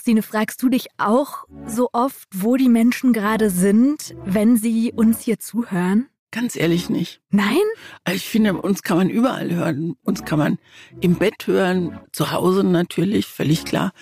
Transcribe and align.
Christine, 0.00 0.22
fragst 0.22 0.62
du 0.62 0.70
dich 0.70 0.86
auch 0.96 1.44
so 1.66 1.90
oft, 1.92 2.26
wo 2.34 2.56
die 2.56 2.70
Menschen 2.70 3.12
gerade 3.12 3.50
sind, 3.50 4.14
wenn 4.24 4.56
sie 4.56 4.94
uns 4.96 5.20
hier 5.20 5.38
zuhören? 5.38 6.08
Ganz 6.30 6.56
ehrlich 6.56 6.88
nicht. 6.88 7.20
Nein? 7.28 7.60
Ich 8.10 8.24
finde, 8.24 8.54
uns 8.54 8.82
kann 8.82 8.96
man 8.96 9.10
überall 9.10 9.54
hören. 9.54 9.96
Uns 10.02 10.24
kann 10.24 10.38
man 10.38 10.58
im 11.02 11.16
Bett 11.16 11.46
hören, 11.46 12.00
zu 12.12 12.30
Hause 12.30 12.64
natürlich, 12.64 13.26
völlig 13.26 13.66
klar. 13.66 13.92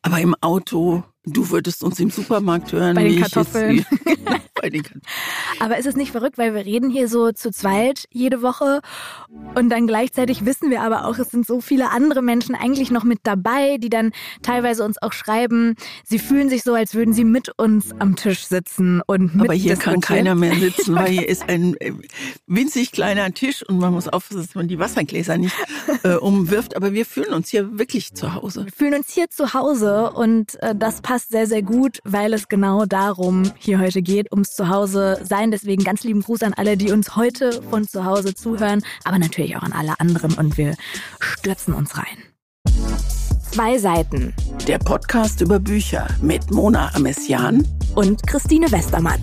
Aber 0.00 0.20
im 0.20 0.36
Auto, 0.40 1.02
du 1.32 1.50
würdest 1.50 1.82
uns 1.82 1.98
im 2.00 2.10
Supermarkt 2.10 2.72
hören. 2.72 2.94
Bei 2.94 3.04
den 3.04 3.20
Kartoffeln. 3.20 3.84
bei 4.60 4.70
den 4.70 4.82
Kartoffeln. 4.82 5.02
Aber 5.60 5.78
ist 5.78 5.86
es 5.86 5.96
nicht 5.96 6.12
verrückt, 6.12 6.38
weil 6.38 6.54
wir 6.54 6.64
reden 6.64 6.90
hier 6.90 7.08
so 7.08 7.32
zu 7.32 7.50
zweit 7.50 8.04
jede 8.10 8.42
Woche 8.42 8.80
und 9.54 9.70
dann 9.70 9.86
gleichzeitig 9.86 10.44
wissen 10.44 10.70
wir 10.70 10.82
aber 10.82 11.06
auch, 11.06 11.18
es 11.18 11.30
sind 11.30 11.46
so 11.46 11.60
viele 11.60 11.90
andere 11.90 12.22
Menschen 12.22 12.54
eigentlich 12.54 12.90
noch 12.90 13.04
mit 13.04 13.20
dabei, 13.22 13.78
die 13.78 13.90
dann 13.90 14.12
teilweise 14.42 14.84
uns 14.84 15.00
auch 15.00 15.12
schreiben, 15.12 15.74
sie 16.04 16.18
fühlen 16.18 16.48
sich 16.48 16.62
so, 16.62 16.74
als 16.74 16.94
würden 16.94 17.12
sie 17.14 17.24
mit 17.24 17.52
uns 17.58 17.92
am 17.98 18.16
Tisch 18.16 18.46
sitzen 18.46 19.02
und 19.06 19.34
mit 19.34 19.44
Aber 19.44 19.54
hier 19.54 19.76
kann 19.76 20.00
keiner 20.00 20.34
mehr 20.34 20.54
sitzen, 20.54 20.94
weil 20.94 21.08
hier 21.08 21.28
ist 21.28 21.48
ein 21.48 21.76
äh, 21.80 21.92
winzig 22.46 22.92
kleiner 22.92 23.32
Tisch 23.32 23.62
und 23.62 23.78
man 23.78 23.92
muss 23.92 24.08
aufpassen, 24.08 24.42
dass 24.42 24.54
man 24.54 24.68
die 24.68 24.78
Wassergläser 24.78 25.38
nicht 25.38 25.56
äh, 26.02 26.14
umwirft. 26.14 26.76
Aber 26.76 26.92
wir 26.92 27.06
fühlen 27.06 27.32
uns 27.32 27.48
hier 27.48 27.78
wirklich 27.78 28.14
zu 28.14 28.34
Hause. 28.34 28.64
Wir 28.64 28.72
fühlen 28.72 28.94
uns 28.94 29.12
hier 29.12 29.28
zu 29.30 29.54
Hause 29.54 30.10
und 30.12 30.60
äh, 30.62 30.74
das 30.74 31.00
passt 31.00 31.17
sehr, 31.26 31.46
sehr 31.46 31.62
gut, 31.62 31.98
weil 32.04 32.32
es 32.32 32.48
genau 32.48 32.84
darum 32.84 33.50
hier 33.58 33.78
heute 33.78 34.02
geht, 34.02 34.30
ums 34.30 34.54
Zuhause 34.54 35.20
sein. 35.24 35.50
Deswegen 35.50 35.82
ganz 35.82 36.04
lieben 36.04 36.22
Gruß 36.22 36.42
an 36.42 36.54
alle, 36.54 36.76
die 36.76 36.92
uns 36.92 37.16
heute 37.16 37.62
von 37.62 37.88
zu 37.88 38.04
Hause 38.04 38.34
zuhören, 38.34 38.82
aber 39.04 39.18
natürlich 39.18 39.56
auch 39.56 39.62
an 39.62 39.72
alle 39.72 39.98
anderen 39.98 40.34
und 40.34 40.56
wir 40.56 40.76
stürzen 41.18 41.74
uns 41.74 41.96
rein. 41.96 42.18
Zwei 43.50 43.78
Seiten. 43.78 44.34
Der 44.66 44.78
Podcast 44.78 45.40
über 45.40 45.58
Bücher 45.58 46.06
mit 46.20 46.50
Mona 46.50 46.94
Amessian 46.94 47.66
und 47.94 48.26
Christine 48.26 48.70
Westermann. 48.70 49.20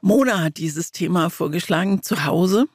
Mona 0.00 0.40
hat 0.40 0.56
dieses 0.56 0.90
Thema 0.90 1.30
vorgeschlagen, 1.30 2.02
zu 2.02 2.24
Hause. 2.24 2.66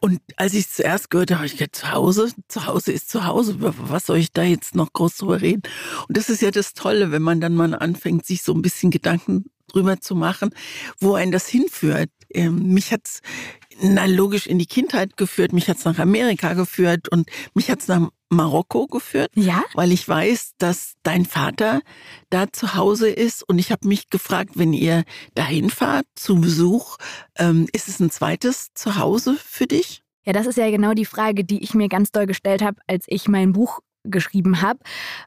Und 0.00 0.20
als 0.36 0.52
ich 0.54 0.66
es 0.66 0.74
zuerst 0.74 1.10
gehört 1.10 1.30
habe, 1.30 1.46
ich 1.46 1.56
gedacht, 1.56 1.76
zu 1.76 1.90
Hause, 1.90 2.32
zu 2.48 2.66
Hause 2.66 2.92
ist 2.92 3.08
zu 3.08 3.26
Hause. 3.26 3.56
Was 3.58 4.06
soll 4.06 4.18
ich 4.18 4.32
da 4.32 4.42
jetzt 4.42 4.74
noch 4.74 4.92
groß 4.92 5.16
drüber 5.16 5.40
reden? 5.40 5.62
Und 6.08 6.16
das 6.16 6.28
ist 6.28 6.42
ja 6.42 6.50
das 6.50 6.74
Tolle, 6.74 7.10
wenn 7.10 7.22
man 7.22 7.40
dann 7.40 7.54
mal 7.54 7.74
anfängt, 7.74 8.26
sich 8.26 8.42
so 8.42 8.52
ein 8.52 8.62
bisschen 8.62 8.90
Gedanken 8.90 9.46
drüber 9.68 10.00
zu 10.00 10.14
machen, 10.14 10.50
wo 10.98 11.14
einen 11.14 11.32
das 11.32 11.48
hinführt. 11.48 12.10
Ähm, 12.30 12.74
mich 12.74 12.92
hat's 12.92 13.20
na 13.80 14.04
logisch 14.06 14.46
in 14.46 14.58
die 14.58 14.66
Kindheit 14.66 15.16
geführt, 15.16 15.52
mich 15.52 15.68
hat's 15.68 15.84
nach 15.84 15.98
Amerika 15.98 16.54
geführt 16.54 17.08
und 17.08 17.28
mich 17.54 17.70
hat's 17.70 17.88
nach 17.88 18.08
Marokko 18.34 18.86
geführt, 18.86 19.30
ja? 19.34 19.64
weil 19.74 19.92
ich 19.92 20.08
weiß, 20.08 20.52
dass 20.58 20.94
dein 21.02 21.24
Vater 21.24 21.80
da 22.30 22.52
zu 22.52 22.74
Hause 22.74 23.08
ist 23.08 23.48
und 23.48 23.58
ich 23.58 23.70
habe 23.70 23.88
mich 23.88 24.10
gefragt, 24.10 24.52
wenn 24.54 24.72
ihr 24.72 25.04
dahin 25.34 25.70
fahrt 25.70 26.06
zu 26.14 26.40
Besuch, 26.40 26.98
ähm, 27.38 27.66
ist 27.72 27.88
es 27.88 28.00
ein 28.00 28.10
zweites 28.10 28.72
Zuhause 28.74 29.36
für 29.36 29.66
dich? 29.66 30.02
Ja, 30.24 30.32
das 30.32 30.46
ist 30.46 30.56
ja 30.56 30.70
genau 30.70 30.94
die 30.94 31.04
Frage, 31.04 31.44
die 31.44 31.62
ich 31.62 31.74
mir 31.74 31.88
ganz 31.88 32.10
doll 32.10 32.26
gestellt 32.26 32.62
habe, 32.62 32.78
als 32.86 33.04
ich 33.08 33.28
mein 33.28 33.52
Buch 33.52 33.80
geschrieben 34.04 34.62
habe, 34.62 34.80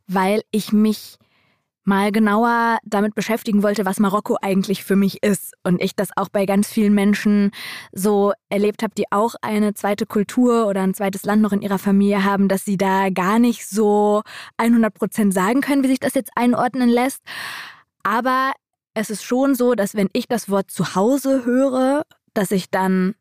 weil 0.08 0.42
ich 0.52 0.72
mich 0.72 1.18
mal 1.88 2.12
genauer 2.12 2.80
damit 2.84 3.16
beschäftigen 3.16 3.64
wollte, 3.64 3.86
was 3.86 4.00
Marokko 4.00 4.38
eigentlich 4.42 4.84
für 4.84 4.96
mich 4.96 5.24
ist. 5.24 5.54
Und 5.64 5.82
ich 5.82 5.96
das 5.96 6.10
auch 6.16 6.30
bei 6.30 6.46
ganz 6.46 6.68
vielen 6.68 6.94
Menschen 6.94 7.52
so 7.94 8.34
erlebt 8.50 8.84
habe, 8.84 8.94
die 8.96 9.06
auch 9.12 9.36
eine 9.42 9.74
zweite 9.74 10.06
Kultur 10.06 10.68
oder 10.68 10.82
ein 10.82 10.94
zweites 10.94 11.24
Land 11.24 11.42
noch 11.42 11.54
in 11.54 11.62
ihrer 11.62 11.80
Familie 11.80 12.24
haben, 12.24 12.50
dass 12.50 12.66
sie 12.66 12.78
da 12.78 13.10
gar 13.10 13.40
nicht 13.40 13.68
so 13.68 14.22
100 14.58 14.94
Prozent 14.94 15.34
sagen 15.34 15.62
können, 15.62 15.84
wie 15.84 15.88
sich 15.88 16.00
das 16.00 16.14
jetzt 16.14 16.32
einordnen 16.36 16.90
lässt. 16.90 17.22
Aber 18.04 18.52
es 18.94 19.10
ist 19.10 19.24
schon 19.24 19.56
so, 19.56 19.74
dass 19.74 19.96
wenn 19.96 20.10
ich 20.12 20.28
das 20.28 20.50
Wort 20.50 20.70
Zuhause 20.70 21.46
höre, 21.46 22.04
dass 22.34 22.52
ich 22.52 22.70
dann 22.70 23.16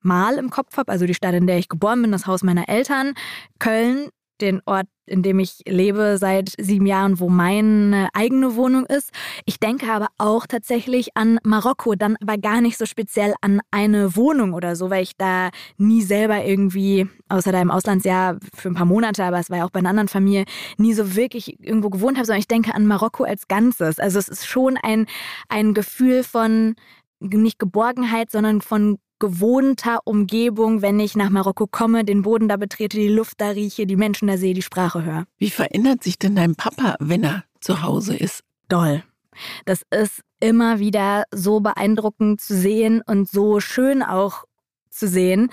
mal 0.00 0.38
im 0.38 0.50
Kopf 0.50 0.76
habe, 0.78 0.90
also 0.90 1.04
die 1.04 1.14
Stadt, 1.14 1.34
in 1.34 1.46
der 1.46 1.58
ich 1.58 1.68
geboren 1.68 2.00
bin, 2.00 2.12
das 2.12 2.26
Haus 2.26 2.42
meiner 2.42 2.68
Eltern, 2.68 3.12
Köln, 3.58 4.08
den 4.40 4.60
Ort, 4.66 4.86
in 5.06 5.22
dem 5.22 5.38
ich 5.38 5.60
lebe 5.66 6.16
seit 6.18 6.52
sieben 6.58 6.86
Jahren, 6.86 7.18
wo 7.18 7.28
meine 7.28 8.08
eigene 8.12 8.54
Wohnung 8.56 8.86
ist. 8.86 9.10
Ich 9.44 9.58
denke 9.58 9.92
aber 9.92 10.08
auch 10.18 10.46
tatsächlich 10.46 11.16
an 11.16 11.38
Marokko, 11.42 11.94
dann 11.94 12.16
aber 12.20 12.38
gar 12.38 12.60
nicht 12.60 12.78
so 12.78 12.86
speziell 12.86 13.34
an 13.40 13.60
eine 13.70 14.16
Wohnung 14.16 14.52
oder 14.52 14.76
so, 14.76 14.90
weil 14.90 15.02
ich 15.02 15.16
da 15.16 15.50
nie 15.78 16.02
selber 16.02 16.44
irgendwie, 16.44 17.08
außer 17.28 17.52
da 17.52 17.60
im 17.60 17.70
Auslandsjahr 17.70 18.38
für 18.54 18.68
ein 18.68 18.74
paar 18.74 18.86
Monate, 18.86 19.24
aber 19.24 19.38
es 19.40 19.50
war 19.50 19.58
ja 19.58 19.64
auch 19.64 19.70
bei 19.70 19.80
einer 19.80 19.90
anderen 19.90 20.08
Familie, 20.08 20.44
nie 20.78 20.94
so 20.94 21.16
wirklich 21.16 21.58
irgendwo 21.60 21.90
gewohnt 21.90 22.16
habe, 22.16 22.26
sondern 22.26 22.40
ich 22.40 22.48
denke 22.48 22.74
an 22.74 22.86
Marokko 22.86 23.24
als 23.24 23.48
Ganzes. 23.48 23.98
Also 23.98 24.18
es 24.18 24.28
ist 24.28 24.46
schon 24.46 24.76
ein, 24.76 25.06
ein 25.48 25.74
Gefühl 25.74 26.22
von 26.22 26.76
nicht 27.20 27.58
Geborgenheit, 27.58 28.30
sondern 28.30 28.60
von 28.62 28.98
gewohnter 29.20 30.00
Umgebung, 30.04 30.82
wenn 30.82 30.98
ich 30.98 31.14
nach 31.14 31.30
Marokko 31.30 31.68
komme, 31.68 32.04
den 32.04 32.22
Boden 32.22 32.48
da 32.48 32.56
betrete, 32.56 32.96
die 32.96 33.08
Luft 33.08 33.40
da 33.40 33.50
rieche, 33.50 33.86
die 33.86 33.96
Menschen 33.96 34.26
da 34.26 34.36
sehe, 34.36 34.54
die 34.54 34.62
Sprache 34.62 35.04
höre. 35.04 35.26
Wie 35.38 35.50
verändert 35.50 36.02
sich 36.02 36.18
denn 36.18 36.34
dein 36.34 36.56
Papa, 36.56 36.96
wenn 36.98 37.22
er 37.22 37.44
zu 37.60 37.82
Hause 37.82 38.16
ist? 38.16 38.42
Doll. 38.68 39.04
Das 39.64 39.82
ist 39.90 40.22
immer 40.40 40.80
wieder 40.80 41.24
so 41.30 41.60
beeindruckend 41.60 42.40
zu 42.40 42.56
sehen 42.56 43.02
und 43.06 43.28
so 43.28 43.60
schön 43.60 44.02
auch 44.02 44.44
zu 44.90 45.06
sehen, 45.06 45.50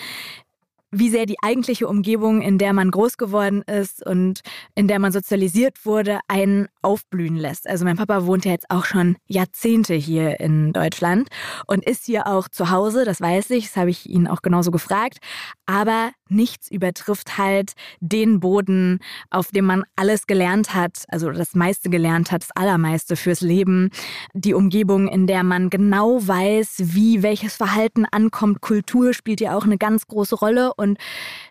wie 0.91 1.09
sehr 1.09 1.25
die 1.25 1.37
eigentliche 1.41 1.87
Umgebung, 1.87 2.41
in 2.41 2.57
der 2.57 2.73
man 2.73 2.91
groß 2.91 3.17
geworden 3.17 3.61
ist 3.63 4.05
und 4.05 4.41
in 4.75 4.87
der 4.87 4.99
man 4.99 5.11
sozialisiert 5.11 5.85
wurde, 5.85 6.19
einen 6.27 6.67
aufblühen 6.81 7.35
lässt. 7.35 7.67
Also 7.67 7.85
mein 7.85 7.97
Papa 7.97 8.25
wohnt 8.25 8.45
ja 8.45 8.51
jetzt 8.51 8.69
auch 8.69 8.85
schon 8.85 9.17
Jahrzehnte 9.27 9.93
hier 9.93 10.39
in 10.39 10.73
Deutschland 10.73 11.29
und 11.67 11.85
ist 11.85 12.05
hier 12.05 12.27
auch 12.27 12.47
zu 12.47 12.71
Hause, 12.71 13.05
das 13.05 13.19
weiß 13.19 13.49
ich, 13.51 13.65
das 13.65 13.75
habe 13.75 13.89
ich 13.89 14.09
ihn 14.09 14.27
auch 14.27 14.41
genauso 14.41 14.71
gefragt. 14.71 15.17
Aber 15.65 16.11
nichts 16.29 16.69
übertrifft 16.69 17.37
halt 17.37 17.73
den 17.99 18.39
Boden, 18.39 18.99
auf 19.29 19.49
dem 19.49 19.65
man 19.65 19.83
alles 19.95 20.27
gelernt 20.27 20.73
hat, 20.73 21.03
also 21.09 21.31
das 21.31 21.55
meiste 21.55 21.89
gelernt 21.89 22.31
hat, 22.31 22.43
das 22.43 22.51
allermeiste 22.55 23.15
fürs 23.15 23.41
Leben. 23.41 23.89
Die 24.33 24.53
Umgebung, 24.53 25.07
in 25.07 25.27
der 25.27 25.43
man 25.43 25.69
genau 25.69 26.25
weiß, 26.25 26.75
wie 26.77 27.23
welches 27.23 27.55
Verhalten 27.55 28.05
ankommt. 28.05 28.61
Kultur 28.61 29.13
spielt 29.13 29.41
ja 29.41 29.57
auch 29.57 29.65
eine 29.65 29.77
ganz 29.77 30.07
große 30.07 30.35
Rolle. 30.35 30.73
Und 30.75 30.97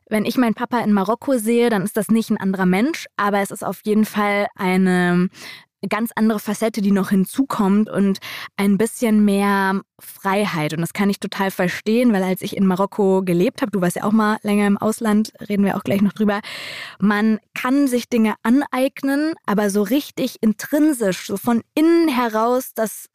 wenn 0.09 0.25
ich 0.25 0.37
meinen 0.37 0.55
Papa 0.55 0.81
in 0.81 0.93
Marokko 0.93 1.39
sehe, 1.39 1.71
dann 1.71 1.83
ist 1.83 1.97
das 1.97 2.09
nicht 2.09 2.31
ein 2.31 2.37
anderer 2.37 2.67
Mensch, 2.67 3.07
aber 3.17 3.41
es 3.41 3.51
ist 3.51 3.65
auf 3.65 3.81
jeden 3.85 4.05
Fall 4.05 4.47
eine 4.55 5.29
ganz 5.89 6.11
andere 6.15 6.39
Facette, 6.39 6.81
die 6.83 6.93
noch 6.93 7.11
hinzukommt 7.11 7.89
und 7.89 8.19
ein 8.57 8.79
bisschen 8.79 9.25
mehr 9.25 9.81
Freiheit. 9.99 10.73
Und 10.73 10.81
das 10.81 10.93
kann 10.93 11.11
ich 11.11 11.21
total 11.21 11.51
verstehen, 11.51 12.13
weil 12.13 12.23
als 12.23 12.43
ich 12.43 12.57
in 12.57 12.67
Marokko 12.67 13.23
gelebt 13.23 13.63
habe, 13.63 13.71
du 13.71 13.81
warst 13.81 13.97
ja 13.97 14.05
auch 14.05 14.13
mal 14.13 14.39
länger 14.43 14.67
im 14.67 14.79
Ausland, 14.79 15.33
reden 15.49 15.65
wir 15.65 15.77
auch 15.77 15.85
gleich 15.85 16.03
noch 16.03 16.13
drüber, 16.13 16.41
man 16.99 17.39
kann 17.55 17.89
sich 17.89 18.09
Dinge 18.09 18.35
aneignen, 18.43 19.35
aber 19.47 19.71
so 19.71 19.83
richtig 19.83 20.37
intrinsisch, 20.41 21.27
so 21.27 21.37
von 21.37 21.63
innen 21.75 22.09
heraus, 22.09 22.73
das 22.75 23.07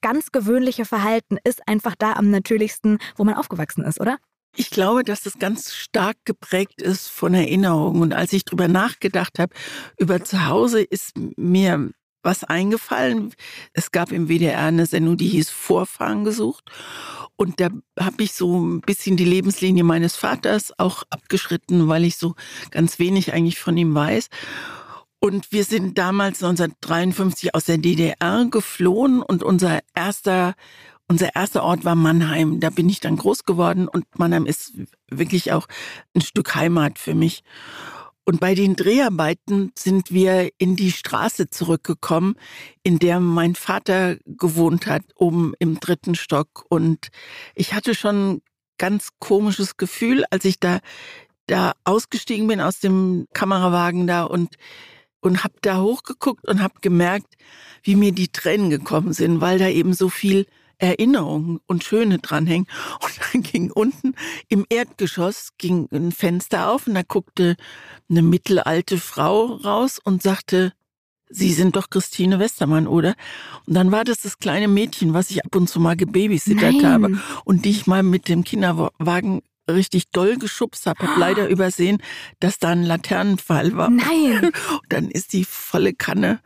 ganz 0.00 0.32
gewöhnliche 0.32 0.84
Verhalten 0.84 1.38
ist 1.44 1.66
einfach 1.66 1.94
da 1.98 2.12
am 2.12 2.30
natürlichsten, 2.30 2.98
wo 3.16 3.24
man 3.24 3.34
aufgewachsen 3.34 3.84
ist, 3.84 4.00
oder? 4.00 4.18
Ich 4.56 4.70
glaube, 4.70 5.04
dass 5.04 5.22
das 5.22 5.38
ganz 5.38 5.72
stark 5.72 6.16
geprägt 6.24 6.82
ist 6.82 7.08
von 7.08 7.34
Erinnerungen. 7.34 8.02
Und 8.02 8.12
als 8.12 8.32
ich 8.32 8.44
drüber 8.44 8.66
nachgedacht 8.66 9.38
habe, 9.38 9.54
über 9.96 10.24
zu 10.24 10.46
Hause, 10.46 10.82
ist 10.82 11.12
mir 11.36 11.90
was 12.22 12.44
eingefallen. 12.44 13.34
Es 13.72 13.92
gab 13.92 14.12
im 14.12 14.28
WDR 14.28 14.66
eine 14.66 14.86
Sendung, 14.86 15.16
die 15.16 15.28
hieß 15.28 15.50
Vorfahren 15.50 16.24
gesucht. 16.24 16.64
Und 17.36 17.60
da 17.60 17.70
habe 17.98 18.22
ich 18.22 18.32
so 18.32 18.60
ein 18.60 18.80
bisschen 18.80 19.16
die 19.16 19.24
Lebenslinie 19.24 19.84
meines 19.84 20.16
Vaters 20.16 20.72
auch 20.78 21.04
abgeschritten, 21.10 21.88
weil 21.88 22.04
ich 22.04 22.16
so 22.16 22.34
ganz 22.70 22.98
wenig 22.98 23.32
eigentlich 23.32 23.58
von 23.58 23.76
ihm 23.76 23.94
weiß. 23.94 24.28
Und 25.20 25.52
wir 25.52 25.64
sind 25.64 25.98
damals 25.98 26.42
1953 26.42 27.54
aus 27.54 27.64
der 27.64 27.78
DDR 27.78 28.46
geflohen 28.50 29.22
und 29.22 29.42
unser 29.42 29.80
erster 29.94 30.54
unser 31.08 31.34
erster 31.34 31.64
Ort 31.64 31.84
war 31.84 31.96
Mannheim. 31.96 32.60
Da 32.60 32.70
bin 32.70 32.88
ich 32.88 33.00
dann 33.00 33.16
groß 33.16 33.44
geworden 33.44 33.88
und 33.88 34.06
Mannheim 34.16 34.46
ist 34.46 34.74
wirklich 35.10 35.50
auch 35.50 35.66
ein 36.14 36.20
Stück 36.20 36.54
Heimat 36.54 37.00
für 37.00 37.16
mich. 37.16 37.42
Und 38.30 38.38
bei 38.38 38.54
den 38.54 38.76
Dreharbeiten 38.76 39.72
sind 39.76 40.12
wir 40.12 40.50
in 40.56 40.76
die 40.76 40.92
Straße 40.92 41.50
zurückgekommen, 41.50 42.36
in 42.84 43.00
der 43.00 43.18
mein 43.18 43.56
Vater 43.56 44.18
gewohnt 44.24 44.86
hat, 44.86 45.02
oben 45.16 45.52
im 45.58 45.80
dritten 45.80 46.14
Stock. 46.14 46.64
Und 46.68 47.08
ich 47.56 47.74
hatte 47.74 47.96
schon 47.96 48.34
ein 48.34 48.42
ganz 48.78 49.08
komisches 49.18 49.76
Gefühl, 49.76 50.22
als 50.30 50.44
ich 50.44 50.60
da, 50.60 50.78
da 51.48 51.72
ausgestiegen 51.82 52.46
bin 52.46 52.60
aus 52.60 52.78
dem 52.78 53.26
Kamerawagen 53.32 54.06
da 54.06 54.22
und, 54.22 54.54
und 55.18 55.42
hab 55.42 55.60
da 55.62 55.80
hochgeguckt 55.80 56.46
und 56.46 56.62
hab 56.62 56.82
gemerkt, 56.82 57.34
wie 57.82 57.96
mir 57.96 58.12
die 58.12 58.28
Tränen 58.28 58.70
gekommen 58.70 59.12
sind, 59.12 59.40
weil 59.40 59.58
da 59.58 59.66
eben 59.66 59.92
so 59.92 60.08
viel 60.08 60.46
Erinnerungen 60.80 61.60
und 61.66 61.84
Schöne 61.84 62.18
dranhängen. 62.18 62.66
Und 63.00 63.12
dann 63.32 63.42
ging 63.42 63.70
unten 63.70 64.14
im 64.48 64.66
Erdgeschoss 64.68 65.50
ging 65.58 65.88
ein 65.92 66.12
Fenster 66.12 66.70
auf 66.70 66.86
und 66.86 66.94
da 66.94 67.02
guckte 67.02 67.56
eine 68.08 68.22
mittelalte 68.22 68.98
Frau 68.98 69.46
raus 69.46 70.00
und 70.02 70.22
sagte, 70.22 70.72
Sie 71.32 71.52
sind 71.52 71.76
doch 71.76 71.90
Christine 71.90 72.40
Westermann, 72.40 72.88
oder? 72.88 73.14
Und 73.66 73.74
dann 73.74 73.92
war 73.92 74.02
das 74.02 74.22
das 74.22 74.40
kleine 74.40 74.66
Mädchen, 74.66 75.14
was 75.14 75.30
ich 75.30 75.44
ab 75.44 75.54
und 75.54 75.68
zu 75.68 75.78
mal 75.78 75.96
gebabysittert 75.96 76.74
Nein. 76.74 76.86
habe 76.86 77.18
und 77.44 77.64
die 77.64 77.70
ich 77.70 77.86
mal 77.86 78.02
mit 78.02 78.28
dem 78.28 78.42
Kinderwagen 78.42 79.42
richtig 79.68 80.10
doll 80.10 80.36
geschubst 80.36 80.86
habe. 80.86 81.06
Hab 81.06 81.16
leider 81.16 81.48
übersehen, 81.48 82.02
dass 82.40 82.58
da 82.58 82.70
ein 82.70 82.82
Laternenfall 82.82 83.76
war. 83.76 83.90
Nein. 83.90 84.50
Und 84.72 84.82
dann 84.88 85.08
ist 85.08 85.32
die 85.32 85.44
volle 85.44 85.94
Kanne 85.94 86.40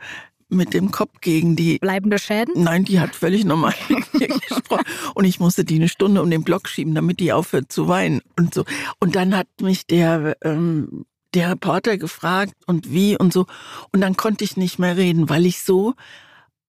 mit 0.54 0.74
dem 0.74 0.90
Kopf 0.90 1.20
gegen 1.20 1.56
die 1.56 1.78
Bleibende 1.78 2.18
Schäden? 2.18 2.62
Nein, 2.62 2.84
die 2.84 3.00
hat 3.00 3.14
völlig 3.14 3.44
normal 3.44 3.74
mit 3.88 4.14
mir 4.14 4.28
gesprochen. 4.28 4.84
Und 5.14 5.24
ich 5.24 5.40
musste 5.40 5.64
die 5.64 5.76
eine 5.76 5.88
Stunde 5.88 6.22
um 6.22 6.30
den 6.30 6.44
Block 6.44 6.68
schieben, 6.68 6.94
damit 6.94 7.20
die 7.20 7.32
aufhört 7.32 7.70
zu 7.70 7.88
weinen 7.88 8.20
und 8.36 8.54
so. 8.54 8.64
Und 9.00 9.16
dann 9.16 9.36
hat 9.36 9.48
mich 9.60 9.86
der, 9.86 10.36
ähm, 10.42 11.04
der 11.34 11.50
Reporter 11.50 11.98
gefragt 11.98 12.54
und 12.66 12.92
wie 12.92 13.16
und 13.16 13.32
so. 13.32 13.46
Und 13.92 14.00
dann 14.00 14.16
konnte 14.16 14.44
ich 14.44 14.56
nicht 14.56 14.78
mehr 14.78 14.96
reden, 14.96 15.28
weil 15.28 15.46
ich 15.46 15.62
so, 15.62 15.94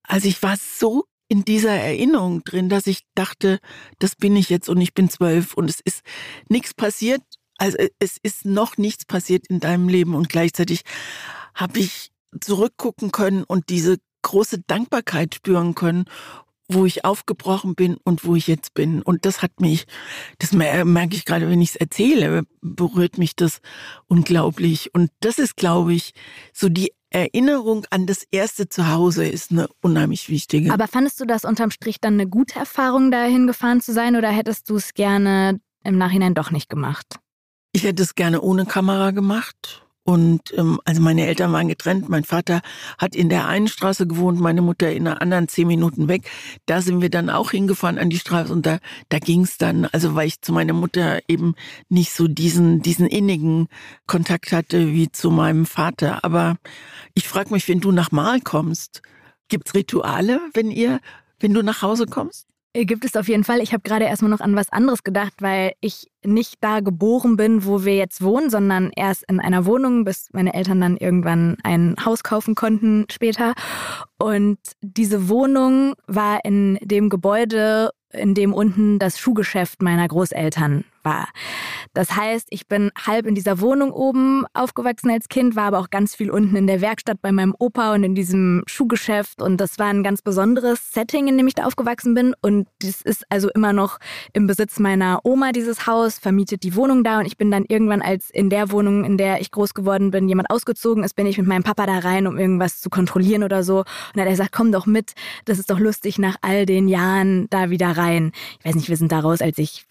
also 0.03 0.27
ich 0.27 0.41
war 0.43 0.55
so 0.57 1.05
in 1.27 1.43
dieser 1.43 1.71
Erinnerung 1.71 2.43
drin, 2.43 2.69
dass 2.69 2.88
ich 2.88 3.01
dachte, 3.15 3.59
das 3.99 4.15
bin 4.15 4.35
ich 4.35 4.49
jetzt 4.49 4.69
und 4.69 4.79
ich 4.79 4.93
bin 4.93 5.09
zwölf 5.09 5.53
und 5.55 5.69
es 5.69 5.79
ist 5.79 6.01
nichts 6.49 6.73
passiert. 6.73 7.21
Also 7.57 7.77
es 7.99 8.17
ist 8.21 8.45
noch 8.45 8.77
nichts 8.77 9.05
passiert 9.05 9.47
in 9.47 9.59
deinem 9.59 9.88
Leben 9.88 10.13
und 10.13 10.29
gleichzeitig 10.29 10.81
habe 11.53 11.79
ich 11.79 12.11
zurückgucken 12.41 13.11
können 13.11 13.43
und 13.43 13.69
diese 13.69 13.97
große 14.21 14.59
Dankbarkeit 14.67 15.35
spüren 15.35 15.75
können, 15.75 16.05
wo 16.67 16.85
ich 16.85 17.05
aufgebrochen 17.05 17.75
bin 17.75 17.97
und 18.03 18.25
wo 18.25 18.35
ich 18.35 18.47
jetzt 18.47 18.73
bin. 18.73 19.01
Und 19.01 19.25
das 19.25 19.41
hat 19.41 19.59
mich, 19.61 19.85
das 20.39 20.51
merke 20.51 21.15
ich 21.15 21.25
gerade, 21.25 21.49
wenn 21.49 21.61
ich 21.61 21.69
es 21.69 21.75
erzähle, 21.75 22.43
berührt 22.61 23.17
mich 23.17 23.35
das 23.35 23.59
unglaublich. 24.07 24.93
Und 24.93 25.11
das 25.19 25.37
ist, 25.37 25.57
glaube 25.57 25.93
ich, 25.93 26.13
so 26.53 26.69
die 26.69 26.91
Erinnerung 27.11 27.85
an 27.91 28.07
das 28.07 28.23
erste 28.31 28.67
Zuhause 28.67 29.27
ist 29.27 29.51
eine 29.51 29.67
unheimlich 29.81 30.27
wichtige. 30.29 30.73
Aber 30.73 30.88
fandest 30.88 31.19
du 31.21 31.25
das 31.25 31.45
unterm 31.45 31.71
Strich 31.71 32.01
dann 32.01 32.15
eine 32.15 32.27
gute 32.27 32.59
Erfahrung, 32.59 33.11
dahin 33.11 33.47
gefahren 33.47 33.79
zu 33.79 33.93
sein 33.93 34.15
oder 34.15 34.29
hättest 34.29 34.69
du 34.69 34.75
es 34.75 34.93
gerne 34.93 35.59
im 35.83 35.97
Nachhinein 35.97 36.33
doch 36.33 36.51
nicht 36.51 36.69
gemacht? 36.69 37.19
Ich 37.71 37.83
hätte 37.83 38.03
es 38.03 38.15
gerne 38.15 38.41
ohne 38.41 38.65
Kamera 38.65 39.11
gemacht. 39.11 39.84
Und 40.07 40.53
ähm, 40.55 40.79
also 40.85 41.01
meine 41.01 41.25
Eltern 41.25 41.51
waren 41.51 41.67
getrennt. 41.67 42.09
Mein 42.09 42.23
Vater 42.23 42.61
hat 42.99 43.15
in 43.15 43.27
der 43.27 43.47
einen 43.47 43.67
Straße 43.67 44.05
gewohnt, 44.05 44.39
meine 44.39 44.61
Mutter 44.61 44.91
in 44.91 45.05
der 45.05 45.19
anderen 45.19 45.47
zehn 45.47 45.67
Minuten 45.67 46.07
weg. 46.07 46.29
Da 46.67 46.83
sind 46.83 47.01
wir 47.01 47.09
dann 47.09 47.31
auch 47.31 47.49
hingefahren 47.49 47.97
an 47.97 48.11
die 48.11 48.19
Straße 48.19 48.53
und 48.53 48.67
da, 48.67 48.77
da 49.09 49.17
ging's 49.17 49.57
dann. 49.57 49.85
Also 49.85 50.13
weil 50.13 50.27
ich 50.27 50.41
zu 50.41 50.53
meiner 50.53 50.73
Mutter 50.73 51.21
eben 51.27 51.55
nicht 51.89 52.13
so 52.13 52.27
diesen, 52.27 52.83
diesen 52.83 53.07
innigen 53.07 53.67
Kontakt 54.05 54.51
hatte 54.51 54.93
wie 54.93 55.11
zu 55.11 55.31
meinem 55.31 55.65
Vater. 55.65 56.23
Aber 56.23 56.57
ich 57.15 57.27
frage 57.27 57.51
mich, 57.51 57.67
wenn 57.67 57.79
du 57.79 57.91
nach 57.91 58.11
Mal 58.11 58.41
kommst, 58.41 59.01
gibt's 59.47 59.73
Rituale, 59.73 60.39
wenn 60.53 60.69
ihr, 60.69 60.99
wenn 61.39 61.55
du 61.55 61.63
nach 61.63 61.81
Hause 61.81 62.05
kommst? 62.05 62.45
Gibt 62.83 63.06
es 63.06 63.16
auf 63.16 63.30
jeden 63.30 63.45
Fall. 63.45 63.62
Ich 63.62 63.72
habe 63.72 63.83
gerade 63.83 64.04
erstmal 64.04 64.30
noch 64.30 64.42
an 64.42 64.54
was 64.57 64.69
anderes 64.69 65.04
gedacht, 65.06 65.36
weil 65.39 65.72
ich 65.80 66.12
nicht 66.25 66.56
da 66.60 66.81
geboren 66.81 67.38
bin, 67.38 67.66
wo 67.66 67.86
wir 67.86 67.95
jetzt 67.95 68.22
wohnen, 68.22 68.50
sondern 68.50 68.92
erst 68.94 69.24
in 69.30 69.39
einer 69.39 69.66
Wohnung, 69.66 70.04
bis 70.04 70.27
meine 70.33 70.54
Eltern 70.54 70.81
dann 70.81 70.98
irgendwann 70.98 71.56
ein 71.63 71.95
Haus 72.04 72.24
kaufen 72.24 72.54
konnten 72.54 73.06
später. 73.10 73.54
Und 74.18 74.60
diese 74.81 75.30
Wohnung 75.30 75.94
war 76.07 76.44
in 76.44 76.77
dem 76.81 77.07
Gebäude, 77.07 77.92
in 78.12 78.33
dem 78.33 78.54
unten 78.54 79.00
das 79.00 79.19
Schuhgeschäft 79.19 79.81
meiner 79.81 80.10
Großeltern 80.10 80.83
war. 81.05 81.29
Das 81.93 82.15
heißt, 82.15 82.47
ich 82.49 82.67
bin 82.67 82.91
halb 83.05 83.25
in 83.25 83.35
dieser 83.35 83.61
Wohnung 83.61 83.91
oben 83.91 84.45
aufgewachsen 84.53 85.09
als 85.09 85.29
Kind, 85.29 85.55
war 85.55 85.65
aber 85.65 85.79
auch 85.79 85.89
ganz 85.89 86.15
viel 86.15 86.29
unten 86.29 86.55
in 86.55 86.67
der 86.67 86.81
Werkstatt 86.81 87.21
bei 87.21 87.31
meinem 87.31 87.55
Opa 87.57 87.93
und 87.93 88.03
in 88.03 88.15
diesem 88.15 88.63
Schuhgeschäft. 88.67 89.41
Und 89.41 89.57
das 89.57 89.79
war 89.79 89.87
ein 89.87 90.03
ganz 90.03 90.21
besonderes 90.21 90.91
Setting, 90.91 91.27
in 91.27 91.37
dem 91.37 91.47
ich 91.47 91.53
da 91.53 91.65
aufgewachsen 91.65 92.13
bin. 92.13 92.33
Und 92.41 92.67
das 92.81 93.01
ist 93.01 93.23
also 93.29 93.49
immer 93.51 93.71
noch 93.71 93.99
im 94.33 94.47
Besitz 94.47 94.79
meiner 94.79 95.21
Oma, 95.23 95.51
dieses 95.51 95.87
Haus, 95.87 96.19
vermietet 96.19 96.63
die 96.63 96.75
Wohnung 96.75 97.03
da. 97.03 97.19
Und 97.19 97.25
ich 97.27 97.37
bin 97.37 97.51
dann 97.51 97.65
irgendwann, 97.65 98.01
als 98.01 98.29
in 98.29 98.49
der 98.49 98.71
Wohnung, 98.71 99.05
in 99.05 99.17
der 99.17 99.39
ich 99.39 99.51
groß 99.51 99.73
geworden 99.73 100.11
bin, 100.11 100.27
jemand 100.27 100.49
ausgezogen 100.49 101.03
ist, 101.03 101.15
bin 101.15 101.27
ich 101.27 101.37
mit 101.37 101.47
meinem 101.47 101.63
Papa 101.63 101.85
da 101.85 101.99
rein, 101.99 102.27
um 102.27 102.37
irgendwas 102.37 102.81
zu 102.81 102.89
kontrollieren 102.89 103.43
oder 103.43 103.63
so. 103.63 103.79
Und 103.79 103.85
dann 104.15 104.21
hat 104.21 104.27
er 104.27 104.31
gesagt, 104.31 104.51
komm 104.51 104.71
doch 104.71 104.85
mit, 104.85 105.13
das 105.45 105.59
ist 105.59 105.69
doch 105.69 105.79
lustig, 105.79 106.19
nach 106.19 106.35
all 106.41 106.65
den 106.65 106.87
Jahren 106.87 107.47
da 107.49 107.69
wieder 107.69 107.95
rein. 107.95 108.31
Ich 108.59 108.65
weiß 108.65 108.75
nicht, 108.75 108.89
wir 108.89 108.97
sind 108.97 109.11
da 109.11 109.19
raus, 109.19 109.41
als 109.41 109.57
ich 109.57 109.85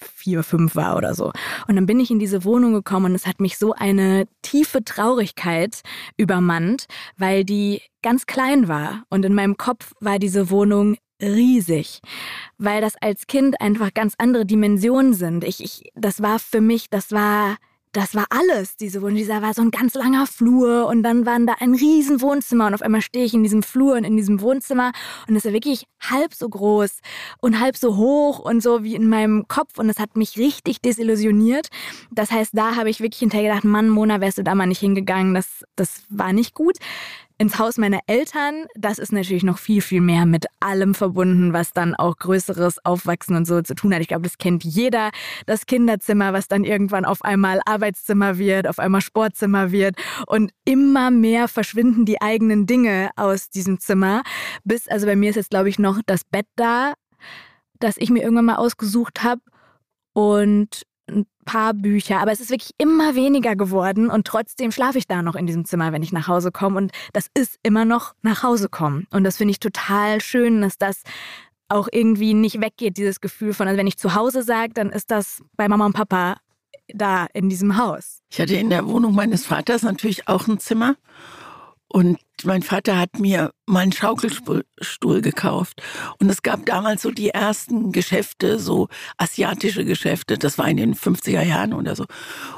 vier, 0.00 0.42
fünf 0.42 0.76
war 0.76 0.96
oder 0.96 1.14
so. 1.14 1.32
Und 1.68 1.76
dann 1.76 1.86
bin 1.86 2.00
ich 2.00 2.10
in 2.10 2.18
diese 2.18 2.44
Wohnung 2.44 2.72
gekommen 2.72 3.06
und 3.06 3.14
es 3.14 3.26
hat 3.26 3.40
mich 3.40 3.58
so 3.58 3.72
eine 3.72 4.26
tiefe 4.42 4.84
Traurigkeit 4.84 5.80
übermannt, 6.16 6.86
weil 7.16 7.44
die 7.44 7.82
ganz 8.02 8.26
klein 8.26 8.68
war. 8.68 9.04
Und 9.10 9.24
in 9.24 9.34
meinem 9.34 9.56
Kopf 9.56 9.92
war 10.00 10.18
diese 10.18 10.50
Wohnung 10.50 10.96
riesig, 11.22 12.00
weil 12.58 12.80
das 12.80 12.96
als 13.00 13.26
Kind 13.26 13.60
einfach 13.60 13.94
ganz 13.94 14.14
andere 14.18 14.44
Dimensionen 14.44 15.14
sind. 15.14 15.44
Ich, 15.44 15.62
ich, 15.62 15.90
das 15.94 16.22
war 16.22 16.38
für 16.38 16.60
mich, 16.60 16.90
das 16.90 17.12
war 17.12 17.56
das 17.94 18.14
war 18.14 18.26
alles, 18.28 18.76
diese 18.76 19.00
Wohnung. 19.00 19.16
Dieser 19.16 19.40
war 19.40 19.54
so 19.54 19.62
ein 19.62 19.70
ganz 19.70 19.94
langer 19.94 20.26
Flur 20.26 20.86
und 20.88 21.02
dann 21.02 21.26
waren 21.26 21.46
da 21.46 21.54
ein 21.60 21.74
riesen 21.74 22.20
Wohnzimmer 22.20 22.66
und 22.66 22.74
auf 22.74 22.82
einmal 22.82 23.00
stehe 23.00 23.24
ich 23.24 23.34
in 23.34 23.42
diesem 23.42 23.62
Flur 23.62 23.94
und 23.94 24.04
in 24.04 24.16
diesem 24.16 24.40
Wohnzimmer 24.40 24.92
und 25.28 25.36
es 25.36 25.44
war 25.44 25.52
wirklich 25.52 25.86
halb 26.00 26.34
so 26.34 26.48
groß 26.48 26.98
und 27.40 27.60
halb 27.60 27.76
so 27.76 27.96
hoch 27.96 28.40
und 28.40 28.62
so 28.62 28.82
wie 28.82 28.96
in 28.96 29.08
meinem 29.08 29.46
Kopf 29.48 29.78
und 29.78 29.88
es 29.88 29.98
hat 29.98 30.16
mich 30.16 30.36
richtig 30.36 30.82
desillusioniert. 30.82 31.68
Das 32.10 32.32
heißt, 32.32 32.50
da 32.54 32.74
habe 32.76 32.90
ich 32.90 33.00
wirklich 33.00 33.20
hinterher 33.20 33.50
gedacht, 33.50 33.64
Mann, 33.64 33.88
Mona, 33.88 34.20
wärst 34.20 34.38
du 34.38 34.42
da 34.42 34.54
mal 34.54 34.66
nicht 34.66 34.80
hingegangen, 34.80 35.34
das, 35.34 35.64
das 35.76 36.02
war 36.08 36.32
nicht 36.32 36.54
gut 36.54 36.78
ins 37.36 37.58
Haus 37.58 37.78
meiner 37.78 38.00
Eltern, 38.06 38.66
das 38.76 38.98
ist 38.98 39.12
natürlich 39.12 39.42
noch 39.42 39.58
viel, 39.58 39.82
viel 39.82 40.00
mehr 40.00 40.24
mit 40.24 40.46
allem 40.60 40.94
verbunden, 40.94 41.52
was 41.52 41.72
dann 41.72 41.94
auch 41.94 42.16
größeres 42.16 42.84
Aufwachsen 42.84 43.34
und 43.34 43.44
so 43.44 43.60
zu 43.60 43.74
tun 43.74 43.92
hat. 43.92 44.00
Ich 44.00 44.08
glaube, 44.08 44.22
das 44.22 44.38
kennt 44.38 44.62
jeder. 44.62 45.10
Das 45.46 45.66
Kinderzimmer, 45.66 46.32
was 46.32 46.46
dann 46.46 46.62
irgendwann 46.62 47.04
auf 47.04 47.22
einmal 47.22 47.60
Arbeitszimmer 47.66 48.38
wird, 48.38 48.68
auf 48.68 48.78
einmal 48.78 49.00
Sportzimmer 49.00 49.72
wird. 49.72 49.96
Und 50.26 50.52
immer 50.64 51.10
mehr 51.10 51.48
verschwinden 51.48 52.04
die 52.04 52.22
eigenen 52.22 52.66
Dinge 52.66 53.10
aus 53.16 53.50
diesem 53.50 53.80
Zimmer. 53.80 54.22
Bis, 54.62 54.86
also 54.86 55.06
bei 55.06 55.16
mir 55.16 55.30
ist 55.30 55.36
jetzt, 55.36 55.50
glaube 55.50 55.68
ich, 55.68 55.78
noch 55.78 56.00
das 56.06 56.24
Bett 56.24 56.46
da, 56.54 56.94
das 57.80 57.96
ich 57.96 58.10
mir 58.10 58.22
irgendwann 58.22 58.44
mal 58.44 58.56
ausgesucht 58.56 59.24
habe. 59.24 59.40
Und 60.12 60.86
ein 61.08 61.26
paar 61.44 61.74
Bücher, 61.74 62.20
aber 62.20 62.32
es 62.32 62.40
ist 62.40 62.50
wirklich 62.50 62.72
immer 62.78 63.14
weniger 63.14 63.56
geworden 63.56 64.10
und 64.10 64.26
trotzdem 64.26 64.72
schlafe 64.72 64.98
ich 64.98 65.06
da 65.06 65.22
noch 65.22 65.34
in 65.34 65.46
diesem 65.46 65.64
Zimmer, 65.64 65.92
wenn 65.92 66.02
ich 66.02 66.12
nach 66.12 66.28
Hause 66.28 66.50
komme. 66.50 66.78
Und 66.78 66.92
das 67.12 67.26
ist 67.34 67.58
immer 67.62 67.84
noch 67.84 68.14
nach 68.22 68.42
Hause 68.42 68.68
kommen. 68.68 69.06
Und 69.10 69.24
das 69.24 69.36
finde 69.36 69.52
ich 69.52 69.60
total 69.60 70.20
schön, 70.20 70.62
dass 70.62 70.78
das 70.78 71.02
auch 71.68 71.88
irgendwie 71.90 72.34
nicht 72.34 72.60
weggeht, 72.60 72.96
dieses 72.96 73.20
Gefühl 73.20 73.54
von, 73.54 73.68
also 73.68 73.78
wenn 73.78 73.86
ich 73.86 73.98
zu 73.98 74.14
Hause 74.14 74.42
sage, 74.42 74.72
dann 74.74 74.90
ist 74.90 75.10
das 75.10 75.42
bei 75.56 75.68
Mama 75.68 75.86
und 75.86 75.94
Papa 75.94 76.36
da 76.88 77.26
in 77.32 77.48
diesem 77.48 77.78
Haus. 77.78 78.20
Ich 78.30 78.40
hatte 78.40 78.54
in 78.54 78.70
der 78.70 78.86
Wohnung 78.86 79.14
meines 79.14 79.46
Vaters 79.46 79.82
natürlich 79.82 80.28
auch 80.28 80.46
ein 80.46 80.58
Zimmer 80.58 80.96
und 81.94 82.18
mein 82.42 82.62
Vater 82.62 82.98
hat 82.98 83.20
mir 83.20 83.52
mal 83.66 83.82
einen 83.82 83.92
Schaukelstuhl 83.92 85.20
gekauft. 85.22 85.80
Und 86.18 86.28
es 86.28 86.42
gab 86.42 86.66
damals 86.66 87.02
so 87.02 87.12
die 87.12 87.28
ersten 87.28 87.92
Geschäfte, 87.92 88.58
so 88.58 88.88
asiatische 89.16 89.84
Geschäfte. 89.84 90.36
Das 90.36 90.58
war 90.58 90.68
in 90.68 90.76
den 90.76 90.96
50er 90.96 91.42
Jahren 91.42 91.72
oder 91.72 91.94
so. 91.94 92.06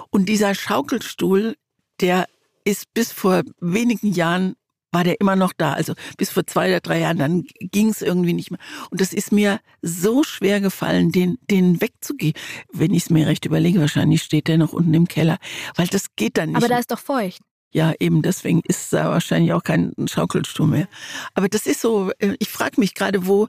Und 0.08 0.30
dieser 0.30 0.54
Schaukelstuhl, 0.54 1.54
der 2.00 2.24
ist 2.64 2.94
bis 2.94 3.12
vor 3.12 3.42
wenigen 3.60 4.10
Jahren 4.10 4.54
war 4.90 5.04
der 5.04 5.20
immer 5.20 5.36
noch 5.36 5.52
da. 5.52 5.74
Also 5.74 5.92
bis 6.16 6.30
vor 6.30 6.46
zwei 6.46 6.68
oder 6.68 6.80
drei 6.80 7.00
Jahren, 7.00 7.18
dann 7.18 7.44
ging 7.60 7.90
es 7.90 8.00
irgendwie 8.00 8.32
nicht 8.32 8.50
mehr. 8.50 8.60
Und 8.90 9.02
das 9.02 9.12
ist 9.12 9.32
mir 9.32 9.60
so 9.82 10.22
schwer 10.22 10.62
gefallen, 10.62 11.12
den, 11.12 11.36
den 11.50 11.82
wegzugehen. 11.82 12.32
Wenn 12.72 12.94
ich 12.94 13.02
es 13.02 13.10
mir 13.10 13.26
recht 13.26 13.44
überlege, 13.44 13.80
wahrscheinlich 13.80 14.22
steht 14.22 14.48
der 14.48 14.56
noch 14.56 14.72
unten 14.72 14.94
im 14.94 15.08
Keller. 15.08 15.36
Weil 15.74 15.88
das 15.88 16.06
geht 16.16 16.38
dann 16.38 16.52
nicht. 16.52 16.56
Aber 16.56 16.68
da 16.68 16.78
ist 16.78 16.90
doch 16.90 16.98
feucht. 16.98 17.42
Ja, 17.76 17.92
eben 18.00 18.22
deswegen 18.22 18.62
ist 18.66 18.90
da 18.94 19.10
wahrscheinlich 19.10 19.52
auch 19.52 19.62
kein 19.62 19.92
Schaukelstuhl 20.06 20.66
mehr. 20.66 20.88
Aber 21.34 21.46
das 21.46 21.66
ist 21.66 21.82
so, 21.82 22.10
äh, 22.20 22.34
ich 22.38 22.48
frage 22.48 22.80
mich 22.80 22.94
gerade, 22.94 23.26
wo, 23.26 23.48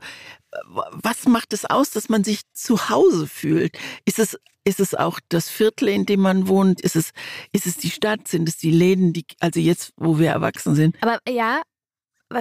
was 0.91 1.27
macht 1.27 1.53
es 1.53 1.63
aus, 1.63 1.91
dass 1.91 2.10
man 2.10 2.25
sich 2.25 2.41
zu 2.51 2.89
Hause 2.89 3.25
fühlt? 3.27 3.77
Ist 4.03 4.19
es, 4.19 4.38
ist 4.65 4.81
es 4.81 4.93
auch 4.93 5.22
das 5.29 5.50
Viertel, 5.50 5.88
in 5.88 6.05
dem 6.05 6.19
man 6.19 6.50
wohnt? 6.50 6.81
Ist 6.81 6.98
es, 6.98 7.12
ist 7.53 7.67
es 7.67 7.77
die 7.77 7.89
Stadt? 7.89 8.27
Sind 8.27 8.50
es 8.50 8.57
die 8.57 8.72
Läden, 8.72 9.13
die, 9.13 9.24
also 9.39 9.62
jetzt, 9.62 9.93
wo 9.96 10.19
wir 10.19 10.31
erwachsen 10.31 10.75
sind? 10.75 10.98
Aber 11.01 11.19
ja, 11.25 11.62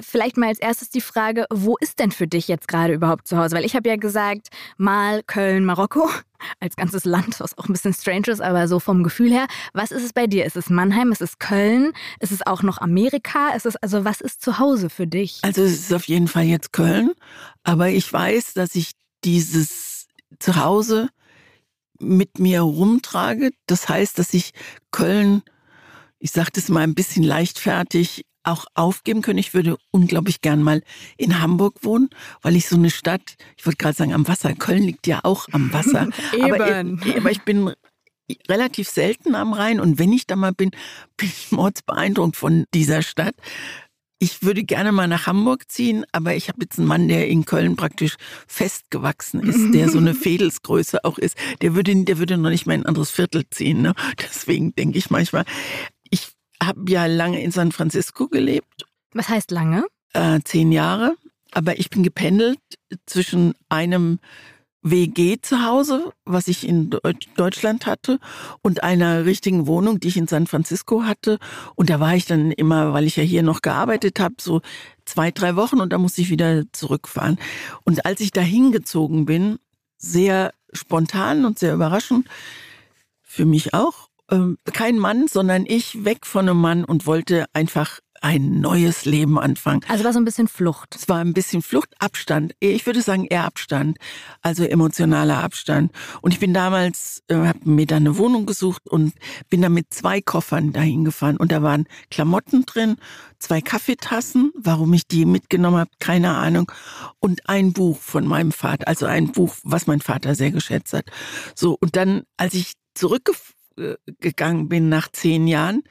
vielleicht 0.00 0.36
mal 0.36 0.48
als 0.48 0.58
erstes 0.58 0.90
die 0.90 1.00
Frage, 1.00 1.46
wo 1.50 1.76
ist 1.80 1.98
denn 1.98 2.10
für 2.10 2.26
dich 2.26 2.48
jetzt 2.48 2.68
gerade 2.68 2.92
überhaupt 2.92 3.26
zu 3.26 3.36
Hause? 3.36 3.56
Weil 3.56 3.64
ich 3.64 3.76
habe 3.76 3.88
ja 3.88 3.96
gesagt, 3.96 4.48
mal 4.76 5.22
Köln, 5.22 5.64
Marokko 5.64 6.08
als 6.60 6.76
ganzes 6.76 7.04
Land, 7.04 7.40
was 7.40 7.56
auch 7.56 7.68
ein 7.68 7.72
bisschen 7.72 7.94
strange 7.94 8.28
ist, 8.28 8.40
aber 8.40 8.68
so 8.68 8.80
vom 8.80 9.02
Gefühl 9.02 9.32
her. 9.32 9.46
Was 9.72 9.90
ist 9.90 10.04
es 10.04 10.12
bei 10.12 10.26
dir? 10.26 10.44
Ist 10.44 10.56
es 10.56 10.70
Mannheim? 10.70 11.12
Ist 11.12 11.22
es 11.22 11.38
Köln? 11.38 11.92
Ist 12.20 12.32
es 12.32 12.46
auch 12.46 12.62
noch 12.62 12.78
Amerika? 12.78 13.50
Ist 13.50 13.66
es, 13.66 13.76
also 13.76 14.04
was 14.04 14.20
ist 14.20 14.42
zu 14.42 14.58
Hause 14.58 14.90
für 14.90 15.06
dich? 15.06 15.38
Also 15.42 15.62
es 15.62 15.72
ist 15.72 15.94
auf 15.94 16.04
jeden 16.04 16.28
Fall 16.28 16.44
jetzt 16.44 16.72
Köln, 16.72 17.12
aber 17.62 17.88
ich 17.88 18.12
weiß, 18.12 18.54
dass 18.54 18.74
ich 18.74 18.92
dieses 19.24 20.06
Zuhause 20.38 21.08
mit 21.98 22.38
mir 22.38 22.60
rumtrage. 22.60 23.50
Das 23.66 23.88
heißt, 23.88 24.18
dass 24.18 24.34
ich 24.34 24.52
Köln, 24.90 25.42
ich 26.18 26.32
sage 26.32 26.50
das 26.52 26.68
mal 26.68 26.80
ein 26.80 26.94
bisschen 26.94 27.22
leichtfertig, 27.22 28.24
auch 28.46 28.66
aufgeben 28.74 29.22
können. 29.22 29.38
Ich 29.38 29.54
würde 29.54 29.76
unglaublich 29.90 30.40
gern 30.40 30.62
mal 30.62 30.82
in 31.16 31.40
Hamburg 31.40 31.82
wohnen, 31.82 32.10
weil 32.42 32.56
ich 32.56 32.68
so 32.68 32.76
eine 32.76 32.90
Stadt, 32.90 33.36
ich 33.56 33.66
wollte 33.66 33.78
gerade 33.78 33.96
sagen 33.96 34.14
am 34.14 34.28
Wasser, 34.28 34.54
Köln 34.54 34.82
liegt 34.82 35.06
ja 35.06 35.20
auch 35.22 35.48
am 35.52 35.72
Wasser. 35.72 36.08
aber, 36.40 36.84
aber, 37.16 37.30
ich 37.30 37.42
bin 37.42 37.72
relativ 38.48 38.88
selten 38.88 39.34
am 39.34 39.52
Rhein 39.52 39.80
und 39.80 39.98
wenn 39.98 40.12
ich 40.12 40.26
da 40.26 40.36
mal 40.36 40.52
bin, 40.52 40.70
bin 41.16 41.28
ich 41.28 41.52
mordsbeeindruckt 41.52 42.36
von 42.36 42.64
dieser 42.74 43.02
Stadt. 43.02 43.34
Ich 44.18 44.42
würde 44.42 44.64
gerne 44.64 44.92
mal 44.92 45.08
nach 45.08 45.26
Hamburg 45.26 45.70
ziehen, 45.70 46.06
aber 46.10 46.34
ich 46.34 46.48
habe 46.48 46.62
jetzt 46.62 46.78
einen 46.78 46.88
Mann, 46.88 47.06
der 47.06 47.28
in 47.28 47.44
Köln 47.44 47.76
praktisch 47.76 48.16
festgewachsen 48.46 49.42
ist, 49.42 49.74
der 49.74 49.90
so 49.90 49.98
eine 49.98 50.14
Fädelsgröße 50.14 51.04
auch 51.04 51.18
ist. 51.18 51.36
Der 51.60 51.74
würde, 51.74 51.94
der 52.04 52.16
würde 52.16 52.38
noch 52.38 52.48
nicht 52.48 52.64
mal 52.64 52.72
in 52.72 52.80
ein 52.80 52.86
anderes 52.86 53.10
Viertel 53.10 53.44
ziehen. 53.50 53.82
Ne? 53.82 53.92
Deswegen 54.18 54.74
denke 54.74 54.96
ich 54.96 55.10
manchmal, 55.10 55.44
habe 56.62 56.90
ja 56.90 57.06
lange 57.06 57.42
in 57.42 57.50
San 57.50 57.72
Francisco 57.72 58.28
gelebt. 58.28 58.86
Was 59.12 59.28
heißt 59.28 59.50
lange? 59.50 59.84
Äh, 60.12 60.40
zehn 60.44 60.72
Jahre. 60.72 61.16
Aber 61.52 61.78
ich 61.78 61.90
bin 61.90 62.02
gependelt 62.02 62.58
zwischen 63.06 63.54
einem 63.68 64.18
WG 64.82 65.38
zu 65.40 65.64
Hause, 65.64 66.12
was 66.24 66.46
ich 66.46 66.66
in 66.66 66.90
Deutschland 67.36 67.86
hatte, 67.86 68.20
und 68.62 68.84
einer 68.84 69.24
richtigen 69.24 69.66
Wohnung, 69.66 69.98
die 69.98 70.08
ich 70.08 70.16
in 70.16 70.28
San 70.28 70.46
Francisco 70.46 71.02
hatte. 71.02 71.38
Und 71.74 71.90
da 71.90 71.98
war 71.98 72.14
ich 72.14 72.26
dann 72.26 72.52
immer, 72.52 72.92
weil 72.92 73.04
ich 73.04 73.16
ja 73.16 73.24
hier 73.24 73.42
noch 73.42 73.62
gearbeitet 73.62 74.20
habe, 74.20 74.36
so 74.40 74.60
zwei, 75.04 75.30
drei 75.32 75.56
Wochen 75.56 75.80
und 75.80 75.92
da 75.92 75.98
musste 75.98 76.20
ich 76.20 76.30
wieder 76.30 76.64
zurückfahren. 76.72 77.38
Und 77.84 78.06
als 78.06 78.20
ich 78.20 78.30
da 78.30 78.42
hingezogen 78.42 79.24
bin, 79.24 79.58
sehr 79.98 80.52
spontan 80.72 81.44
und 81.44 81.58
sehr 81.58 81.74
überraschend, 81.74 82.28
für 83.22 83.44
mich 83.44 83.74
auch, 83.74 84.05
ähm, 84.30 84.58
kein 84.72 84.98
Mann, 84.98 85.28
sondern 85.28 85.64
ich 85.66 86.04
weg 86.04 86.26
von 86.26 86.48
einem 86.48 86.60
Mann 86.60 86.84
und 86.84 87.06
wollte 87.06 87.46
einfach 87.52 88.00
ein 88.22 88.60
neues 88.60 89.04
Leben 89.04 89.38
anfangen. 89.38 89.82
Also 89.88 90.04
war 90.04 90.12
so 90.12 90.18
ein 90.18 90.24
bisschen 90.24 90.48
Flucht. 90.48 90.94
Es 90.96 91.08
war 91.08 91.18
ein 91.18 91.32
bisschen 91.32 91.62
Flucht, 91.62 91.94
Abstand. 91.98 92.54
Ich 92.60 92.86
würde 92.86 93.02
sagen 93.02 93.26
eher 93.26 93.44
Abstand, 93.44 93.98
also 94.42 94.64
emotionaler 94.64 95.42
Abstand. 95.42 95.92
Und 96.22 96.32
ich 96.32 96.40
bin 96.40 96.54
damals, 96.54 97.22
äh, 97.28 97.34
habe 97.34 97.60
mir 97.64 97.86
da 97.86 97.96
eine 97.96 98.18
Wohnung 98.18 98.46
gesucht 98.46 98.88
und 98.88 99.14
bin 99.50 99.62
da 99.62 99.68
mit 99.68 99.92
zwei 99.92 100.20
Koffern 100.20 100.72
dahin 100.72 101.04
gefahren. 101.04 101.36
Und 101.36 101.52
da 101.52 101.62
waren 101.62 101.86
Klamotten 102.10 102.64
drin, 102.66 102.96
zwei 103.38 103.60
Kaffeetassen, 103.60 104.52
warum 104.56 104.92
ich 104.92 105.06
die 105.06 105.24
mitgenommen 105.24 105.78
habe, 105.78 105.90
keine 105.98 106.34
Ahnung. 106.34 106.70
Und 107.20 107.48
ein 107.48 107.72
Buch 107.72 107.98
von 107.98 108.26
meinem 108.26 108.52
Vater, 108.52 108.88
also 108.88 109.06
ein 109.06 109.32
Buch, 109.32 109.54
was 109.62 109.86
mein 109.86 110.00
Vater 110.00 110.34
sehr 110.34 110.50
geschätzt 110.50 110.92
hat. 110.92 111.06
So, 111.54 111.76
und 111.80 111.96
dann, 111.96 112.22
als 112.36 112.54
ich 112.54 112.74
zurückgegangen 113.76 114.68
bin 114.68 114.88
nach 114.88 115.10
zehn 115.12 115.46
Jahren, 115.46 115.82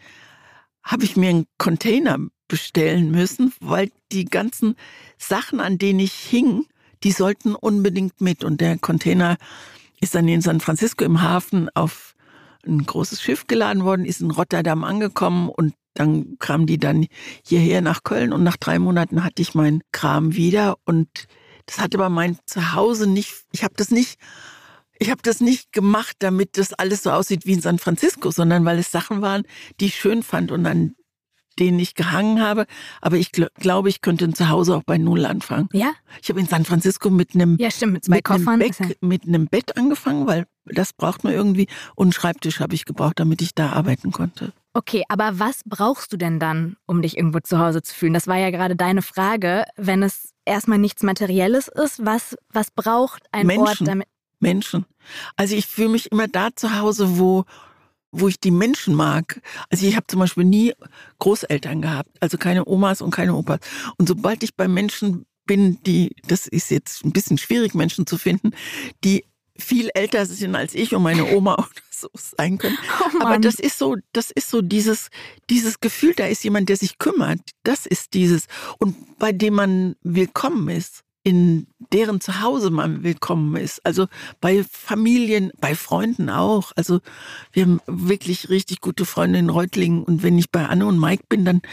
habe 0.83 1.03
ich 1.03 1.15
mir 1.15 1.29
einen 1.29 1.45
Container 1.57 2.17
bestellen 2.47 3.11
müssen, 3.11 3.53
weil 3.59 3.89
die 4.11 4.25
ganzen 4.25 4.75
Sachen, 5.17 5.59
an 5.59 5.77
denen 5.77 5.99
ich 5.99 6.13
hing, 6.13 6.65
die 7.03 7.11
sollten 7.11 7.55
unbedingt 7.55 8.21
mit. 8.21 8.43
Und 8.43 8.61
der 8.61 8.77
Container 8.77 9.37
ist 9.99 10.15
dann 10.15 10.27
in 10.27 10.41
San 10.41 10.59
Francisco 10.59 11.03
im 11.03 11.21
Hafen 11.21 11.69
auf 11.73 12.15
ein 12.65 12.85
großes 12.85 13.21
Schiff 13.21 13.47
geladen 13.47 13.83
worden, 13.83 14.05
ist 14.05 14.21
in 14.21 14.31
Rotterdam 14.31 14.83
angekommen 14.83 15.49
und 15.49 15.73
dann 15.93 16.37
kamen 16.39 16.65
die 16.65 16.77
dann 16.77 17.05
hierher 17.45 17.81
nach 17.81 18.03
Köln 18.03 18.33
und 18.33 18.43
nach 18.43 18.57
drei 18.57 18.79
Monaten 18.79 19.23
hatte 19.23 19.41
ich 19.41 19.55
meinen 19.55 19.81
Kram 19.91 20.35
wieder 20.35 20.77
und 20.85 21.07
das 21.67 21.79
hat 21.79 21.95
aber 21.95 22.09
mein 22.09 22.37
Zuhause 22.45 23.07
nicht, 23.07 23.45
ich 23.51 23.63
habe 23.63 23.75
das 23.77 23.91
nicht 23.91 24.19
ich 24.99 25.09
habe 25.09 25.21
das 25.23 25.41
nicht 25.41 25.71
gemacht, 25.71 26.15
damit 26.19 26.57
das 26.57 26.73
alles 26.73 27.03
so 27.03 27.11
aussieht 27.11 27.45
wie 27.45 27.53
in 27.53 27.61
San 27.61 27.79
Francisco, 27.79 28.31
sondern 28.31 28.65
weil 28.65 28.79
es 28.79 28.91
Sachen 28.91 29.21
waren, 29.21 29.43
die 29.79 29.87
ich 29.87 29.95
schön 29.95 30.23
fand 30.23 30.51
und 30.51 30.65
an 30.65 30.95
denen 31.59 31.79
ich 31.79 31.95
gehangen 31.95 32.41
habe. 32.41 32.65
Aber 33.01 33.17
ich 33.17 33.31
gl 33.31 33.47
glaube, 33.55 33.89
ich 33.89 34.01
könnte 34.01 34.29
zu 34.33 34.49
Hause 34.49 34.75
auch 34.75 34.83
bei 34.83 34.97
Null 34.97 35.25
anfangen. 35.25 35.69
Ja. 35.73 35.93
Ich 36.21 36.29
habe 36.29 36.39
in 36.39 36.47
San 36.47 36.65
Francisco 36.65 37.09
mit 37.09 37.33
einem, 37.33 37.57
ja, 37.59 37.71
stimmt, 37.71 37.93
mit 37.93 38.05
zwei 38.05 38.15
mit 38.15 38.25
Koffern. 38.25 38.61
Einem 38.61 38.71
Bett, 38.71 38.97
mit 39.01 39.27
einem 39.27 39.47
Bett 39.47 39.77
angefangen, 39.77 40.27
weil 40.27 40.45
das 40.65 40.93
braucht 40.93 41.23
man 41.23 41.33
irgendwie. 41.33 41.67
Und 41.95 42.07
einen 42.07 42.13
Schreibtisch 42.13 42.59
habe 42.59 42.75
ich 42.75 42.85
gebraucht, 42.85 43.19
damit 43.19 43.41
ich 43.41 43.55
da 43.55 43.71
arbeiten 43.71 44.11
konnte. 44.11 44.51
Okay, 44.73 45.03
aber 45.07 45.39
was 45.39 45.61
brauchst 45.65 46.11
du 46.11 46.17
denn 46.17 46.39
dann, 46.39 46.75
um 46.85 47.01
dich 47.01 47.15
irgendwo 47.15 47.39
zu 47.39 47.59
Hause 47.59 47.81
zu 47.81 47.95
fühlen? 47.95 48.13
Das 48.13 48.27
war 48.27 48.37
ja 48.37 48.49
gerade 48.49 48.75
deine 48.75 49.01
Frage. 49.01 49.63
Wenn 49.77 50.03
es 50.03 50.33
erstmal 50.43 50.79
nichts 50.79 51.03
Materielles 51.03 51.69
ist, 51.69 52.05
was, 52.05 52.35
was 52.51 52.71
braucht 52.71 53.23
ein 53.31 53.47
Menschen. 53.47 53.61
Ort 53.61 53.87
damit? 53.87 54.07
Menschen. 54.39 54.85
Also 55.35 55.55
ich 55.55 55.67
fühle 55.67 55.89
mich 55.89 56.11
immer 56.11 56.27
da 56.27 56.49
zu 56.55 56.77
Hause, 56.77 57.17
wo 57.17 57.45
wo 58.17 58.29
ich 58.29 58.39
die 58.39 58.51
Menschen 58.51 58.95
mag. 58.95 59.41
Also 59.69 59.85
ich 59.85 59.95
habe 59.97 60.07
zum 60.07 60.21
Beispiel 60.21 60.45
nie 60.45 60.73
Großeltern 61.19 61.81
gehabt, 61.81 62.09
also 62.21 62.37
keine 62.37 62.65
Omas 62.65 63.01
und 63.01 63.11
keine 63.11 63.35
Opas. 63.35 63.59
Und 63.97 64.07
sobald 64.07 64.41
ich 64.43 64.55
bei 64.55 64.69
Menschen 64.69 65.25
bin, 65.45 65.83
die, 65.83 66.15
das 66.27 66.47
ist 66.47 66.71
jetzt 66.71 67.03
ein 67.03 67.11
bisschen 67.11 67.37
schwierig, 67.37 67.73
Menschen 67.73 68.07
zu 68.07 68.17
finden, 68.17 68.51
die 69.03 69.25
viel 69.57 69.89
älter 69.93 70.25
sind 70.25 70.55
als 70.55 70.75
ich 70.75 70.93
und 70.93 71.03
meine 71.03 71.25
Oma 71.33 71.53
oder 71.57 71.69
so 71.89 72.09
sein 72.13 72.57
können. 72.57 72.77
Oh 73.01 73.21
Aber 73.21 73.39
das 73.39 73.55
ist 73.55 73.77
so, 73.77 73.95
das 74.11 74.31
ist 74.31 74.49
so 74.49 74.61
dieses, 74.61 75.09
dieses 75.49 75.79
Gefühl, 75.79 76.13
da 76.13 76.25
ist 76.25 76.43
jemand, 76.43 76.69
der 76.69 76.77
sich 76.77 76.97
kümmert. 76.97 77.39
Das 77.63 77.85
ist 77.85 78.13
dieses 78.13 78.47
und 78.79 79.17
bei 79.17 79.31
dem 79.31 79.55
man 79.55 79.95
willkommen 80.03 80.69
ist 80.69 81.04
in 81.25 81.65
deren 81.91 82.21
Zuhause 82.21 82.69
man 82.69 83.03
willkommen 83.03 83.55
ist. 83.55 83.83
Also 83.83 84.07
bei 84.41 84.63
Familien, 84.63 85.51
bei 85.59 85.73
Freunden 85.73 86.29
auch. 86.29 86.71
Also 86.75 86.99
wir 87.51 87.63
haben 87.63 87.81
wirklich 87.87 88.49
richtig 88.49 88.79
gute 88.79 89.05
Freunde 89.05 89.39
in 89.39 89.49
Reutlingen. 89.49 90.03
Und 90.03 90.21
wenn 90.21 90.37
ich 90.37 90.51
bei 90.51 90.67
Anne 90.67 90.85
und 90.85 90.99
Mike 90.99 91.23
bin, 91.27 91.43
dann 91.43 91.63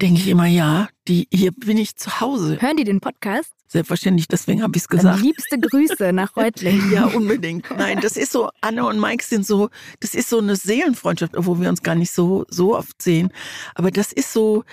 denke 0.00 0.20
ich 0.20 0.26
immer, 0.26 0.46
ja, 0.46 0.88
die, 1.06 1.28
hier 1.32 1.52
bin 1.52 1.78
ich 1.78 1.94
zu 1.94 2.20
Hause. 2.20 2.60
Hören 2.60 2.76
die 2.76 2.82
den 2.82 3.00
Podcast? 3.00 3.52
Selbstverständlich, 3.68 4.26
deswegen 4.26 4.64
habe 4.64 4.72
ich 4.74 4.82
es 4.82 4.88
gesagt. 4.88 5.16
Dann 5.16 5.24
liebste 5.24 5.60
Grüße 5.60 6.12
nach 6.12 6.36
Reutlingen. 6.36 6.92
ja, 6.92 7.04
unbedingt. 7.06 7.70
Nein, 7.70 8.00
das 8.00 8.16
ist 8.16 8.32
so, 8.32 8.50
Anne 8.62 8.84
und 8.84 9.00
Mike 9.00 9.24
sind 9.24 9.46
so, 9.46 9.70
das 10.00 10.16
ist 10.16 10.28
so 10.28 10.38
eine 10.38 10.56
Seelenfreundschaft, 10.56 11.36
obwohl 11.36 11.60
wir 11.60 11.68
uns 11.68 11.84
gar 11.84 11.94
nicht 11.94 12.10
so, 12.10 12.46
so 12.48 12.76
oft 12.76 13.00
sehen. 13.00 13.32
Aber 13.76 13.92
das 13.92 14.12
ist 14.12 14.32
so, 14.32 14.64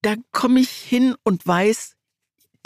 da 0.00 0.14
komme 0.30 0.60
ich 0.60 0.70
hin 0.70 1.16
und 1.24 1.44
weiß, 1.44 1.96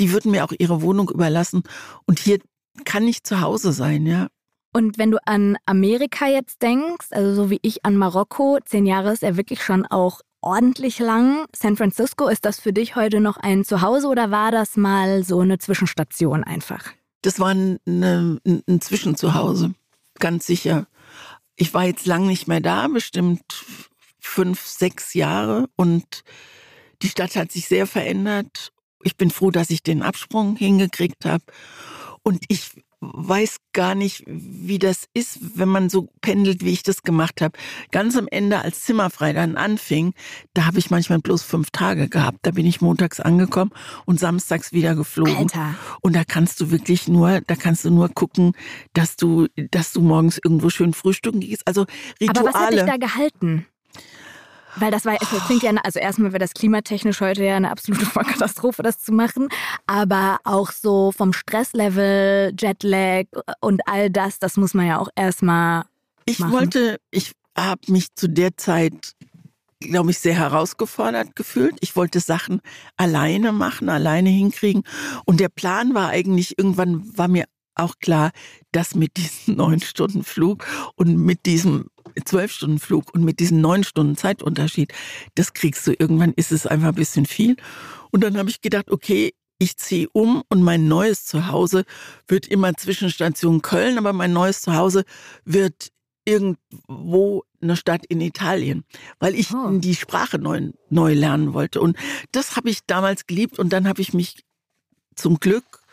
die 0.01 0.13
würden 0.13 0.31
mir 0.31 0.45
auch 0.45 0.53
ihre 0.59 0.83
Wohnung 0.83 1.11
überlassen. 1.11 1.63
Und 2.07 2.19
hier 2.19 2.39
kann 2.85 3.07
ich 3.07 3.23
zu 3.23 3.41
Hause 3.41 3.73
sein, 3.73 4.07
ja. 4.07 4.29
Und 4.73 4.99
wenn 4.99 5.11
du 5.11 5.19
an 5.27 5.57
Amerika 5.65 6.27
jetzt 6.27 6.61
denkst, 6.61 7.07
also 7.11 7.35
so 7.35 7.51
wie 7.51 7.61
ich 7.63 7.87
an 7.87 7.97
Marokko, 7.97 8.59
zehn 8.65 8.85
Jahre 8.85 9.13
ist 9.13 9.23
ja 9.23 9.37
wirklich 9.37 9.63
schon 9.63 9.87
auch 9.87 10.21
ordentlich 10.43 10.99
lang. 10.99 11.47
San 11.57 11.77
Francisco, 11.77 12.29
ist 12.29 12.45
das 12.45 12.61
für 12.61 12.73
dich 12.73 12.95
heute 12.95 13.21
noch 13.21 13.39
ein 13.39 13.65
Zuhause 13.65 14.07
oder 14.09 14.31
war 14.31 14.51
das 14.51 14.77
mal 14.77 15.25
so 15.25 15.41
eine 15.41 15.59
Zwischenstation 15.59 16.45
einfach? 16.45 16.93
Das 17.23 17.41
war 17.41 17.51
eine, 17.51 18.39
ein 18.45 18.81
Zwischenzuhause, 18.81 19.75
ganz 20.19 20.47
sicher. 20.47 20.87
Ich 21.57 21.73
war 21.73 21.85
jetzt 21.85 22.07
lang 22.07 22.27
nicht 22.27 22.47
mehr 22.47 22.61
da, 22.61 22.87
bestimmt 22.89 23.65
fünf, 24.21 24.61
sechs 24.67 25.15
Jahre 25.15 25.69
und 25.77 26.23
die 27.03 27.09
Stadt 27.09 27.35
hat 27.35 27.51
sich 27.51 27.67
sehr 27.67 27.87
verändert 27.87 28.73
ich 29.07 29.17
bin 29.17 29.31
froh, 29.31 29.53
dass 29.53 29.71
ich 29.71 29.83
den 29.85 30.03
Absprung 30.03 30.57
hingekriegt 30.57 31.25
habe. 31.25 31.45
Und 32.25 32.43
ich 32.49 32.71
weiß 33.01 33.59
gar 33.73 33.95
nicht, 33.95 34.25
wie 34.27 34.81
das 34.81 35.05
ist, 35.15 35.59
wenn 35.59 35.69
man 35.69 35.89
so 35.89 36.09
pendelt, 36.23 36.65
wie 36.65 36.73
ich 36.73 36.83
das 36.83 37.03
gemacht 37.03 37.41
habe. 37.41 37.57
Ganz 37.93 38.17
am 38.17 38.27
Ende, 38.29 38.63
als 38.63 38.83
Zimmerfrei 38.83 39.33
dann 39.33 39.57
anfing, 39.57 40.13
da 40.55 40.67
habe 40.67 40.81
ich 40.81 40.91
manchmal 40.91 41.21
bloß 41.21 41.45
fünf 41.45 41.71
Tage 41.71 42.09
gehabt. 42.09 42.39
Da 42.43 42.51
bin 42.51 42.67
ich 42.67 42.81
montags 42.81 43.21
angekommen 43.21 43.71
und 44.07 44.19
samstags 44.19 44.73
wieder 44.73 44.97
geflogen. 44.97 45.37
Alter. 45.37 45.77
Und 46.01 46.17
da 46.17 46.25
kannst 46.25 46.61
du 46.61 46.73
wirklich 46.73 47.07
nur, 47.07 47.43
da 47.47 47.55
kannst 47.55 47.85
du 47.85 47.91
nur 47.91 48.09
gucken, 48.09 48.55
dass 48.93 49.15
du, 49.15 49.47
dass 49.71 49.93
du 49.93 50.01
morgens 50.01 50.41
irgendwo 50.43 50.69
schön 50.69 50.95
frühstücken 50.95 51.41
gehst. 51.41 51.63
Also 51.65 51.87
Rituale. 52.21 52.49
Aber 52.49 52.55
was 52.55 52.61
hat 52.61 52.73
dich 52.73 52.83
da 52.83 52.97
gehalten? 52.97 53.67
Weil 54.77 54.91
das 54.91 55.05
war, 55.05 55.17
es 55.21 55.29
klingt 55.47 55.63
ja, 55.63 55.73
also 55.83 55.99
erstmal 55.99 56.33
wäre 56.33 56.41
das 56.41 56.53
klimatechnisch 56.53 57.21
heute 57.21 57.45
ja 57.45 57.57
eine 57.57 57.71
absolute 57.71 58.07
Katastrophe, 58.15 58.83
das 58.83 59.03
zu 59.03 59.13
machen. 59.13 59.49
Aber 59.87 60.39
auch 60.45 60.71
so 60.71 61.13
vom 61.13 61.33
Stresslevel, 61.33 62.53
Jetlag 62.59 63.25
und 63.61 63.83
all 63.87 64.11
das, 64.11 64.39
das 64.39 64.57
muss 64.57 64.75
man 64.75 64.87
ja 64.87 64.99
auch 64.99 65.09
erstmal. 65.17 65.85
Ich 66.25 66.39
machen. 66.39 66.53
wollte, 66.53 66.99
ich 67.11 67.33
habe 67.57 67.81
mich 67.89 68.15
zu 68.15 68.29
der 68.29 68.57
Zeit 68.57 69.15
glaube 69.79 70.11
ich, 70.11 70.19
sehr 70.19 70.35
herausgefordert 70.35 71.37
gefühlt. 71.37 71.77
Ich 71.81 71.97
wollte 71.97 72.21
Sachen 72.21 72.61
alleine 72.97 73.53
machen, 73.53 73.89
alleine 73.89 74.31
hinkriegen. 74.31 74.83
Und 75.27 75.39
der 75.39 75.51
Plan 75.51 75.95
war 75.95 76.09
eigentlich, 76.09 76.59
irgendwann 76.59 77.17
war 77.17 77.29
mir 77.29 77.45
auch 77.77 77.99
klar, 78.01 78.33
dass 78.73 78.95
mit 78.95 79.17
diesem 79.17 79.57
neun 79.57 79.81
Stunden 79.81 80.25
Flug 80.25 80.67
und 80.97 81.17
mit 81.17 81.47
diesem 81.47 81.87
zwölf 82.25 82.53
Stunden 82.53 82.79
Flug 82.79 83.15
und 83.15 83.25
mit 83.25 83.41
diesem 83.41 83.61
neun 83.61 83.85
Stunden 83.85 84.17
Zeitunterschied, 84.17 84.93
das 85.35 85.53
kriegst 85.53 85.87
du 85.87 85.93
irgendwann, 85.93 86.33
ist 86.35 86.53
es 86.53 86.67
einfach 86.67 86.89
ein 86.89 86.95
bisschen 86.95 87.27
viel. 87.27 87.57
Und 88.11 88.25
dann 88.25 88.39
habe 88.39 88.49
ich 88.49 88.61
gedacht, 88.61 88.91
okay, 88.91 89.35
ich 89.59 89.77
ziehe 89.77 90.09
um 90.13 90.43
und 90.49 90.63
mein 90.63 90.89
neues 90.89 91.25
Zuhause 91.25 91.85
wird 92.29 92.47
immer 92.47 92.75
Zwischenstation 92.75 93.63
Köln, 93.63 93.99
aber 93.99 94.13
mein 94.13 94.33
neues 94.33 94.63
Zuhause 94.63 95.05
wird 95.45 95.91
irgendwo 96.27 97.45
eine 97.63 97.77
Stadt 97.77 98.05
in 98.07 98.21
Italien, 98.21 98.85
weil 99.19 99.35
ich 99.35 99.55
oh. 99.55 99.71
die 99.79 99.95
Sprache 99.95 100.39
neu, 100.39 100.71
neu 100.91 101.15
lernen 101.15 101.55
wollte. 101.55 101.81
Und 101.81 101.97
das 102.33 102.57
habe 102.57 102.69
ich 102.69 102.81
damals 102.87 103.27
geliebt 103.27 103.59
und 103.59 103.73
dann 103.73 103.89
habe 103.89 104.03
ich 104.03 104.13
mich 104.13 104.45
zum 105.15 105.41
Glück 105.41 105.86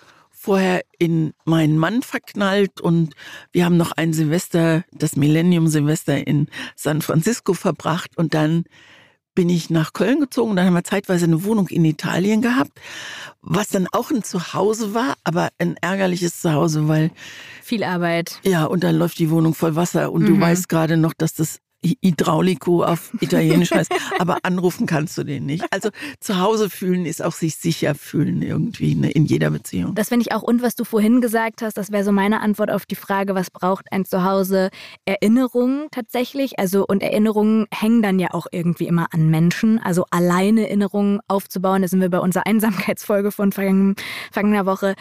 vorher 0.43 0.81
in 0.99 1.31
meinen 1.45 1.77
Mann 1.77 2.01
verknallt 2.01 2.81
und 2.81 3.15
wir 3.53 3.63
haben 3.63 3.77
noch 3.77 3.93
ein 3.93 4.11
Silvester, 4.11 4.83
das 4.91 5.15
Millennium-Silvester 5.15 6.27
in 6.27 6.47
San 6.75 7.01
Francisco 7.01 7.53
verbracht 7.53 8.17
und 8.17 8.33
dann 8.33 8.65
bin 9.35 9.49
ich 9.49 9.69
nach 9.69 9.93
Köln 9.93 10.19
gezogen. 10.19 10.57
Dann 10.57 10.65
haben 10.65 10.73
wir 10.73 10.83
zeitweise 10.83 11.25
eine 11.25 11.45
Wohnung 11.45 11.69
in 11.69 11.85
Italien 11.85 12.41
gehabt, 12.41 12.73
was 13.41 13.69
dann 13.69 13.87
auch 13.93 14.11
ein 14.11 14.21
Zuhause 14.21 14.93
war, 14.93 15.15
aber 15.23 15.47
ein 15.59 15.77
ärgerliches 15.77 16.41
Zuhause, 16.41 16.89
weil 16.89 17.11
viel 17.61 17.85
Arbeit. 17.85 18.41
Ja, 18.43 18.65
und 18.65 18.83
dann 18.83 18.97
läuft 18.97 19.19
die 19.19 19.29
Wohnung 19.29 19.55
voll 19.55 19.77
Wasser 19.77 20.11
und 20.11 20.23
mhm. 20.23 20.27
du 20.27 20.41
weißt 20.41 20.67
gerade 20.67 20.97
noch, 20.97 21.13
dass 21.13 21.33
das 21.33 21.59
Hydraulico 21.83 22.83
auf 22.83 23.11
Italienisch 23.19 23.71
heißt, 23.71 23.91
aber 24.19 24.39
anrufen 24.43 24.85
kannst 24.85 25.17
du 25.17 25.23
den 25.23 25.45
nicht. 25.45 25.65
Also 25.71 25.89
zu 26.19 26.39
Hause 26.39 26.69
fühlen 26.69 27.05
ist 27.05 27.21
auch 27.21 27.33
sich 27.33 27.55
sicher 27.55 27.95
fühlen 27.95 28.41
irgendwie 28.41 28.95
ne, 28.95 29.11
in 29.11 29.25
jeder 29.25 29.49
Beziehung. 29.49 29.95
Das 29.95 30.09
finde 30.09 30.25
ich 30.27 30.33
auch. 30.33 30.41
Und 30.41 30.61
was 30.61 30.75
du 30.75 30.83
vorhin 30.83 31.21
gesagt 31.21 31.61
hast, 31.61 31.77
das 31.77 31.91
wäre 31.91 32.03
so 32.03 32.11
meine 32.11 32.41
Antwort 32.41 32.71
auf 32.71 32.85
die 32.85 32.95
Frage, 32.95 33.35
was 33.35 33.51
braucht 33.51 33.91
ein 33.91 34.05
Zuhause? 34.05 34.69
Erinnerungen 35.05 35.87
tatsächlich. 35.91 36.59
Also 36.59 36.85
und 36.87 37.03
Erinnerungen 37.03 37.67
hängen 37.73 38.01
dann 38.01 38.19
ja 38.19 38.29
auch 38.31 38.47
irgendwie 38.51 38.87
immer 38.87 39.07
an 39.11 39.29
Menschen. 39.29 39.79
Also 39.79 40.05
alleine 40.09 40.67
Erinnerungen 40.67 41.19
aufzubauen, 41.27 41.81
da 41.81 41.87
sind 41.87 42.01
wir 42.01 42.09
bei 42.09 42.19
unserer 42.19 42.45
Einsamkeitsfolge 42.47 43.31
von 43.31 43.51
vergangener 43.51 44.65
Woche, 44.65 44.95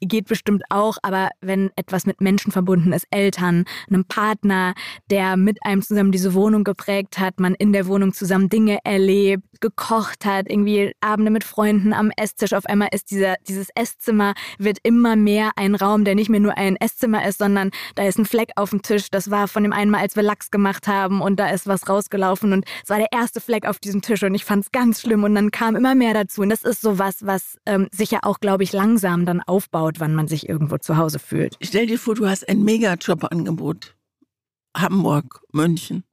geht 0.00 0.26
bestimmt 0.26 0.62
auch. 0.70 0.96
Aber 1.02 1.28
wenn 1.40 1.70
etwas 1.76 2.06
mit 2.06 2.20
Menschen 2.20 2.52
verbunden 2.52 2.92
ist, 2.92 3.06
Eltern, 3.10 3.64
einem 3.88 4.04
Partner, 4.04 4.74
der 5.10 5.36
mit 5.36 5.58
einem 5.64 5.82
zusammen 5.82 6.12
diese 6.14 6.32
Wohnung 6.32 6.62
geprägt 6.62 7.18
hat, 7.18 7.40
man 7.40 7.54
in 7.54 7.72
der 7.72 7.88
Wohnung 7.88 8.12
zusammen 8.12 8.48
Dinge 8.48 8.78
erlebt, 8.84 9.42
gekocht 9.60 10.24
hat, 10.24 10.48
irgendwie 10.48 10.92
Abende 11.00 11.32
mit 11.32 11.42
Freunden 11.42 11.92
am 11.92 12.12
Esstisch. 12.16 12.52
Auf 12.52 12.66
einmal 12.66 12.88
ist 12.92 13.10
dieser, 13.10 13.34
dieses 13.48 13.68
Esszimmer 13.74 14.34
wird 14.58 14.78
immer 14.84 15.16
mehr 15.16 15.50
ein 15.56 15.74
Raum, 15.74 16.04
der 16.04 16.14
nicht 16.14 16.30
mehr 16.30 16.38
nur 16.38 16.56
ein 16.56 16.76
Esszimmer 16.76 17.26
ist, 17.26 17.38
sondern 17.38 17.70
da 17.96 18.06
ist 18.06 18.18
ein 18.18 18.26
Fleck 18.26 18.50
auf 18.54 18.70
dem 18.70 18.82
Tisch. 18.82 19.10
Das 19.10 19.30
war 19.30 19.48
von 19.48 19.64
dem 19.64 19.72
einen 19.72 19.90
Mal, 19.90 20.02
als 20.02 20.14
wir 20.14 20.22
Lachs 20.22 20.52
gemacht 20.52 20.86
haben 20.86 21.20
und 21.20 21.40
da 21.40 21.48
ist 21.50 21.66
was 21.66 21.88
rausgelaufen 21.88 22.52
und 22.52 22.64
es 22.84 22.90
war 22.90 22.98
der 22.98 23.10
erste 23.10 23.40
Fleck 23.40 23.66
auf 23.66 23.80
diesem 23.80 24.00
Tisch 24.00 24.22
und 24.22 24.34
ich 24.36 24.44
fand 24.44 24.64
es 24.64 24.70
ganz 24.70 25.00
schlimm 25.00 25.24
und 25.24 25.34
dann 25.34 25.50
kam 25.50 25.74
immer 25.74 25.96
mehr 25.96 26.14
dazu. 26.14 26.42
Und 26.42 26.50
das 26.50 26.62
ist 26.62 26.80
so 26.80 27.00
was, 27.00 27.26
was 27.26 27.58
ähm, 27.66 27.88
sich 27.90 28.12
ja 28.12 28.20
auch, 28.22 28.38
glaube 28.38 28.62
ich, 28.62 28.72
langsam 28.72 29.26
dann 29.26 29.40
aufbaut, 29.40 29.98
wann 29.98 30.14
man 30.14 30.28
sich 30.28 30.48
irgendwo 30.48 30.78
zu 30.78 30.96
Hause 30.96 31.18
fühlt. 31.18 31.56
Stell 31.60 31.86
dir 31.86 31.98
vor, 31.98 32.14
du 32.14 32.28
hast 32.28 32.48
ein 32.48 32.62
Mega-Jobangebot. 32.62 33.96
Hamburg, 34.76 35.42
München. 35.52 36.04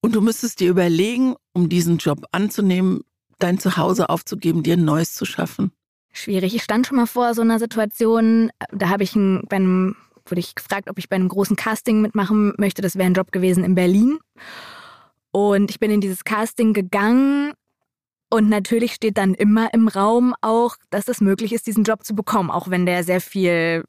Und 0.00 0.14
du 0.14 0.20
müsstest 0.20 0.60
dir 0.60 0.70
überlegen, 0.70 1.34
um 1.52 1.68
diesen 1.68 1.98
Job 1.98 2.26
anzunehmen, 2.32 3.00
dein 3.38 3.58
Zuhause 3.58 4.08
aufzugeben, 4.08 4.62
dir 4.62 4.76
ein 4.76 4.84
neues 4.84 5.14
zu 5.14 5.24
schaffen. 5.24 5.72
Schwierig. 6.12 6.54
Ich 6.54 6.62
stand 6.62 6.86
schon 6.86 6.96
mal 6.96 7.06
vor 7.06 7.34
so 7.34 7.42
einer 7.42 7.58
Situation, 7.58 8.50
da 8.72 8.88
habe 8.88 9.02
ich 9.02 9.14
ein, 9.14 9.42
bei 9.48 9.56
einem, 9.56 9.96
wurde 10.24 10.40
ich 10.40 10.54
gefragt, 10.54 10.88
ob 10.88 10.98
ich 10.98 11.08
bei 11.08 11.16
einem 11.16 11.28
großen 11.28 11.56
Casting 11.56 12.00
mitmachen 12.00 12.54
möchte. 12.56 12.82
Das 12.82 12.96
wäre 12.96 13.06
ein 13.06 13.14
Job 13.14 13.32
gewesen 13.32 13.64
in 13.64 13.74
Berlin. 13.74 14.18
Und 15.30 15.70
ich 15.70 15.78
bin 15.78 15.90
in 15.90 16.00
dieses 16.00 16.24
Casting 16.24 16.72
gegangen 16.72 17.52
und 18.30 18.48
natürlich 18.48 18.94
steht 18.94 19.18
dann 19.18 19.34
immer 19.34 19.72
im 19.72 19.88
Raum 19.88 20.34
auch, 20.40 20.76
dass 20.90 21.08
es 21.08 21.20
möglich 21.20 21.52
ist, 21.52 21.66
diesen 21.66 21.84
Job 21.84 22.04
zu 22.04 22.14
bekommen, 22.14 22.50
auch 22.50 22.70
wenn 22.70 22.86
der 22.86 23.04
sehr 23.04 23.20
viel 23.20 23.84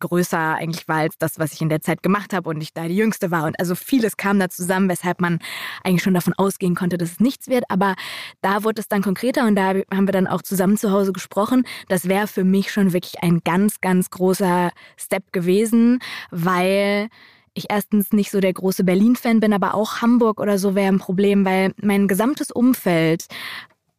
größer 0.00 0.54
eigentlich 0.56 0.88
war 0.88 0.98
als 0.98 1.16
das, 1.18 1.38
was 1.38 1.52
ich 1.52 1.60
in 1.60 1.68
der 1.68 1.80
Zeit 1.80 2.02
gemacht 2.02 2.32
habe 2.32 2.48
und 2.48 2.60
ich 2.60 2.72
da 2.72 2.88
die 2.88 2.96
Jüngste 2.96 3.30
war. 3.30 3.44
Und 3.44 3.58
also 3.58 3.74
vieles 3.74 4.16
kam 4.16 4.38
da 4.38 4.48
zusammen, 4.48 4.88
weshalb 4.88 5.20
man 5.20 5.38
eigentlich 5.84 6.02
schon 6.02 6.14
davon 6.14 6.34
ausgehen 6.34 6.74
konnte, 6.74 6.98
dass 6.98 7.12
es 7.12 7.20
nichts 7.20 7.48
wird. 7.48 7.64
Aber 7.68 7.94
da 8.40 8.64
wurde 8.64 8.80
es 8.80 8.88
dann 8.88 9.02
konkreter 9.02 9.46
und 9.46 9.54
da 9.54 9.68
haben 9.68 10.08
wir 10.08 10.12
dann 10.12 10.26
auch 10.26 10.42
zusammen 10.42 10.76
zu 10.76 10.90
Hause 10.90 11.12
gesprochen. 11.12 11.64
Das 11.88 12.08
wäre 12.08 12.26
für 12.26 12.44
mich 12.44 12.72
schon 12.72 12.92
wirklich 12.92 13.22
ein 13.22 13.40
ganz, 13.44 13.80
ganz 13.80 14.10
großer 14.10 14.70
Step 14.96 15.32
gewesen, 15.32 16.00
weil 16.30 17.08
ich 17.54 17.66
erstens 17.68 18.12
nicht 18.12 18.30
so 18.30 18.40
der 18.40 18.52
große 18.52 18.84
Berlin-Fan 18.84 19.40
bin, 19.40 19.52
aber 19.52 19.74
auch 19.74 20.00
Hamburg 20.00 20.40
oder 20.40 20.58
so 20.58 20.74
wäre 20.74 20.88
ein 20.88 20.98
Problem, 20.98 21.44
weil 21.44 21.72
mein 21.80 22.08
gesamtes 22.08 22.50
Umfeld 22.50 23.26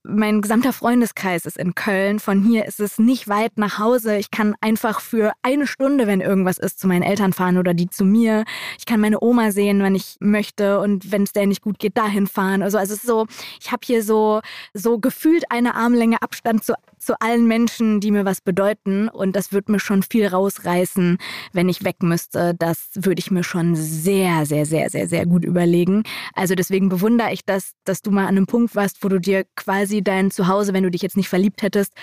mein 0.03 0.41
gesamter 0.41 0.73
Freundeskreis 0.73 1.45
ist 1.45 1.57
in 1.57 1.75
Köln. 1.75 2.19
Von 2.19 2.43
hier 2.43 2.65
ist 2.65 2.79
es 2.79 2.97
nicht 2.97 3.27
weit 3.27 3.57
nach 3.57 3.77
Hause. 3.77 4.17
Ich 4.17 4.31
kann 4.31 4.55
einfach 4.61 4.99
für 4.99 5.33
eine 5.41 5.67
Stunde, 5.67 6.07
wenn 6.07 6.21
irgendwas 6.21 6.57
ist, 6.57 6.79
zu 6.79 6.87
meinen 6.87 7.03
Eltern 7.03 7.33
fahren 7.33 7.57
oder 7.57 7.73
die 7.73 7.89
zu 7.89 8.03
mir. 8.03 8.43
Ich 8.79 8.85
kann 8.85 8.99
meine 8.99 9.21
Oma 9.21 9.51
sehen, 9.51 9.81
wenn 9.83 9.95
ich 9.95 10.17
möchte 10.19 10.79
und 10.79 11.11
wenn 11.11 11.23
es 11.23 11.33
der 11.33 11.45
nicht 11.45 11.61
gut 11.61 11.79
geht, 11.79 11.97
dahin 11.97 12.27
fahren. 12.27 12.61
Also, 12.63 12.77
also 12.77 12.93
es 12.93 12.99
ist 12.99 13.07
so, 13.07 13.27
ich 13.59 13.71
habe 13.71 13.81
hier 13.85 14.03
so, 14.03 14.41
so 14.73 14.97
gefühlt 14.99 15.45
eine 15.49 15.75
Armlänge 15.75 16.21
Abstand 16.21 16.63
zu, 16.63 16.73
zu 17.01 17.19
allen 17.19 17.47
Menschen, 17.47 17.99
die 17.99 18.11
mir 18.11 18.25
was 18.25 18.41
bedeuten. 18.41 19.09
Und 19.09 19.35
das 19.35 19.51
würde 19.51 19.71
mir 19.71 19.79
schon 19.79 20.03
viel 20.03 20.27
rausreißen, 20.27 21.17
wenn 21.53 21.69
ich 21.69 21.83
weg 21.83 22.03
müsste. 22.03 22.53
Das 22.57 22.89
würde 22.95 23.19
ich 23.19 23.31
mir 23.31 23.43
schon 23.43 23.75
sehr, 23.75 24.45
sehr, 24.45 24.65
sehr, 24.65 24.89
sehr, 24.89 25.07
sehr 25.07 25.25
gut 25.25 25.43
überlegen. 25.43 26.03
Also 26.33 26.55
deswegen 26.55 26.89
bewundere 26.89 27.33
ich 27.33 27.45
das, 27.45 27.73
dass 27.83 28.01
du 28.01 28.11
mal 28.11 28.23
an 28.23 28.37
einem 28.37 28.47
Punkt 28.47 28.75
warst, 28.75 29.03
wo 29.03 29.09
du 29.09 29.19
dir 29.19 29.45
quasi 29.55 30.03
dein 30.03 30.31
Zuhause, 30.31 30.73
wenn 30.73 30.83
du 30.83 30.91
dich 30.91 31.01
jetzt 31.01 31.17
nicht 31.17 31.29
verliebt 31.29 31.61
hättest, 31.61 31.93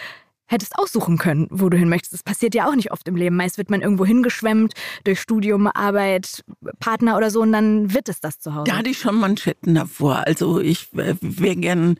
hättest 0.49 0.79
aussuchen 0.79 1.19
können, 1.19 1.47
wo 1.51 1.69
du 1.69 1.77
hin 1.77 1.89
möchtest. 1.89 2.15
Das 2.15 2.23
passiert 2.23 2.55
ja 2.55 2.69
auch 2.69 2.75
nicht 2.75 2.91
oft 2.91 3.07
im 3.07 3.17
Leben. 3.17 3.37
Meist 3.37 3.59
wird 3.59 3.71
man 3.71 3.83
irgendwo 3.83 4.05
hingeschwemmt 4.05 4.73
durch 5.05 5.21
Studium, 5.21 5.67
Arbeit, 5.67 6.43
Partner 6.81 7.17
oder 7.17 7.31
so 7.31 7.43
und 7.43 7.53
dann 7.53 7.93
wird 7.93 8.09
es 8.09 8.21
das 8.21 8.41
Zuhause. 8.41 8.65
Da 8.71 8.79
hatte 8.79 8.91
ich 8.91 8.99
schon 8.99 9.17
Manschetten 9.17 9.75
davor. 9.75 10.27
Also 10.27 10.61
ich 10.61 10.93
äh, 10.95 11.15
wäre 11.21 11.57
gern 11.57 11.99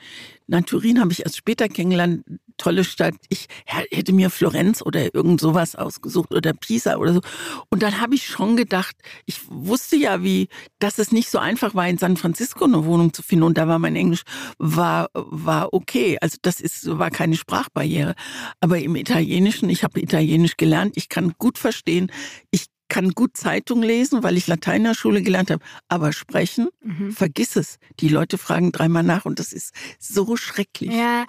na, 0.51 0.63
Turin 0.63 0.99
habe 0.99 1.13
ich 1.13 1.25
erst 1.25 1.37
später 1.37 1.69
kennengelernt. 1.69 2.25
Tolle 2.57 2.83
Stadt. 2.83 3.15
Ich 3.29 3.47
hätte 3.67 4.13
mir 4.15 4.31
Florenz 4.31 4.83
oder 4.83 5.15
irgend 5.15 5.41
sowas 5.41 5.77
ausgesucht 5.77 6.35
oder 6.35 6.55
Pisa 6.55 6.97
oder 6.97 7.13
so. 7.13 7.21
Und 7.69 7.83
dann 7.83 8.01
habe 8.01 8.15
ich 8.15 8.27
schon 8.27 8.57
gedacht, 8.57 8.97
ich 9.27 9.41
wusste 9.49 9.97
ja, 9.97 10.25
wie, 10.25 10.49
dass 10.79 10.99
es 10.99 11.13
nicht 11.13 11.31
so 11.31 11.39
einfach 11.39 11.75
war, 11.75 11.87
in 11.87 11.99
San 11.99 12.17
Francisco 12.17 12.65
eine 12.65 12.85
Wohnung 12.87 13.13
zu 13.13 13.23
finden. 13.23 13.45
Und 13.45 13.59
da 13.59 13.69
war 13.69 13.79
mein 13.79 13.95
Englisch, 13.95 14.23
war, 14.59 15.11
war 15.13 15.73
okay. 15.75 16.17
Also 16.21 16.39
das 16.41 16.61
ist, 16.61 16.99
war 16.99 17.11
keine 17.11 17.37
Sprachbarriere. 17.37 18.15
Aber 18.61 18.79
im 18.79 18.97
Italienischen, 18.97 19.69
ich 19.69 19.85
habe 19.85 20.01
Italienisch 20.01 20.57
gelernt, 20.57 20.97
ich 20.97 21.11
kann 21.11 21.35
gut 21.39 21.59
verstehen, 21.59 22.11
ich 22.51 22.69
kann 22.89 23.11
gut 23.11 23.37
Zeitung 23.37 23.83
lesen, 23.83 24.23
weil 24.23 24.37
ich 24.37 24.47
Latein 24.47 24.79
in 24.79 24.85
der 24.85 24.95
Schule 24.95 25.23
gelernt 25.23 25.51
habe, 25.51 25.63
aber 25.89 26.13
sprechen, 26.13 26.69
mhm. 26.83 27.13
vergiss 27.13 27.57
es. 27.57 27.79
Die 28.01 28.09
Leute 28.09 28.39
fragen 28.39 28.73
dreimal 28.73 29.03
nach 29.03 29.25
und 29.25 29.39
das 29.39 29.53
ist 29.53 29.75
so 29.99 30.37
schrecklich. 30.37 30.93
Ja, 30.93 31.27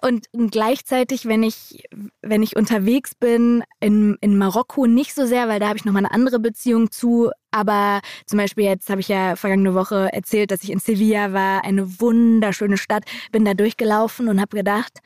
und 0.00 0.26
gleichzeitig, 0.50 1.26
wenn 1.26 1.42
ich, 1.42 1.84
wenn 2.22 2.42
ich 2.42 2.56
unterwegs 2.56 3.14
bin, 3.14 3.64
in, 3.80 4.16
in 4.20 4.38
Marokko 4.38 4.86
nicht 4.86 5.14
so 5.14 5.26
sehr, 5.26 5.48
weil 5.48 5.60
da 5.60 5.68
habe 5.68 5.78
ich 5.78 5.84
nochmal 5.84 6.04
eine 6.04 6.14
andere 6.14 6.38
Beziehung 6.38 6.90
zu, 6.90 7.30
aber 7.50 8.00
zum 8.26 8.38
Beispiel 8.38 8.64
jetzt 8.64 8.88
habe 8.88 9.00
ich 9.00 9.08
ja 9.08 9.36
vergangene 9.36 9.74
Woche 9.74 10.08
erzählt, 10.12 10.50
dass 10.50 10.62
ich 10.62 10.70
in 10.70 10.78
Sevilla 10.78 11.32
war, 11.32 11.64
eine 11.64 12.00
wunderschöne 12.00 12.78
Stadt, 12.78 13.04
bin 13.32 13.44
da 13.44 13.54
durchgelaufen 13.54 14.28
und 14.28 14.40
habe 14.40 14.56
gedacht, 14.56 15.00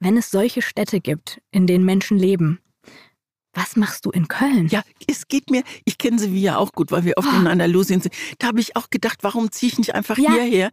wenn 0.00 0.16
es 0.16 0.30
solche 0.30 0.62
Städte 0.62 1.00
gibt, 1.00 1.40
in 1.50 1.66
denen 1.66 1.84
Menschen 1.84 2.18
leben, 2.18 2.60
was 3.52 3.74
machst 3.74 4.06
du 4.06 4.10
in 4.10 4.28
Köln? 4.28 4.68
Ja, 4.68 4.82
es 5.08 5.26
geht 5.26 5.50
mir, 5.50 5.62
ich 5.84 5.98
kenne 5.98 6.18
Sevilla 6.18 6.58
auch 6.58 6.72
gut, 6.72 6.92
weil 6.92 7.04
wir 7.04 7.14
oft 7.16 7.28
oh. 7.32 7.36
in 7.36 7.46
Andalusien 7.46 8.00
sind. 8.00 8.14
Da 8.38 8.48
habe 8.48 8.60
ich 8.60 8.76
auch 8.76 8.90
gedacht, 8.90 9.18
warum 9.22 9.50
ziehe 9.50 9.72
ich 9.72 9.78
nicht 9.78 9.94
einfach 9.94 10.16
ja. 10.18 10.32
hierher? 10.32 10.70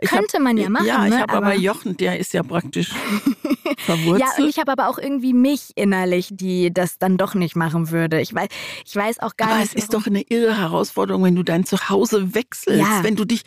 Ich 0.00 0.10
Könnte 0.10 0.36
hab, 0.36 0.42
man 0.42 0.56
ja 0.56 0.68
machen. 0.68 0.86
Ja, 0.86 1.04
ich 1.04 1.10
ne? 1.10 1.20
habe 1.20 1.32
aber, 1.32 1.46
aber 1.46 1.56
Jochen, 1.56 1.96
der 1.96 2.18
ist 2.18 2.32
ja 2.32 2.42
praktisch 2.42 2.90
verwurzelt. 3.78 4.20
Ja, 4.20 4.42
und 4.42 4.48
ich 4.48 4.58
habe 4.58 4.70
aber 4.70 4.88
auch 4.88 4.98
irgendwie 4.98 5.32
mich 5.32 5.72
innerlich, 5.74 6.28
die 6.30 6.72
das 6.72 6.98
dann 6.98 7.16
doch 7.16 7.34
nicht 7.34 7.56
machen 7.56 7.90
würde. 7.90 8.20
Ich 8.20 8.32
weiß, 8.32 8.48
ich 8.84 8.94
weiß 8.94 9.18
auch 9.18 9.36
gar 9.36 9.48
aber 9.48 9.58
nicht. 9.58 9.70
Aber 9.70 9.78
es 9.78 9.84
ist 9.84 9.94
doch 9.94 10.06
eine 10.06 10.22
irre 10.22 10.56
Herausforderung, 10.56 11.24
wenn 11.24 11.34
du 11.34 11.42
dein 11.42 11.64
Zuhause 11.64 12.34
wechselst, 12.34 12.80
ja. 12.80 13.02
wenn 13.02 13.16
du 13.16 13.24
dich 13.24 13.42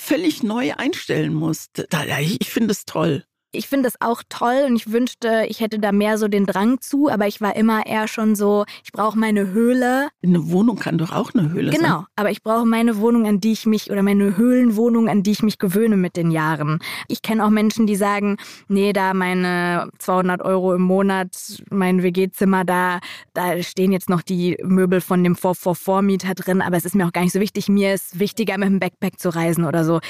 völlig 0.00 0.42
neu 0.44 0.72
einstellen 0.76 1.34
musst. 1.34 1.86
Ich 2.20 2.50
finde 2.50 2.72
es 2.72 2.84
toll. 2.84 3.24
Ich 3.52 3.68
finde 3.68 3.84
das 3.84 4.00
auch 4.00 4.22
toll 4.28 4.64
und 4.66 4.76
ich 4.76 4.90
wünschte, 4.90 5.44
ich 5.48 5.60
hätte 5.60 5.78
da 5.78 5.92
mehr 5.92 6.16
so 6.16 6.26
den 6.26 6.46
Drang 6.46 6.80
zu, 6.80 7.10
aber 7.10 7.26
ich 7.26 7.40
war 7.40 7.54
immer 7.54 7.86
eher 7.86 8.08
schon 8.08 8.34
so, 8.34 8.64
ich 8.82 8.92
brauche 8.92 9.18
meine 9.18 9.52
Höhle. 9.52 10.08
Eine 10.22 10.50
Wohnung 10.50 10.76
kann 10.76 10.96
doch 10.96 11.12
auch 11.12 11.34
eine 11.34 11.50
Höhle 11.50 11.70
genau, 11.70 11.82
sein. 11.82 11.90
Genau, 11.90 12.04
aber 12.16 12.30
ich 12.30 12.42
brauche 12.42 12.64
meine 12.64 12.96
Wohnung, 12.96 13.26
an 13.26 13.40
die 13.40 13.52
ich 13.52 13.66
mich, 13.66 13.90
oder 13.90 14.02
meine 14.02 14.36
Höhlenwohnung, 14.36 15.08
an 15.08 15.22
die 15.22 15.32
ich 15.32 15.42
mich 15.42 15.58
gewöhne 15.58 15.96
mit 15.96 16.16
den 16.16 16.30
Jahren. 16.30 16.78
Ich 17.08 17.20
kenne 17.20 17.44
auch 17.44 17.50
Menschen, 17.50 17.86
die 17.86 17.96
sagen, 17.96 18.38
nee, 18.68 18.92
da 18.94 19.12
meine 19.12 19.90
200 19.98 20.42
Euro 20.42 20.74
im 20.74 20.82
Monat, 20.82 21.62
mein 21.70 22.02
WG-Zimmer, 22.02 22.64
da, 22.64 23.00
da 23.34 23.62
stehen 23.62 23.92
jetzt 23.92 24.08
noch 24.08 24.22
die 24.22 24.56
Möbel 24.62 25.02
von 25.02 25.22
dem 25.22 25.36
Vor-Vor-Vormieter 25.36 26.34
drin, 26.34 26.62
aber 26.62 26.78
es 26.78 26.86
ist 26.86 26.94
mir 26.94 27.06
auch 27.06 27.12
gar 27.12 27.22
nicht 27.22 27.32
so 27.32 27.40
wichtig. 27.40 27.68
Mir 27.68 27.92
ist 27.92 28.18
wichtiger, 28.18 28.56
mit 28.56 28.68
dem 28.68 28.80
Backpack 28.80 29.20
zu 29.20 29.28
reisen 29.28 29.64
oder 29.64 29.84
so 29.84 30.00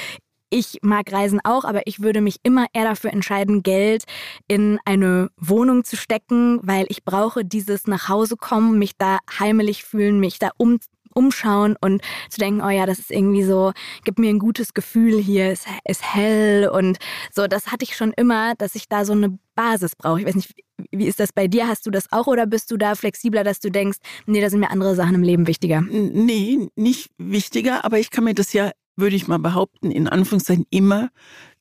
ich 0.53 0.79
mag 0.83 1.11
Reisen 1.11 1.41
auch, 1.43 1.65
aber 1.65 1.81
ich 1.87 2.03
würde 2.03 2.21
mich 2.21 2.37
immer 2.43 2.67
eher 2.75 2.85
dafür 2.85 3.11
entscheiden, 3.11 3.63
Geld 3.63 4.05
in 4.49 4.79
eine 4.85 5.31
Wohnung 5.39 5.83
zu 5.83 5.97
stecken, 5.97 6.61
weil 6.63 6.85
ich 6.91 7.05
brauche 7.05 7.45
dieses 7.45 7.87
nach 7.87 8.09
Hause 8.09 8.37
kommen, 8.37 8.79
mich 8.79 8.97
da 8.99 9.19
heimelig 9.39 9.83
fühlen, 9.83 10.21
mich 10.21 10.39
da 10.39 10.51
um, 10.59 10.79
umschauen 11.15 11.77
und 11.81 12.03
zu 12.29 12.39
denken, 12.39 12.61
oh 12.63 12.69
ja, 12.69 12.85
das 12.85 12.99
ist 12.99 13.11
irgendwie 13.11 13.45
so, 13.45 13.73
gibt 14.05 14.19
mir 14.19 14.29
ein 14.29 14.39
gutes 14.39 14.75
Gefühl 14.75 15.19
hier, 15.19 15.51
es 15.51 15.65
ist 15.85 16.15
hell 16.15 16.69
und 16.69 16.99
so, 17.35 17.47
das 17.47 17.73
hatte 17.73 17.85
ich 17.85 17.97
schon 17.97 18.13
immer, 18.13 18.55
dass 18.57 18.75
ich 18.75 18.89
da 18.89 19.07
so 19.07 19.15
eine 19.15 19.39
Basis 19.55 19.97
brauche. 19.97 20.21
Ich 20.21 20.27
weiß 20.27 20.35
nicht, 20.35 20.55
wie 20.91 21.07
ist 21.07 21.21
das 21.21 21.33
bei 21.33 21.49
dir? 21.49 21.67
Hast 21.69 21.87
du 21.87 21.91
das 21.91 22.11
auch 22.13 22.27
oder 22.27 22.47
bist 22.47 22.71
du 22.71 22.77
da 22.77 22.95
flexibler, 22.95 23.45
dass 23.45 23.61
du 23.61 23.71
denkst, 23.71 23.99
nee, 24.27 24.41
da 24.41 24.51
sind 24.51 24.61
mir 24.61 24.71
andere 24.71 24.95
Sachen 24.95 25.15
im 25.15 25.23
Leben 25.23 25.47
wichtiger? 25.47 25.81
Nee, 25.81 26.69
nicht 26.77 27.11
wichtiger, 27.17 27.85
aber 27.85 27.99
ich 27.99 28.11
kann 28.11 28.25
mir 28.25 28.35
das 28.35 28.53
ja 28.53 28.71
würde 28.97 29.17
ich 29.17 29.29
mal 29.29 29.39
behaupten, 29.39 29.91
in 29.91 30.09
Anführungszeichen 30.09 30.67
immer 30.71 31.11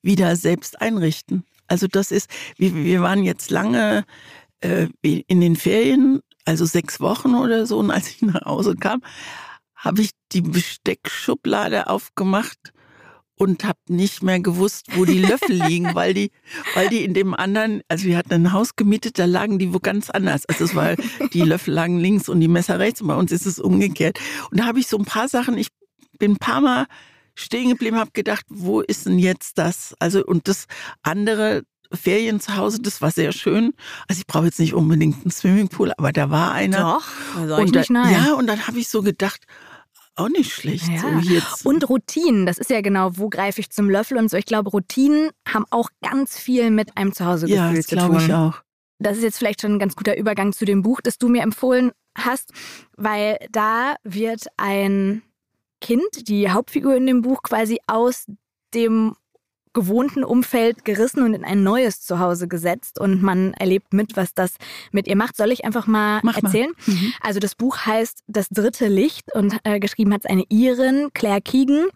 wieder 0.02 0.36
selbst 0.36 0.80
einrichten. 0.80 1.44
Also 1.66 1.86
das 1.86 2.10
ist, 2.10 2.28
wir, 2.56 2.74
wir 2.74 3.02
waren 3.02 3.24
jetzt 3.24 3.50
lange 3.50 4.04
äh, 4.60 4.88
in 5.02 5.40
den 5.40 5.56
Ferien, 5.56 6.20
also 6.44 6.64
sechs 6.64 7.00
Wochen 7.00 7.34
oder 7.34 7.66
so, 7.66 7.78
und 7.78 7.90
als 7.90 8.08
ich 8.10 8.22
nach 8.22 8.44
Hause 8.44 8.76
kam, 8.76 9.02
habe 9.74 10.02
ich 10.02 10.10
die 10.32 10.42
Besteckschublade 10.42 11.88
aufgemacht 11.88 12.72
und 13.34 13.64
habe 13.64 13.78
nicht 13.88 14.22
mehr 14.22 14.38
gewusst, 14.38 14.86
wo 14.94 15.04
die 15.04 15.18
Löffel 15.18 15.56
liegen, 15.66 15.94
weil 15.94 16.14
die, 16.14 16.30
weil 16.74 16.88
die 16.88 17.04
in 17.04 17.14
dem 17.14 17.34
anderen, 17.34 17.82
also 17.88 18.04
wir 18.04 18.16
hatten 18.16 18.32
ein 18.32 18.52
Haus 18.52 18.76
gemietet, 18.76 19.18
da 19.18 19.24
lagen 19.24 19.58
die 19.58 19.72
wo 19.74 19.80
ganz 19.80 20.10
anders. 20.10 20.46
Also 20.46 20.64
es 20.64 20.74
war, 20.74 20.94
die 21.32 21.42
Löffel 21.42 21.74
lagen 21.74 21.98
links 21.98 22.28
und 22.28 22.40
die 22.40 22.48
Messer 22.48 22.78
rechts 22.78 23.00
und 23.00 23.08
bei 23.08 23.16
uns 23.16 23.32
ist 23.32 23.46
es 23.46 23.58
umgekehrt. 23.58 24.20
Und 24.50 24.60
da 24.60 24.66
habe 24.66 24.78
ich 24.78 24.86
so 24.86 24.98
ein 24.98 25.04
paar 25.04 25.28
Sachen, 25.28 25.58
ich 25.58 25.68
bin 26.18 26.32
ein 26.32 26.36
paar 26.36 26.60
Mal 26.60 26.86
stehen 27.34 27.70
geblieben, 27.70 27.98
habe 27.98 28.10
gedacht, 28.12 28.44
wo 28.48 28.80
ist 28.80 29.06
denn 29.06 29.18
jetzt 29.18 29.58
das? 29.58 29.94
Also 29.98 30.24
und 30.24 30.48
das 30.48 30.66
andere 31.02 31.62
Ferien 31.92 32.40
zu 32.40 32.56
Hause, 32.56 32.80
das 32.80 33.00
war 33.00 33.10
sehr 33.10 33.32
schön. 33.32 33.74
Also 34.08 34.20
ich 34.20 34.26
brauche 34.26 34.46
jetzt 34.46 34.60
nicht 34.60 34.74
unbedingt 34.74 35.22
einen 35.22 35.30
Swimmingpool, 35.30 35.92
aber 35.96 36.12
da 36.12 36.30
war 36.30 36.52
einer. 36.52 36.78
Doch, 36.78 37.08
soll 37.34 37.50
ich 37.50 37.66
und 37.66 37.74
nicht 37.74 37.90
nein. 37.90 38.12
Ja, 38.12 38.34
und 38.34 38.46
dann 38.46 38.66
habe 38.66 38.78
ich 38.78 38.88
so 38.88 39.02
gedacht, 39.02 39.44
auch 40.14 40.28
nicht 40.28 40.52
schlecht. 40.52 40.88
Ja. 40.88 41.20
So. 41.56 41.68
Und 41.68 41.88
Routinen, 41.88 42.44
das 42.46 42.58
ist 42.58 42.70
ja 42.70 42.80
genau, 42.80 43.16
wo 43.16 43.28
greife 43.28 43.60
ich 43.60 43.70
zum 43.70 43.88
Löffel 43.88 44.18
und 44.18 44.30
so. 44.30 44.36
Ich 44.36 44.44
glaube, 44.44 44.70
Routinen 44.70 45.30
haben 45.48 45.64
auch 45.70 45.88
ganz 46.02 46.38
viel 46.38 46.70
mit 46.70 46.96
einem 46.96 47.12
Zuhausegefühl 47.12 47.56
ja, 47.56 47.72
das 47.72 47.86
zu 47.86 47.96
tun. 47.96 48.10
glaube 48.10 48.22
ich 48.22 48.32
auch. 48.32 48.62
Das 48.98 49.16
ist 49.16 49.22
jetzt 49.22 49.38
vielleicht 49.38 49.62
schon 49.62 49.72
ein 49.72 49.78
ganz 49.78 49.96
guter 49.96 50.16
Übergang 50.16 50.52
zu 50.52 50.64
dem 50.64 50.82
Buch, 50.82 51.00
das 51.02 51.18
du 51.18 51.28
mir 51.28 51.42
empfohlen 51.42 51.92
hast, 52.16 52.52
weil 52.96 53.38
da 53.50 53.96
wird 54.04 54.46
ein 54.58 55.22
Kind, 55.82 56.28
die 56.28 56.50
Hauptfigur 56.50 56.94
in 56.94 57.06
dem 57.06 57.20
Buch, 57.20 57.42
quasi 57.42 57.78
aus 57.86 58.24
dem 58.72 59.14
gewohnten 59.74 60.22
Umfeld 60.22 60.84
gerissen 60.84 61.22
und 61.22 61.34
in 61.34 61.44
ein 61.44 61.62
neues 61.62 62.00
Zuhause 62.02 62.46
gesetzt 62.46 63.00
und 63.00 63.22
man 63.22 63.54
erlebt 63.54 63.92
mit, 63.92 64.16
was 64.16 64.34
das 64.34 64.54
mit 64.92 65.06
ihr 65.06 65.16
macht. 65.16 65.36
Soll 65.36 65.50
ich 65.50 65.64
einfach 65.64 65.86
mal 65.86 66.20
Mach 66.22 66.36
erzählen? 66.36 66.72
Mal. 66.86 66.94
Mhm. 66.94 67.12
Also 67.20 67.40
das 67.40 67.54
Buch 67.54 67.78
heißt 67.78 68.22
Das 68.26 68.48
dritte 68.48 68.88
Licht 68.88 69.34
und 69.34 69.58
äh, 69.64 69.80
geschrieben 69.80 70.12
hat 70.12 70.24
es 70.24 70.30
eine 70.30 70.44
Irin, 70.48 71.08
Claire 71.14 71.40
Keegan. 71.40 71.86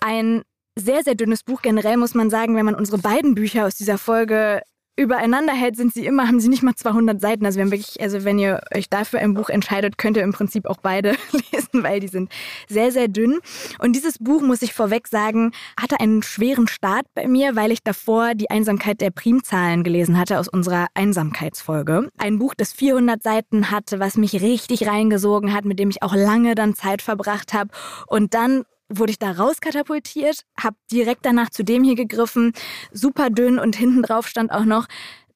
Ein 0.00 0.42
sehr, 0.76 1.02
sehr 1.02 1.14
dünnes 1.14 1.42
Buch. 1.42 1.62
Generell 1.62 1.96
muss 1.96 2.14
man 2.14 2.30
sagen, 2.30 2.56
wenn 2.56 2.66
man 2.66 2.74
unsere 2.74 2.98
beiden 2.98 3.34
Bücher 3.34 3.66
aus 3.66 3.76
dieser 3.76 3.98
Folge 3.98 4.62
übereinander 4.98 5.52
hält, 5.52 5.76
sind 5.76 5.94
sie 5.94 6.04
immer, 6.04 6.26
haben 6.26 6.40
sie 6.40 6.48
nicht 6.48 6.62
mal 6.62 6.74
200 6.74 7.20
Seiten. 7.20 7.46
Also 7.46 7.60
wenn 7.60 7.70
wirklich, 7.70 8.00
also 8.00 8.24
wenn 8.24 8.38
ihr 8.38 8.60
euch 8.74 8.90
dafür 8.90 9.20
ein 9.20 9.34
Buch 9.34 9.48
entscheidet, 9.48 9.96
könnt 9.96 10.16
ihr 10.16 10.24
im 10.24 10.32
Prinzip 10.32 10.66
auch 10.66 10.78
beide 10.82 11.12
lesen, 11.52 11.82
weil 11.82 12.00
die 12.00 12.08
sind 12.08 12.30
sehr, 12.68 12.90
sehr 12.90 13.06
dünn. 13.06 13.38
Und 13.78 13.94
dieses 13.94 14.18
Buch, 14.18 14.42
muss 14.42 14.60
ich 14.60 14.74
vorweg 14.74 15.06
sagen, 15.06 15.52
hatte 15.80 16.00
einen 16.00 16.22
schweren 16.22 16.66
Start 16.66 17.06
bei 17.14 17.28
mir, 17.28 17.54
weil 17.54 17.70
ich 17.70 17.82
davor 17.82 18.34
die 18.34 18.50
Einsamkeit 18.50 19.00
der 19.00 19.10
Primzahlen 19.10 19.84
gelesen 19.84 20.18
hatte 20.18 20.38
aus 20.38 20.48
unserer 20.48 20.88
Einsamkeitsfolge. 20.94 22.08
Ein 22.18 22.38
Buch, 22.38 22.54
das 22.56 22.72
400 22.72 23.22
Seiten 23.22 23.70
hatte, 23.70 24.00
was 24.00 24.16
mich 24.16 24.42
richtig 24.42 24.86
reingesogen 24.86 25.54
hat, 25.54 25.64
mit 25.64 25.78
dem 25.78 25.90
ich 25.90 26.02
auch 26.02 26.14
lange 26.14 26.56
dann 26.56 26.74
Zeit 26.74 27.02
verbracht 27.02 27.54
habe. 27.54 27.70
Und 28.08 28.34
dann 28.34 28.64
wurde 28.88 29.10
ich 29.10 29.18
da 29.18 29.32
rauskatapultiert, 29.32 30.42
habe 30.58 30.76
direkt 30.90 31.24
danach 31.24 31.50
zu 31.50 31.64
dem 31.64 31.84
hier 31.84 31.94
gegriffen, 31.94 32.52
super 32.92 33.30
dünn 33.30 33.58
und 33.58 33.76
hinten 33.76 34.02
drauf 34.02 34.28
stand 34.28 34.50
auch 34.50 34.64
noch, 34.64 34.86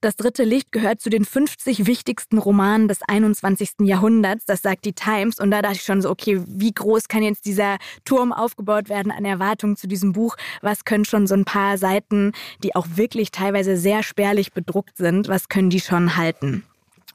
das 0.03 0.17
dritte 0.17 0.43
Licht 0.43 0.73
gehört 0.73 1.01
zu 1.01 1.11
den 1.11 1.25
50 1.25 1.87
wichtigsten 1.87 2.39
Romanen 2.39 2.89
des 2.89 3.03
21. 3.07 3.83
Jahrhunderts, 3.83 4.45
das 4.45 4.61
sagt 4.61 4.85
die 4.85 4.95
Times. 4.95 5.39
Und 5.39 5.53
da 5.53 5.63
dachte 5.63 5.77
ich 5.77 5.85
schon 5.85 6.03
so, 6.03 6.11
okay, 6.11 6.43
wie 6.45 6.73
groß 6.73 7.07
kann 7.07 7.23
jetzt 7.23 7.47
dieser 7.47 7.77
Turm 8.05 8.33
aufgebaut 8.33 8.89
werden 8.89 9.13
an 9.13 9.25
Erwartungen 9.25 9.77
zu 9.77 9.87
diesem 9.87 10.13
Buch? 10.13 10.35
Was 10.61 10.85
können 10.85 11.05
schon 11.05 11.29
so 11.29 11.35
ein 11.35 11.45
paar 11.45 11.79
Seiten, 11.79 12.33
die 12.65 12.75
auch 12.75 12.89
wirklich 12.97 13.31
teilweise 13.31 13.77
sehr 13.77 14.03
spärlich 14.03 14.53
bedruckt 14.53 14.97
sind, 14.97 15.29
was 15.29 15.49
können 15.49 15.71
die 15.71 15.81
schon 15.81 16.17
halten? 16.17 16.65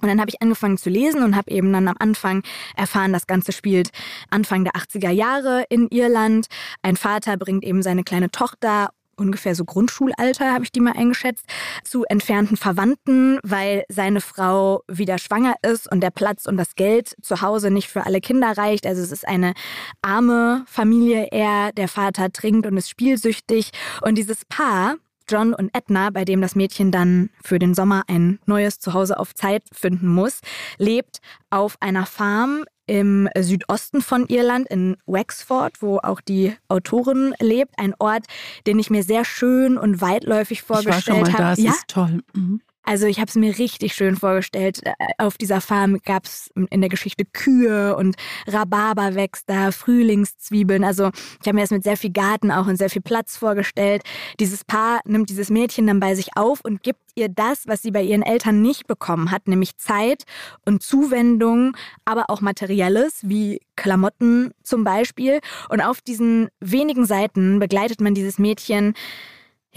Und 0.01 0.07
dann 0.09 0.19
habe 0.19 0.29
ich 0.29 0.41
angefangen 0.41 0.77
zu 0.77 0.89
lesen 0.89 1.23
und 1.23 1.35
habe 1.35 1.51
eben 1.51 1.71
dann 1.73 1.87
am 1.87 1.95
Anfang 1.99 2.43
erfahren, 2.75 3.13
das 3.13 3.27
Ganze 3.27 3.51
spielt 3.51 3.89
Anfang 4.29 4.63
der 4.63 4.73
80er 4.73 5.09
Jahre 5.11 5.65
in 5.69 5.87
Irland. 5.89 6.47
Ein 6.81 6.97
Vater 6.97 7.37
bringt 7.37 7.63
eben 7.63 7.81
seine 7.81 8.03
kleine 8.03 8.29
Tochter 8.29 8.89
ungefähr 9.17 9.55
so 9.55 9.65
Grundschulalter, 9.65 10.53
habe 10.53 10.63
ich 10.63 10.71
die 10.71 10.79
mal 10.79 10.93
eingeschätzt, 10.93 11.45
zu 11.83 12.05
entfernten 12.05 12.55
Verwandten, 12.55 13.39
weil 13.43 13.83
seine 13.89 14.21
Frau 14.21 14.83
wieder 14.87 15.17
schwanger 15.17 15.55
ist 15.63 15.91
und 15.91 16.01
der 16.01 16.11
Platz 16.11 16.45
und 16.45 16.57
das 16.57 16.75
Geld 16.75 17.15
zu 17.21 17.41
Hause 17.41 17.71
nicht 17.71 17.89
für 17.89 18.05
alle 18.05 18.21
Kinder 18.21 18.57
reicht. 18.57 18.85
Also 18.85 19.01
es 19.01 19.11
ist 19.11 19.27
eine 19.27 19.53
arme 20.01 20.63
Familie 20.67 21.27
eher. 21.31 21.71
Der 21.73 21.87
Vater 21.87 22.31
trinkt 22.31 22.67
und 22.67 22.77
ist 22.77 22.89
spielsüchtig. 22.89 23.71
Und 24.01 24.17
dieses 24.17 24.45
Paar 24.45 24.95
John 25.29 25.53
und 25.53 25.69
Edna, 25.73 26.09
bei 26.09 26.25
dem 26.25 26.41
das 26.41 26.55
Mädchen 26.55 26.91
dann 26.91 27.29
für 27.43 27.59
den 27.59 27.73
Sommer 27.73 28.03
ein 28.07 28.39
neues 28.45 28.79
Zuhause 28.79 29.19
auf 29.19 29.35
Zeit 29.35 29.63
finden 29.71 30.07
muss, 30.07 30.41
lebt 30.77 31.19
auf 31.49 31.77
einer 31.79 32.05
Farm 32.05 32.63
im 32.87 33.27
Südosten 33.37 34.01
von 34.01 34.27
Irland, 34.27 34.67
in 34.69 34.95
Wexford, 35.05 35.81
wo 35.81 35.97
auch 35.97 36.21
die 36.21 36.55
Autorin 36.69 37.35
lebt. 37.39 37.73
Ein 37.77 37.93
Ort, 37.99 38.25
den 38.65 38.79
ich 38.79 38.89
mir 38.89 39.03
sehr 39.03 39.25
schön 39.25 39.77
und 39.77 40.01
weitläufig 40.01 40.63
vorgestellt 40.63 41.07
habe. 41.07 41.29
Ich 41.29 41.33
war 41.33 41.33
schon 41.33 41.33
mal 41.33 41.37
da, 41.37 41.53
es 41.53 41.59
ja? 41.59 41.71
ist 41.71 41.87
toll. 41.87 42.23
Mhm. 42.33 42.61
Also 42.87 43.05
ich 43.05 43.19
habe 43.19 43.27
es 43.27 43.35
mir 43.35 43.57
richtig 43.57 43.93
schön 43.93 44.15
vorgestellt. 44.15 44.79
Äh, 44.85 44.93
auf 45.17 45.37
dieser 45.37 45.59
Farm 45.59 45.99
gab 46.05 46.23
es 46.23 46.49
in 46.69 46.79
der 46.79 46.89
Geschichte 46.89 47.25
Kühe 47.25 47.97
und 47.97 48.15
Rhabarber 48.47 49.13
wächst 49.13 49.49
da, 49.49 49.73
Frühlingszwiebeln. 49.73 50.85
Also 50.85 51.11
ich 51.41 51.47
habe 51.47 51.55
mir 51.55 51.63
das 51.63 51.71
mit 51.71 51.83
sehr 51.83 51.97
viel 51.97 52.13
Garten 52.13 52.49
auch 52.49 52.65
und 52.65 52.77
sehr 52.77 52.89
viel 52.89 53.01
Platz 53.01 53.35
vorgestellt. 53.35 54.03
Dieses 54.39 54.63
Paar 54.63 55.01
nimmt 55.03 55.29
dieses 55.29 55.49
Mädchen 55.49 55.85
dann 55.85 55.99
bei 55.99 56.15
sich 56.15 56.37
auf 56.37 56.61
und 56.63 56.81
gibt 56.81 57.01
ihr 57.15 57.27
das, 57.27 57.67
was 57.67 57.81
sie 57.81 57.91
bei 57.91 58.03
ihren 58.03 58.21
Eltern 58.21 58.61
nicht 58.61 58.87
bekommen 58.87 59.31
hat, 59.31 59.49
nämlich 59.49 59.75
Zeit 59.75 60.23
und 60.65 60.81
Zuwendung, 60.81 61.75
aber 62.05 62.29
auch 62.29 62.39
Materielles 62.39 63.19
wie 63.23 63.59
Klamotten 63.75 64.51
zum 64.63 64.85
Beispiel. 64.85 65.41
Und 65.67 65.81
auf 65.81 65.99
diesen 65.99 66.47
wenigen 66.61 67.05
Seiten 67.05 67.59
begleitet 67.59 67.99
man 67.99 68.13
dieses 68.13 68.39
Mädchen 68.39 68.93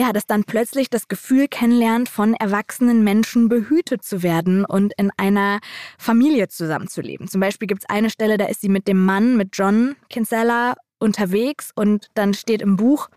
ja, 0.00 0.14
dass 0.14 0.26
dann 0.26 0.44
plötzlich 0.44 0.88
das 0.88 1.08
Gefühl 1.08 1.46
kennenlernt, 1.46 2.08
von 2.08 2.32
erwachsenen 2.32 3.04
Menschen 3.04 3.50
behütet 3.50 4.02
zu 4.02 4.22
werden 4.22 4.64
und 4.64 4.94
in 4.96 5.10
einer 5.18 5.60
Familie 5.98 6.48
zusammenzuleben. 6.48 7.28
Zum 7.28 7.42
Beispiel 7.42 7.68
gibt 7.68 7.82
es 7.82 7.90
eine 7.90 8.08
Stelle, 8.08 8.38
da 8.38 8.46
ist 8.46 8.62
sie 8.62 8.70
mit 8.70 8.88
dem 8.88 9.04
Mann, 9.04 9.36
mit 9.36 9.50
John 9.52 9.96
Kinsella, 10.08 10.74
unterwegs 10.98 11.70
und 11.74 12.08
dann 12.14 12.32
steht 12.32 12.62
im 12.62 12.76
Buch, 12.76 13.08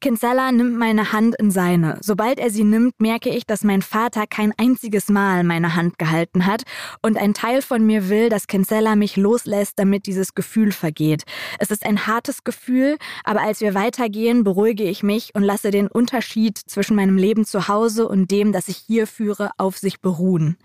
Kinsella 0.00 0.52
nimmt 0.52 0.76
meine 0.76 1.12
Hand 1.12 1.34
in 1.38 1.50
seine. 1.50 1.98
Sobald 2.02 2.38
er 2.38 2.50
sie 2.50 2.64
nimmt, 2.64 3.00
merke 3.00 3.30
ich, 3.30 3.46
dass 3.46 3.64
mein 3.64 3.82
Vater 3.82 4.26
kein 4.26 4.52
einziges 4.56 5.08
Mal 5.08 5.42
meine 5.44 5.74
Hand 5.74 5.98
gehalten 5.98 6.46
hat 6.46 6.62
und 7.02 7.16
ein 7.16 7.34
Teil 7.34 7.62
von 7.62 7.84
mir 7.84 8.08
will, 8.08 8.28
dass 8.28 8.46
Kinsella 8.46 8.94
mich 8.94 9.16
loslässt, 9.16 9.78
damit 9.78 10.06
dieses 10.06 10.34
Gefühl 10.34 10.72
vergeht. 10.72 11.24
Es 11.58 11.70
ist 11.70 11.84
ein 11.84 12.06
hartes 12.06 12.44
Gefühl, 12.44 12.96
aber 13.24 13.42
als 13.42 13.60
wir 13.60 13.74
weitergehen, 13.74 14.44
beruhige 14.44 14.84
ich 14.84 15.02
mich 15.02 15.34
und 15.34 15.42
lasse 15.42 15.70
den 15.70 15.88
Unterschied 15.88 16.58
zwischen 16.58 16.96
meinem 16.96 17.16
Leben 17.16 17.44
zu 17.44 17.68
Hause 17.68 18.08
und 18.08 18.30
dem, 18.30 18.52
das 18.52 18.68
ich 18.68 18.76
hier 18.76 19.06
führe, 19.06 19.50
auf 19.56 19.78
sich 19.78 20.00
beruhen. 20.00 20.56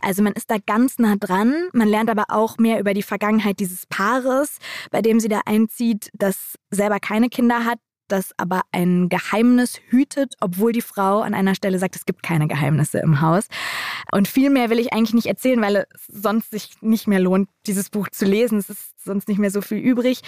Also 0.00 0.22
man 0.22 0.32
ist 0.34 0.50
da 0.50 0.56
ganz 0.64 0.98
nah 0.98 1.16
dran, 1.16 1.68
man 1.72 1.88
lernt 1.88 2.10
aber 2.10 2.26
auch 2.28 2.58
mehr 2.58 2.78
über 2.78 2.94
die 2.94 3.02
Vergangenheit 3.02 3.60
dieses 3.60 3.86
Paares, 3.86 4.58
bei 4.90 5.02
dem 5.02 5.20
sie 5.20 5.28
da 5.28 5.40
einzieht, 5.46 6.10
das 6.14 6.54
selber 6.70 7.00
keine 7.00 7.28
Kinder 7.28 7.64
hat, 7.64 7.78
das 8.08 8.32
aber 8.36 8.62
ein 8.72 9.08
Geheimnis 9.08 9.80
hütet, 9.88 10.34
obwohl 10.40 10.72
die 10.72 10.82
Frau 10.82 11.20
an 11.20 11.34
einer 11.34 11.54
Stelle 11.54 11.78
sagt, 11.78 11.96
es 11.96 12.06
gibt 12.06 12.22
keine 12.22 12.48
Geheimnisse 12.48 12.98
im 12.98 13.20
Haus. 13.20 13.48
Und 14.12 14.28
viel 14.28 14.50
mehr 14.50 14.70
will 14.70 14.78
ich 14.78 14.92
eigentlich 14.92 15.14
nicht 15.14 15.26
erzählen, 15.26 15.60
weil 15.60 15.76
es 15.76 15.86
sonst 16.06 16.50
sich 16.50 16.70
nicht 16.80 17.06
mehr 17.06 17.20
lohnt, 17.20 17.48
dieses 17.66 17.90
Buch 17.90 18.08
zu 18.08 18.24
lesen. 18.24 18.58
Es 18.58 18.70
ist 18.70 19.04
sonst 19.04 19.28
nicht 19.28 19.38
mehr 19.38 19.50
so 19.50 19.60
viel 19.60 19.78
übrig. 19.78 20.22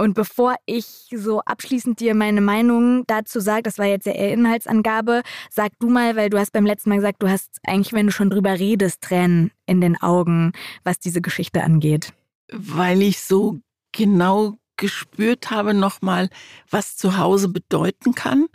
Und 0.00 0.14
bevor 0.14 0.54
ich 0.64 1.08
so 1.14 1.40
abschließend 1.40 2.00
dir 2.00 2.14
meine 2.14 2.40
Meinung 2.40 3.04
dazu 3.06 3.38
sage, 3.38 3.64
das 3.64 3.76
war 3.76 3.84
jetzt 3.84 4.06
ja 4.06 4.12
eher 4.12 4.32
Inhaltsangabe, 4.32 5.20
sag 5.50 5.72
du 5.78 5.90
mal, 5.90 6.16
weil 6.16 6.30
du 6.30 6.38
hast 6.38 6.52
beim 6.52 6.64
letzten 6.64 6.88
Mal 6.88 6.96
gesagt, 6.96 7.22
du 7.22 7.28
hast 7.28 7.58
eigentlich, 7.64 7.92
wenn 7.92 8.06
du 8.06 8.12
schon 8.12 8.30
drüber 8.30 8.58
redest, 8.58 9.02
Tränen 9.02 9.50
in 9.66 9.82
den 9.82 10.00
Augen, 10.00 10.52
was 10.84 11.00
diese 11.00 11.20
Geschichte 11.20 11.62
angeht. 11.62 12.14
Weil 12.50 13.02
ich 13.02 13.20
so 13.20 13.60
genau 13.92 14.56
gespürt 14.80 15.50
habe 15.50 15.74
nochmal, 15.74 16.28
was 16.68 16.96
zu 16.96 17.16
Hause 17.18 17.48
bedeuten 17.48 18.14
kann 18.16 18.48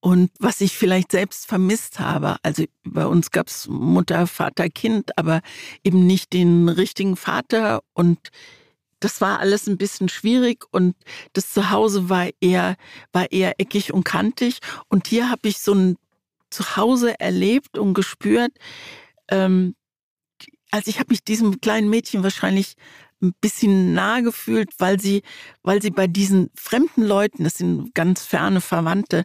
und 0.00 0.30
was 0.38 0.60
ich 0.60 0.76
vielleicht 0.76 1.12
selbst 1.12 1.46
vermisst 1.46 1.98
habe. 1.98 2.36
Also 2.42 2.64
bei 2.84 3.06
uns 3.06 3.30
gab 3.30 3.48
es 3.48 3.66
Mutter, 3.68 4.26
Vater, 4.26 4.68
Kind, 4.68 5.16
aber 5.16 5.40
eben 5.82 6.06
nicht 6.06 6.34
den 6.34 6.68
richtigen 6.68 7.16
Vater 7.16 7.82
und 7.94 8.18
das 9.00 9.20
war 9.20 9.38
alles 9.38 9.66
ein 9.66 9.78
bisschen 9.78 10.08
schwierig 10.08 10.64
und 10.70 10.96
das 11.34 11.52
Zuhause 11.52 12.08
war 12.08 12.28
eher, 12.40 12.76
war 13.12 13.30
eher 13.30 13.60
eckig 13.60 13.92
und 13.92 14.04
kantig. 14.04 14.60
Und 14.88 15.08
hier 15.08 15.30
habe 15.30 15.48
ich 15.48 15.58
so 15.58 15.74
ein 15.74 15.96
Zuhause 16.50 17.18
erlebt 17.20 17.76
und 17.76 17.92
gespürt. 17.92 18.52
Ähm, 19.28 19.74
also 20.70 20.88
ich 20.88 20.98
habe 20.98 21.10
mich 21.10 21.22
diesem 21.22 21.60
kleinen 21.60 21.90
Mädchen 21.90 22.22
wahrscheinlich 22.22 22.74
ein 23.24 23.34
bisschen 23.40 23.94
nahe 23.94 24.22
gefühlt, 24.22 24.70
weil 24.78 25.00
sie, 25.00 25.22
weil 25.62 25.82
sie 25.82 25.90
bei 25.90 26.06
diesen 26.06 26.50
fremden 26.54 27.02
Leuten, 27.02 27.44
das 27.44 27.54
sind 27.58 27.94
ganz 27.94 28.24
ferne 28.24 28.60
Verwandte, 28.60 29.24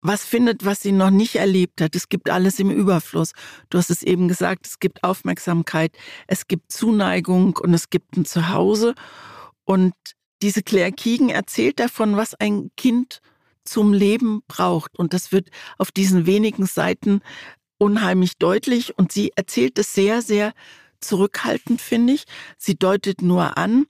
was 0.00 0.24
findet, 0.24 0.64
was 0.64 0.80
sie 0.80 0.92
noch 0.92 1.10
nicht 1.10 1.36
erlebt 1.36 1.80
hat. 1.80 1.96
Es 1.96 2.08
gibt 2.08 2.30
alles 2.30 2.58
im 2.60 2.70
Überfluss. 2.70 3.32
Du 3.70 3.78
hast 3.78 3.90
es 3.90 4.02
eben 4.02 4.28
gesagt, 4.28 4.66
es 4.66 4.78
gibt 4.78 5.02
Aufmerksamkeit, 5.02 5.92
es 6.26 6.46
gibt 6.46 6.70
Zuneigung 6.70 7.56
und 7.56 7.74
es 7.74 7.90
gibt 7.90 8.16
ein 8.16 8.24
Zuhause. 8.24 8.94
Und 9.64 9.94
diese 10.40 10.62
Claire 10.62 10.92
Keegan 10.92 11.30
erzählt 11.30 11.80
davon, 11.80 12.16
was 12.16 12.34
ein 12.34 12.70
Kind 12.76 13.20
zum 13.64 13.92
Leben 13.92 14.42
braucht. 14.46 14.98
Und 14.98 15.12
das 15.12 15.32
wird 15.32 15.50
auf 15.78 15.90
diesen 15.90 16.26
wenigen 16.26 16.66
Seiten 16.66 17.20
unheimlich 17.76 18.38
deutlich. 18.38 18.96
Und 18.96 19.12
sie 19.12 19.32
erzählt 19.34 19.78
es 19.78 19.92
sehr, 19.92 20.22
sehr 20.22 20.52
zurückhaltend, 21.00 21.80
finde 21.80 22.14
ich. 22.14 22.24
Sie 22.56 22.76
deutet 22.76 23.22
nur 23.22 23.56
an 23.58 23.86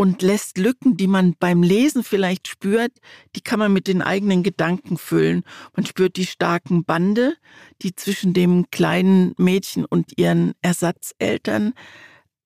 und 0.00 0.22
lässt 0.22 0.56
Lücken, 0.56 0.96
die 0.96 1.06
man 1.06 1.34
beim 1.38 1.62
Lesen 1.62 2.02
vielleicht 2.02 2.48
spürt, 2.48 2.92
die 3.36 3.42
kann 3.42 3.58
man 3.58 3.70
mit 3.70 3.86
den 3.86 4.00
eigenen 4.00 4.42
Gedanken 4.42 4.96
füllen. 4.96 5.44
Man 5.76 5.84
spürt 5.84 6.16
die 6.16 6.24
starken 6.24 6.84
Bande, 6.84 7.34
die 7.82 7.94
zwischen 7.94 8.32
dem 8.32 8.70
kleinen 8.70 9.34
Mädchen 9.36 9.84
und 9.84 10.16
ihren 10.16 10.54
Ersatzeltern 10.62 11.74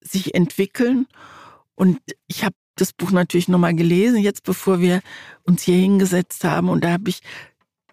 sich 0.00 0.34
entwickeln. 0.34 1.06
Und 1.76 2.00
ich 2.26 2.42
habe 2.42 2.56
das 2.74 2.92
Buch 2.92 3.12
natürlich 3.12 3.46
nochmal 3.46 3.74
gelesen, 3.76 4.18
jetzt 4.18 4.42
bevor 4.42 4.80
wir 4.80 5.00
uns 5.44 5.62
hier 5.62 5.76
hingesetzt 5.76 6.42
haben. 6.42 6.68
Und 6.68 6.82
da 6.82 6.90
habe 6.90 7.08
ich, 7.08 7.20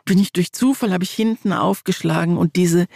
bin 0.06 0.18
ich 0.18 0.34
durch 0.34 0.54
Zufall, 0.54 0.92
habe 0.92 1.04
ich 1.04 1.12
hinten 1.12 1.54
aufgeschlagen 1.54 2.38
und 2.38 2.56
diese 2.56 2.88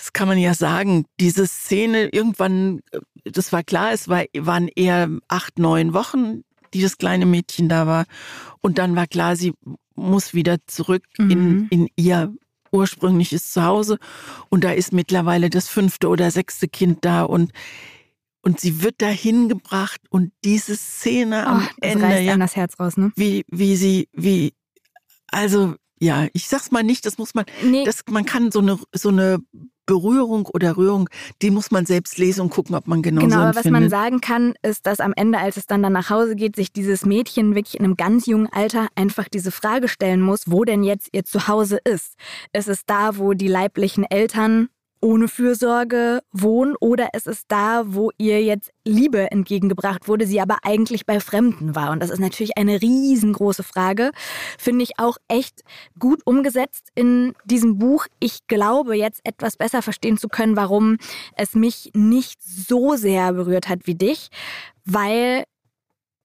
das 0.00 0.14
kann 0.14 0.28
man 0.28 0.38
ja 0.38 0.54
sagen, 0.54 1.04
diese 1.20 1.46
Szene 1.46 2.08
irgendwann, 2.08 2.80
das 3.24 3.52
war 3.52 3.62
klar, 3.62 3.92
es 3.92 4.08
war, 4.08 4.24
waren 4.34 4.68
eher 4.68 5.10
acht, 5.28 5.58
neun 5.58 5.92
Wochen, 5.92 6.40
die 6.72 6.80
das 6.80 6.96
kleine 6.96 7.26
Mädchen 7.26 7.68
da 7.68 7.86
war. 7.86 8.06
Und 8.62 8.78
dann 8.78 8.96
war 8.96 9.06
klar, 9.06 9.36
sie 9.36 9.52
muss 9.94 10.32
wieder 10.32 10.56
zurück 10.66 11.04
mhm. 11.18 11.30
in, 11.30 11.68
in 11.68 11.88
ihr 11.96 12.32
ursprüngliches 12.72 13.52
Zuhause. 13.52 13.98
Und 14.48 14.64
da 14.64 14.72
ist 14.72 14.94
mittlerweile 14.94 15.50
das 15.50 15.68
fünfte 15.68 16.08
oder 16.08 16.30
sechste 16.30 16.66
Kind 16.66 17.04
da 17.04 17.22
und 17.22 17.52
und 18.42 18.58
sie 18.58 18.82
wird 18.82 19.02
dahin 19.02 19.50
gebracht 19.50 20.00
und 20.08 20.32
diese 20.44 20.74
Szene 20.74 21.46
am 21.46 21.58
oh, 21.58 21.68
das 21.78 21.92
Ende, 21.92 22.04
reißt 22.06 22.22
ja, 22.22 22.36
das 22.38 22.56
Herz 22.56 22.80
raus, 22.80 22.96
ne? 22.96 23.12
Wie 23.14 23.44
wie 23.48 23.76
sie 23.76 24.08
wie 24.14 24.54
also 25.26 25.74
ja, 26.00 26.26
ich 26.32 26.48
sag's 26.48 26.70
mal 26.70 26.82
nicht, 26.82 27.04
das 27.04 27.18
muss 27.18 27.34
man, 27.34 27.44
nee. 27.62 27.84
das, 27.84 28.00
man 28.08 28.24
kann 28.24 28.50
so 28.50 28.60
eine, 28.60 28.78
so 28.94 29.10
eine 29.10 29.38
Berührung 29.86 30.46
oder 30.46 30.76
Rührung, 30.76 31.08
die 31.42 31.50
muss 31.50 31.70
man 31.70 31.86
selbst 31.86 32.18
lesen 32.18 32.42
und 32.42 32.50
gucken, 32.50 32.74
ob 32.74 32.86
man 32.86 33.02
genau 33.02 33.22
Genau, 33.22 33.40
aber 33.40 33.56
was 33.56 33.64
man 33.64 33.90
sagen 33.90 34.20
kann, 34.20 34.54
ist, 34.62 34.86
dass 34.86 35.00
am 35.00 35.12
Ende, 35.16 35.38
als 35.38 35.56
es 35.56 35.66
dann, 35.66 35.82
dann 35.82 35.92
nach 35.92 36.10
Hause 36.10 36.36
geht, 36.36 36.56
sich 36.56 36.72
dieses 36.72 37.04
Mädchen 37.04 37.54
wirklich 37.54 37.78
in 37.78 37.84
einem 37.84 37.96
ganz 37.96 38.26
jungen 38.26 38.48
Alter 38.52 38.88
einfach 38.94 39.28
diese 39.28 39.50
Frage 39.50 39.88
stellen 39.88 40.20
muss, 40.20 40.44
wo 40.46 40.64
denn 40.64 40.82
jetzt 40.82 41.08
ihr 41.12 41.24
Zuhause 41.24 41.78
ist. 41.84 42.14
Ist 42.52 42.68
es 42.68 42.84
da, 42.86 43.18
wo 43.18 43.32
die 43.32 43.48
leiblichen 43.48 44.04
Eltern 44.04 44.68
ohne 45.00 45.28
Fürsorge 45.28 46.20
wohnen 46.32 46.76
oder 46.78 47.14
ist 47.14 47.26
es 47.26 47.46
da, 47.48 47.84
wo 47.86 48.10
ihr 48.18 48.42
jetzt 48.42 48.70
Liebe 48.84 49.30
entgegengebracht 49.30 50.08
wurde, 50.08 50.26
sie 50.26 50.40
aber 50.40 50.58
eigentlich 50.62 51.06
bei 51.06 51.20
Fremden 51.20 51.74
war? 51.74 51.90
Und 51.90 52.02
das 52.02 52.10
ist 52.10 52.18
natürlich 52.18 52.58
eine 52.58 52.80
riesengroße 52.80 53.62
Frage. 53.62 54.10
Finde 54.58 54.82
ich 54.82 54.98
auch 54.98 55.16
echt 55.28 55.62
gut 55.98 56.20
umgesetzt 56.24 56.88
in 56.94 57.34
diesem 57.44 57.78
Buch. 57.78 58.06
Ich 58.18 58.46
glaube 58.46 58.96
jetzt 58.96 59.20
etwas 59.24 59.56
besser 59.56 59.82
verstehen 59.82 60.18
zu 60.18 60.28
können, 60.28 60.56
warum 60.56 60.98
es 61.36 61.54
mich 61.54 61.90
nicht 61.94 62.42
so 62.42 62.96
sehr 62.96 63.32
berührt 63.32 63.68
hat 63.68 63.86
wie 63.86 63.94
dich, 63.94 64.28
weil 64.84 65.44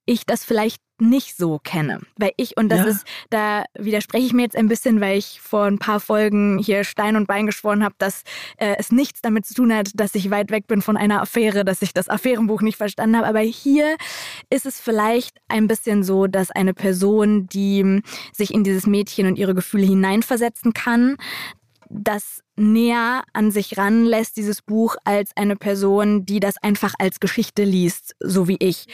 ich 0.05 0.25
das 0.25 0.43
vielleicht 0.43 0.84
nicht 0.99 1.35
so 1.35 1.59
kenne. 1.59 2.01
Weil 2.17 2.31
ich, 2.37 2.57
und 2.57 2.69
das 2.69 2.79
ja. 2.79 2.85
ist, 2.85 3.05
da 3.29 3.65
widerspreche 3.77 4.25
ich 4.25 4.33
mir 4.33 4.43
jetzt 4.43 4.55
ein 4.55 4.67
bisschen, 4.67 5.01
weil 5.01 5.17
ich 5.17 5.41
vor 5.41 5.65
ein 5.65 5.79
paar 5.79 5.99
Folgen 5.99 6.59
hier 6.59 6.83
Stein 6.83 7.15
und 7.15 7.27
Bein 7.27 7.45
geschworen 7.45 7.83
habe, 7.83 7.95
dass 7.97 8.23
äh, 8.57 8.75
es 8.77 8.91
nichts 8.91 9.21
damit 9.21 9.45
zu 9.45 9.53
tun 9.53 9.73
hat, 9.73 9.91
dass 9.95 10.15
ich 10.15 10.29
weit 10.31 10.51
weg 10.51 10.67
bin 10.67 10.81
von 10.81 10.97
einer 10.97 11.21
Affäre, 11.21 11.65
dass 11.65 11.81
ich 11.81 11.93
das 11.93 12.09
Affärenbuch 12.09 12.61
nicht 12.61 12.77
verstanden 12.77 13.17
habe. 13.17 13.27
Aber 13.27 13.39
hier 13.39 13.97
ist 14.49 14.65
es 14.65 14.79
vielleicht 14.79 15.37
ein 15.47 15.67
bisschen 15.67 16.03
so, 16.03 16.27
dass 16.27 16.51
eine 16.51 16.73
Person, 16.73 17.47
die 17.47 18.01
sich 18.31 18.53
in 18.53 18.63
dieses 18.63 18.87
Mädchen 18.87 19.27
und 19.27 19.37
ihre 19.37 19.55
Gefühle 19.55 19.85
hineinversetzen 19.85 20.73
kann, 20.73 21.17
das 21.89 22.41
näher 22.55 23.23
an 23.33 23.51
sich 23.51 23.77
ranlässt, 23.77 24.37
dieses 24.37 24.61
Buch, 24.61 24.95
als 25.03 25.31
eine 25.35 25.55
Person, 25.55 26.25
die 26.25 26.39
das 26.39 26.55
einfach 26.61 26.93
als 26.99 27.19
Geschichte 27.19 27.63
liest, 27.63 28.15
so 28.19 28.47
wie 28.47 28.57
ich. 28.59 28.85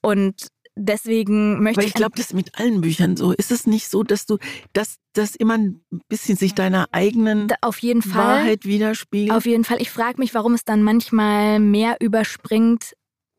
Und 0.00 0.48
deswegen 0.78 1.62
möchte 1.62 1.80
Aber 1.80 1.86
ich 1.86 1.94
glaube, 1.94 2.16
das 2.16 2.26
ist 2.26 2.34
mit 2.34 2.58
allen 2.58 2.80
Büchern 2.80 3.16
so. 3.16 3.32
Ist 3.32 3.50
es 3.50 3.66
nicht 3.66 3.88
so, 3.88 4.02
dass 4.02 4.26
du, 4.26 4.38
dass 4.72 4.96
das 5.12 5.34
immer 5.34 5.54
ein 5.54 5.80
bisschen 6.08 6.36
sich 6.36 6.54
deiner 6.54 6.88
eigenen 6.92 7.48
auf 7.60 7.78
jeden 7.78 8.02
Fall, 8.02 8.38
Wahrheit 8.38 8.64
widerspiegelt? 8.64 9.36
Auf 9.36 9.46
jeden 9.46 9.64
Fall. 9.64 9.80
Ich 9.82 9.90
frage 9.90 10.18
mich, 10.18 10.34
warum 10.34 10.54
es 10.54 10.64
dann 10.64 10.82
manchmal 10.82 11.60
mehr 11.60 11.96
überspringt. 12.00 12.94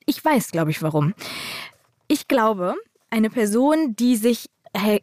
Ich 0.06 0.24
weiß, 0.24 0.52
glaube 0.52 0.72
ich, 0.72 0.82
warum. 0.82 1.14
Ich 2.08 2.28
glaube, 2.28 2.76
eine 3.10 3.30
Person, 3.30 3.96
die 3.96 4.16
sich 4.16 4.50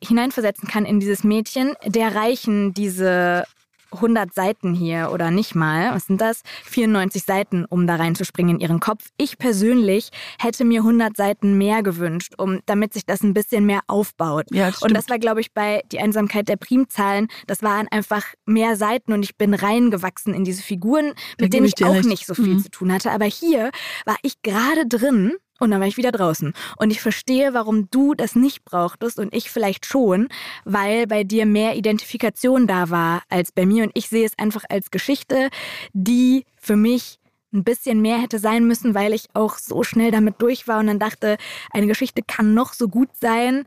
hineinversetzen 0.03 0.69
kann 0.69 0.85
in 0.85 1.01
dieses 1.01 1.25
Mädchen, 1.25 1.75
der 1.85 2.15
reichen 2.15 2.73
diese 2.73 3.45
100 3.93 4.35
Seiten 4.35 4.75
hier 4.75 5.11
oder 5.13 5.31
nicht 5.31 5.55
mal, 5.55 5.95
was 5.95 6.07
sind 6.07 6.21
das? 6.21 6.43
94 6.65 7.23
Seiten, 7.25 7.65
um 7.65 7.87
da 7.87 7.97
reinzuspringen 7.97 8.57
in 8.57 8.61
ihren 8.61 8.81
Kopf. 8.81 9.11
Ich 9.17 9.39
persönlich 9.39 10.11
hätte 10.39 10.65
mir 10.65 10.81
100 10.81 11.17
Seiten 11.17 11.57
mehr 11.59 11.83
gewünscht, 11.83 12.35
um, 12.39 12.61
damit 12.67 12.93
sich 12.95 13.07
das 13.07 13.23
ein 13.23 13.35
bisschen 13.35 13.67
mehr 13.67 13.81
aufbaut. 13.87 14.47
Ja, 14.51 14.71
das 14.71 14.83
und 14.83 14.95
das 14.95 15.09
war, 15.09 15.19
glaube 15.19 15.41
ich, 15.41 15.53
bei 15.53 15.83
Die 15.93 16.01
Einsamkeit 16.01 16.49
der 16.49 16.57
Primzahlen, 16.57 17.29
das 17.47 17.63
waren 17.63 17.89
einfach 17.89 18.25
mehr 18.45 18.77
Seiten 18.77 19.13
und 19.13 19.23
ich 19.23 19.37
bin 19.37 19.55
reingewachsen 19.55 20.35
in 20.35 20.45
diese 20.45 20.63
Figuren, 20.63 21.13
mit 21.41 21.53
denen 21.53 21.67
ich, 21.67 21.85
auch 21.85 21.95
recht. 21.95 22.09
nicht 22.09 22.27
so 22.27 22.35
viel 22.35 22.55
mhm. 22.55 22.63
zu 22.63 22.71
tun 22.71 22.93
hatte. 22.93 23.11
Aber 23.13 23.25
hier 23.25 23.71
war 24.05 24.17
ich 24.23 24.43
gerade 24.43 24.87
drin 24.87 25.33
und 25.59 25.71
dann 25.71 25.81
war 25.81 25.87
ich 25.87 25.97
wieder 25.97 26.13
draußen. 26.13 26.53
Und 26.77 26.91
ich 26.91 27.01
verstehe, 27.01 27.55
warum 27.55 27.89
du 27.91 28.15
das 28.15 28.35
nicht 28.35 28.65
brauchtest 28.65 29.19
und 29.19 29.35
ich 29.35 29.51
vielleicht 29.51 29.87
schon, 29.87 30.29
weil 30.65 31.07
bei 31.07 31.25
dir 31.25 31.47
mehr 31.47 31.77
Identifikation 31.77 32.67
da 32.67 32.91
war 32.91 33.23
als 33.29 33.53
bei 33.53 33.67
mir. 33.67 33.85
Und 33.85 33.93
ich 33.95 34.09
sehe 34.09 34.27
es 34.27 34.39
einfach 34.39 34.65
als 34.69 34.91
Geschichte, 34.91 35.51
die 35.93 36.45
für 36.57 36.77
mich 36.77 37.19
ein 37.53 37.65
bisschen 37.65 38.03
mehr 38.03 38.21
hätte 38.21 38.39
sein 38.39 38.67
müssen, 38.67 38.95
weil 38.95 39.15
ich 39.15 39.29
auch 39.35 39.59
so 39.59 39.83
schnell 39.83 40.11
damit 40.11 40.37
durch 40.39 40.69
war 40.69 40.79
und 40.79 40.89
dann 40.89 40.99
dachte, 40.99 41.37
eine 41.71 41.87
Geschichte 41.87 42.23
kann 42.27 42.55
noch 42.55 42.73
so 42.73 42.89
gut 42.89 43.09
sein, 43.19 43.65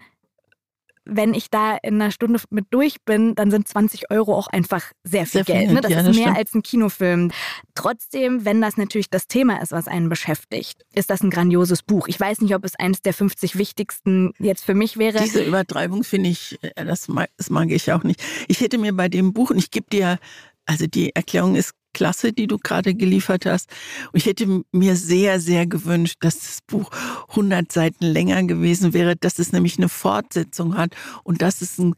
wenn 1.11 1.33
ich 1.33 1.49
da 1.49 1.77
in 1.77 1.95
einer 1.95 2.11
Stunde 2.11 2.39
mit 2.49 2.67
durch 2.69 2.97
bin, 3.05 3.35
dann 3.35 3.51
sind 3.51 3.67
20 3.67 4.11
Euro 4.11 4.35
auch 4.35 4.47
einfach 4.47 4.83
sehr 5.03 5.25
viel 5.25 5.43
sehr 5.45 5.55
Geld. 5.55 5.71
Ne? 5.71 5.81
Das 5.81 5.91
ja, 5.91 5.99
ist 5.99 6.07
das 6.07 6.15
mehr 6.15 6.25
stimmt. 6.25 6.37
als 6.37 6.53
ein 6.53 6.63
Kinofilm. 6.63 7.31
Trotzdem, 7.75 8.45
wenn 8.45 8.61
das 8.61 8.77
natürlich 8.77 9.09
das 9.09 9.27
Thema 9.27 9.61
ist, 9.61 9.71
was 9.71 9.87
einen 9.87 10.09
beschäftigt, 10.09 10.83
ist 10.93 11.09
das 11.09 11.21
ein 11.21 11.29
grandioses 11.29 11.83
Buch. 11.83 12.07
Ich 12.07 12.19
weiß 12.19 12.41
nicht, 12.41 12.55
ob 12.55 12.63
es 12.65 12.75
eines 12.75 13.01
der 13.01 13.13
50 13.13 13.57
wichtigsten 13.57 14.33
jetzt 14.39 14.63
für 14.63 14.73
mich 14.73 14.97
wäre. 14.97 15.19
Diese 15.19 15.43
Übertreibung 15.43 16.03
finde 16.03 16.29
ich, 16.29 16.57
äh, 16.61 16.85
das 16.85 17.07
mag, 17.07 17.29
das 17.37 17.49
mag 17.49 17.69
ich 17.71 17.91
auch 17.91 18.03
nicht. 18.03 18.21
Ich 18.47 18.61
hätte 18.61 18.77
mir 18.77 18.93
bei 18.93 19.09
dem 19.09 19.33
Buch, 19.33 19.49
und 19.51 19.57
ich 19.57 19.71
gebe 19.71 19.89
dir, 19.89 20.19
also 20.65 20.85
die 20.85 21.15
Erklärung 21.15 21.55
ist 21.55 21.73
klasse, 21.93 22.33
die 22.33 22.47
du 22.47 22.57
gerade 22.57 22.95
geliefert 22.95 23.45
hast. 23.45 23.69
Und 24.11 24.17
ich 24.17 24.25
hätte 24.25 24.63
mir 24.71 24.95
sehr, 24.95 25.39
sehr 25.39 25.67
gewünscht, 25.67 26.17
dass 26.21 26.39
das 26.39 26.59
Buch 26.65 26.91
100 27.29 27.71
Seiten 27.71 28.05
länger 28.05 28.43
gewesen 28.43 28.93
wäre, 28.93 29.15
dass 29.15 29.39
es 29.39 29.51
nämlich 29.51 29.77
eine 29.77 29.89
Fortsetzung 29.89 30.77
hat 30.77 30.95
und 31.23 31.41
dass 31.41 31.61
es 31.61 31.77
ein 31.77 31.95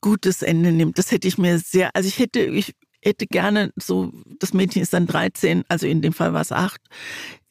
gutes 0.00 0.42
Ende 0.42 0.72
nimmt. 0.72 0.98
Das 0.98 1.10
hätte 1.10 1.28
ich 1.28 1.38
mir 1.38 1.58
sehr, 1.58 1.90
also 1.94 2.08
ich 2.08 2.18
hätte, 2.18 2.40
ich 2.40 2.74
hätte 3.02 3.26
gerne 3.26 3.72
so, 3.76 4.12
das 4.38 4.52
Mädchen 4.52 4.82
ist 4.82 4.92
dann 4.92 5.06
13, 5.06 5.64
also 5.68 5.86
in 5.86 6.02
dem 6.02 6.12
Fall 6.12 6.32
war 6.32 6.40
es 6.40 6.52
8, 6.52 6.80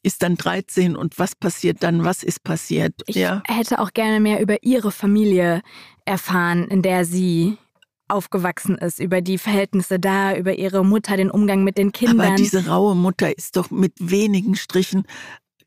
ist 0.03 0.23
dann 0.23 0.35
13 0.35 0.95
und 0.95 1.19
was 1.19 1.35
passiert 1.35 1.83
dann, 1.83 2.03
was 2.03 2.23
ist 2.23 2.43
passiert? 2.43 2.93
Ich 3.07 3.15
ja. 3.15 3.41
hätte 3.45 3.79
auch 3.79 3.91
gerne 3.93 4.19
mehr 4.19 4.41
über 4.41 4.63
ihre 4.63 4.91
Familie 4.91 5.61
erfahren, 6.05 6.67
in 6.69 6.81
der 6.81 7.05
sie 7.05 7.57
aufgewachsen 8.07 8.77
ist, 8.77 8.99
über 8.99 9.21
die 9.21 9.37
Verhältnisse 9.37 9.99
da, 9.99 10.35
über 10.35 10.57
ihre 10.57 10.85
Mutter, 10.85 11.17
den 11.17 11.31
Umgang 11.31 11.63
mit 11.63 11.77
den 11.77 11.91
Kindern. 11.91 12.27
Aber 12.27 12.35
diese 12.35 12.67
raue 12.67 12.95
Mutter 12.95 13.37
ist 13.37 13.57
doch 13.57 13.69
mit 13.69 13.93
wenigen 13.99 14.55
Strichen 14.55 15.05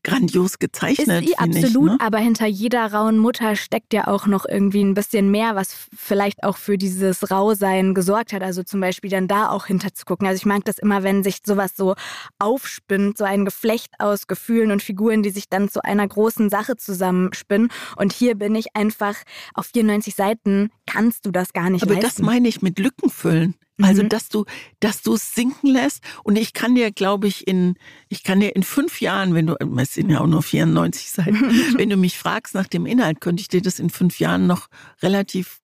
grandios 0.02 0.58
gezeichnet. 0.58 1.22
Ist 1.22 1.28
sie 1.28 1.38
absolut, 1.38 1.92
ich, 1.92 1.98
ne? 1.98 1.98
aber 2.00 2.18
hinter 2.18 2.46
jeder 2.46 2.92
rauen 2.92 3.18
Mutter 3.18 3.56
steckt 3.56 3.92
ja 3.92 4.08
auch 4.08 4.26
noch 4.26 4.46
irgendwie 4.46 4.82
ein 4.82 4.94
bisschen 4.94 5.30
mehr, 5.30 5.56
was 5.56 5.88
vielleicht 5.94 6.42
auch 6.42 6.56
für 6.56 6.78
dieses 6.78 7.30
Rausein 7.30 7.94
gesorgt 7.94 8.32
hat. 8.32 8.42
Also 8.42 8.62
zum 8.62 8.80
Beispiel 8.80 9.10
dann 9.10 9.28
da 9.28 9.50
auch 9.50 9.66
hinter 9.66 9.92
zu 9.94 10.04
gucken. 10.04 10.26
Also 10.26 10.38
ich 10.38 10.46
mag 10.46 10.64
das 10.64 10.78
immer, 10.78 11.02
wenn 11.02 11.22
sich 11.22 11.38
sowas 11.44 11.72
so 11.76 11.94
aufspinnt, 12.38 13.18
so 13.18 13.24
ein 13.24 13.44
Geflecht 13.44 13.92
aus 13.98 14.26
Gefühlen 14.26 14.70
und 14.70 14.82
Figuren, 14.82 15.22
die 15.22 15.30
sich 15.30 15.48
dann 15.48 15.68
zu 15.68 15.82
einer 15.84 16.06
großen 16.06 16.50
Sache 16.50 16.76
zusammenspinnen. 16.76 17.68
Und 17.96 18.12
hier 18.12 18.34
bin 18.34 18.54
ich 18.54 18.74
einfach 18.76 19.16
auf 19.54 19.66
94 19.66 20.14
Seiten 20.14 20.70
kannst 20.86 21.26
du 21.26 21.30
das 21.30 21.52
gar 21.52 21.70
nicht 21.70 21.82
Aber 21.82 21.94
leisten. 21.94 22.08
das 22.08 22.18
meine 22.18 22.48
ich 22.48 22.62
mit 22.62 22.78
Lücken 22.78 23.10
füllen. 23.10 23.54
Also, 23.82 24.02
mhm. 24.02 24.08
dass 24.08 24.28
du, 24.28 24.44
dass 24.80 25.02
du 25.02 25.14
es 25.14 25.34
sinken 25.34 25.68
lässt. 25.68 26.02
Und 26.24 26.36
ich 26.36 26.52
kann 26.52 26.74
dir, 26.74 26.90
glaube 26.90 27.28
ich, 27.28 27.46
in, 27.46 27.74
ich 28.08 28.22
kann 28.22 28.40
dir 28.40 28.54
in 28.54 28.62
fünf 28.62 29.00
Jahren, 29.00 29.34
wenn 29.34 29.46
du, 29.46 29.56
es 29.78 29.94
sind 29.94 30.10
ja 30.10 30.20
auch 30.20 30.26
nur 30.26 30.42
94 30.42 31.10
Seiten, 31.10 31.40
wenn 31.78 31.90
du 31.90 31.96
mich 31.96 32.18
fragst 32.18 32.54
nach 32.54 32.66
dem 32.66 32.86
Inhalt, 32.86 33.20
könnte 33.20 33.40
ich 33.40 33.48
dir 33.48 33.62
das 33.62 33.78
in 33.78 33.90
fünf 33.90 34.18
Jahren 34.18 34.46
noch 34.46 34.68
relativ 35.02 35.60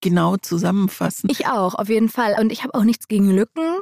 genau 0.00 0.36
zusammenfassen. 0.36 1.28
Ich 1.30 1.46
auch, 1.46 1.74
auf 1.74 1.88
jeden 1.88 2.08
Fall. 2.08 2.36
Und 2.38 2.52
ich 2.52 2.62
habe 2.62 2.74
auch 2.74 2.84
nichts 2.84 3.08
gegen 3.08 3.30
Lücken. 3.30 3.80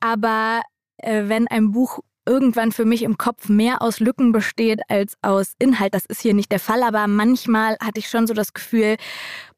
Aber 0.00 0.62
äh, 0.98 1.24
wenn 1.28 1.48
ein 1.48 1.72
Buch 1.72 2.00
irgendwann 2.26 2.72
für 2.72 2.84
mich 2.84 3.02
im 3.02 3.16
Kopf 3.16 3.48
mehr 3.48 3.80
aus 3.80 4.00
Lücken 4.00 4.32
besteht 4.32 4.80
als 4.88 5.16
aus 5.22 5.52
Inhalt. 5.58 5.94
Das 5.94 6.04
ist 6.06 6.20
hier 6.20 6.34
nicht 6.34 6.50
der 6.50 6.58
Fall, 6.58 6.82
aber 6.82 7.06
manchmal 7.06 7.76
hatte 7.80 8.00
ich 8.00 8.08
schon 8.08 8.26
so 8.26 8.34
das 8.34 8.52
Gefühl, 8.52 8.96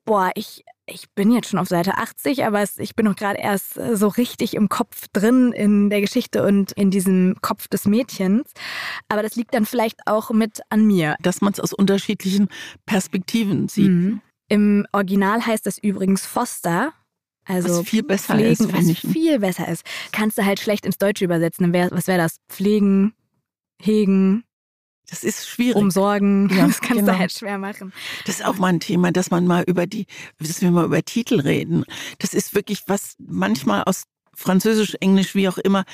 boah, 0.04 0.30
ich 0.34 0.64
ich 0.88 1.10
bin 1.14 1.30
jetzt 1.30 1.48
schon 1.48 1.58
auf 1.58 1.68
Seite 1.68 1.96
80, 1.96 2.44
aber 2.44 2.64
ich 2.78 2.94
bin 2.96 3.06
noch 3.06 3.16
gerade 3.16 3.38
erst 3.38 3.76
äh, 3.76 3.96
so 3.96 4.08
richtig 4.08 4.54
im 4.54 4.68
Kopf 4.68 5.06
drin 5.12 5.52
in 5.52 5.90
der 5.90 6.00
Geschichte 6.00 6.44
und 6.44 6.72
in 6.72 6.90
diesem 6.90 7.36
Kopf 7.40 7.68
des 7.68 7.86
Mädchens. 7.86 8.52
Aber 9.08 9.22
das 9.22 9.36
liegt 9.36 9.54
dann 9.54 9.66
vielleicht 9.66 10.00
auch 10.06 10.30
mit 10.30 10.60
an 10.70 10.86
mir. 10.86 11.16
Dass 11.20 11.40
man 11.40 11.52
es 11.52 11.60
aus 11.60 11.72
unterschiedlichen 11.72 12.48
Perspektiven 12.86 13.68
sieht. 13.68 13.90
Mhm. 13.90 14.20
Im 14.48 14.86
Original 14.92 15.44
heißt 15.44 15.66
das 15.66 15.78
übrigens 15.78 16.24
Foster. 16.24 16.92
Also 17.44 17.80
was 17.80 17.88
viel 17.88 18.02
besser 18.02 18.34
pflegen, 18.34 18.50
ist. 18.50 18.72
Was 18.72 18.86
ich. 18.86 19.00
viel 19.00 19.38
besser 19.38 19.68
ist. 19.68 19.84
Kannst 20.12 20.36
du 20.38 20.44
halt 20.44 20.60
schlecht 20.60 20.84
ins 20.84 20.98
Deutsche 20.98 21.24
übersetzen. 21.24 21.72
Was 21.72 22.06
wäre 22.06 22.18
das? 22.18 22.36
Pflegen, 22.48 23.14
hegen, 23.80 24.44
das 25.10 25.24
ist 25.24 25.48
schwierig. 25.48 25.76
Umsorgen, 25.76 26.48
ja, 26.54 26.66
das 26.66 26.80
kannst 26.80 27.00
genau. 27.00 27.12
du 27.12 27.18
halt 27.18 27.32
schwer 27.32 27.58
machen. 27.58 27.92
Das 28.26 28.36
ist 28.36 28.44
auch 28.44 28.58
mal 28.58 28.68
ein 28.68 28.80
Thema, 28.80 29.12
dass 29.12 29.30
man 29.30 29.46
mal 29.46 29.64
über 29.66 29.86
die, 29.86 30.06
dass 30.38 30.60
wir 30.60 30.70
mal 30.70 30.84
über 30.84 31.02
Titel 31.02 31.40
reden. 31.40 31.84
Das 32.18 32.34
ist 32.34 32.54
wirklich 32.54 32.84
was 32.86 33.14
manchmal 33.18 33.84
aus 33.84 34.04
Französisch, 34.34 34.96
Englisch, 35.00 35.34
wie 35.34 35.48
auch 35.48 35.58
immer, 35.58 35.84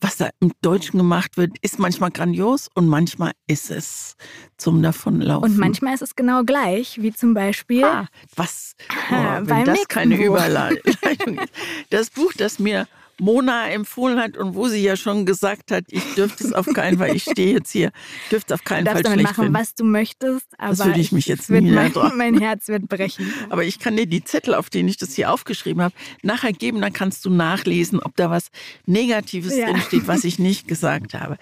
was 0.00 0.16
da 0.16 0.30
im 0.40 0.52
Deutschen 0.60 0.98
gemacht 0.98 1.36
wird, 1.36 1.56
ist 1.62 1.78
manchmal 1.78 2.10
grandios 2.10 2.68
und 2.74 2.88
manchmal 2.88 3.32
ist 3.46 3.70
es 3.70 4.16
zum 4.58 4.82
Davonlaufen. 4.82 5.50
Und 5.50 5.58
manchmal 5.58 5.94
ist 5.94 6.02
es 6.02 6.14
genau 6.14 6.44
gleich, 6.44 7.00
wie 7.00 7.12
zum 7.12 7.34
Beispiel. 7.34 7.84
Ah, 7.84 8.06
was? 8.36 8.74
Oh, 9.10 9.14
wenn 9.42 9.64
das 9.64 9.86
keine 9.88 10.16
Überleitung 10.16 11.38
ist. 11.38 11.52
Das 11.90 12.10
Buch, 12.10 12.32
das 12.36 12.58
mir 12.58 12.88
Mona 13.20 13.70
empfohlen 13.70 14.18
hat 14.18 14.36
und 14.36 14.54
wo 14.54 14.68
sie 14.68 14.82
ja 14.82 14.96
schon 14.96 15.26
gesagt 15.26 15.70
hat, 15.70 15.84
ich 15.88 16.02
dürfte 16.14 16.44
es 16.44 16.52
auf 16.52 16.66
keinen 16.66 16.98
Fall, 16.98 17.14
ich 17.14 17.22
stehe 17.22 17.54
jetzt 17.54 17.70
hier, 17.70 17.92
dürfte 18.30 18.54
auf 18.54 18.64
keinen 18.64 18.84
du 18.84 18.92
Fall 18.92 19.02
damit 19.02 19.20
schlecht 19.20 19.30
machen, 19.30 19.44
finden. 19.44 19.58
was 19.58 19.74
du 19.74 19.84
möchtest, 19.84 20.46
aber 20.58 20.70
das 20.70 20.86
würde 20.86 21.00
ich 21.00 21.12
mich 21.12 21.26
jetzt 21.26 21.50
nie 21.50 21.70
mein, 21.70 21.92
mein 22.16 22.38
Herz 22.38 22.68
wird 22.68 22.88
brechen. 22.88 23.32
Aber 23.50 23.64
ich 23.64 23.78
kann 23.78 23.96
dir 23.96 24.06
die 24.06 24.24
Zettel, 24.24 24.54
auf 24.54 24.70
denen 24.70 24.88
ich 24.88 24.96
das 24.96 25.14
hier 25.14 25.32
aufgeschrieben 25.32 25.82
habe, 25.82 25.94
nachher 26.22 26.52
geben, 26.52 26.80
dann 26.80 26.92
kannst 26.92 27.24
du 27.24 27.30
nachlesen, 27.30 28.00
ob 28.00 28.16
da 28.16 28.30
was 28.30 28.48
Negatives 28.86 29.56
ja. 29.56 29.70
drinsteht, 29.70 30.06
was 30.06 30.24
ich 30.24 30.38
nicht 30.38 30.68
gesagt 30.68 31.14
habe. 31.14 31.38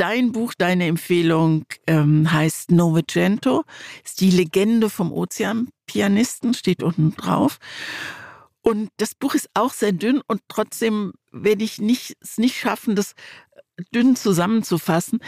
Dein 0.00 0.32
Buch, 0.32 0.54
deine 0.56 0.86
Empfehlung 0.86 1.66
ähm, 1.86 2.32
heißt 2.32 2.70
Novecento, 2.70 3.64
ist 4.02 4.22
die 4.22 4.30
Legende 4.30 4.88
vom 4.88 5.12
Ozeanpianisten, 5.12 6.54
steht 6.54 6.82
unten 6.82 7.14
drauf. 7.16 7.58
Und 8.70 8.92
das 8.98 9.16
Buch 9.16 9.34
ist 9.34 9.50
auch 9.54 9.72
sehr 9.72 9.90
dünn 9.90 10.22
und 10.28 10.42
trotzdem 10.46 11.12
werde 11.32 11.64
ich 11.64 11.80
nicht, 11.80 12.16
es 12.20 12.38
nicht 12.38 12.56
schaffen, 12.56 12.94
das 12.94 13.14
dünn 13.92 14.14
zusammenzufassen. 14.14 15.18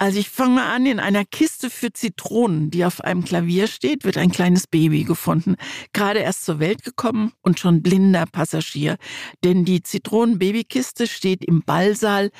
Also 0.00 0.20
ich 0.20 0.30
fange 0.30 0.54
mal 0.54 0.72
an, 0.72 0.86
in 0.86 1.00
einer 1.00 1.24
Kiste 1.24 1.70
für 1.70 1.92
Zitronen, 1.92 2.70
die 2.70 2.84
auf 2.84 3.00
einem 3.00 3.24
Klavier 3.24 3.66
steht, 3.66 4.04
wird 4.04 4.16
ein 4.16 4.30
kleines 4.30 4.68
Baby 4.68 5.02
gefunden. 5.02 5.56
Gerade 5.92 6.20
erst 6.20 6.44
zur 6.44 6.60
Welt 6.60 6.84
gekommen 6.84 7.32
und 7.42 7.58
schon 7.58 7.82
blinder 7.82 8.24
Passagier. 8.26 8.96
Denn 9.42 9.64
die 9.64 9.82
Zitronenbabykiste 9.82 11.08
steht 11.08 11.44
im 11.44 11.62
Ballsaal 11.62 12.30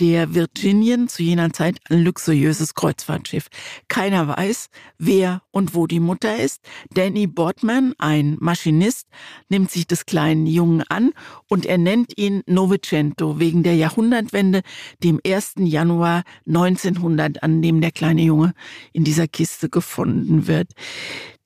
der 0.00 0.34
Virginien, 0.34 1.06
zu 1.06 1.22
jener 1.22 1.52
Zeit 1.52 1.78
ein 1.90 2.02
luxuriöses 2.02 2.74
Kreuzfahrtschiff. 2.74 3.48
Keiner 3.88 4.28
weiß, 4.28 4.68
wer 4.96 5.42
und 5.50 5.74
wo 5.74 5.86
die 5.86 6.00
Mutter 6.00 6.38
ist. 6.38 6.62
Danny 6.94 7.26
Boardman, 7.26 7.92
ein 7.98 8.38
Maschinist, 8.40 9.06
nimmt 9.50 9.70
sich 9.70 9.86
des 9.86 10.06
kleinen 10.06 10.46
Jungen 10.46 10.82
an 10.88 11.12
und 11.46 11.66
er 11.66 11.76
nennt 11.76 12.16
ihn 12.16 12.42
Novecento 12.46 13.38
wegen 13.38 13.62
der 13.62 13.74
Jahrhundertwende, 13.76 14.62
dem 15.04 15.20
1. 15.26 15.56
Januar 15.58 16.22
1900 16.46 17.01
Jahrhundert, 17.02 17.42
an 17.42 17.62
dem 17.62 17.80
der 17.80 17.90
kleine 17.90 18.22
Junge 18.22 18.54
in 18.92 19.04
dieser 19.04 19.26
Kiste 19.26 19.68
gefunden 19.68 20.46
wird. 20.46 20.72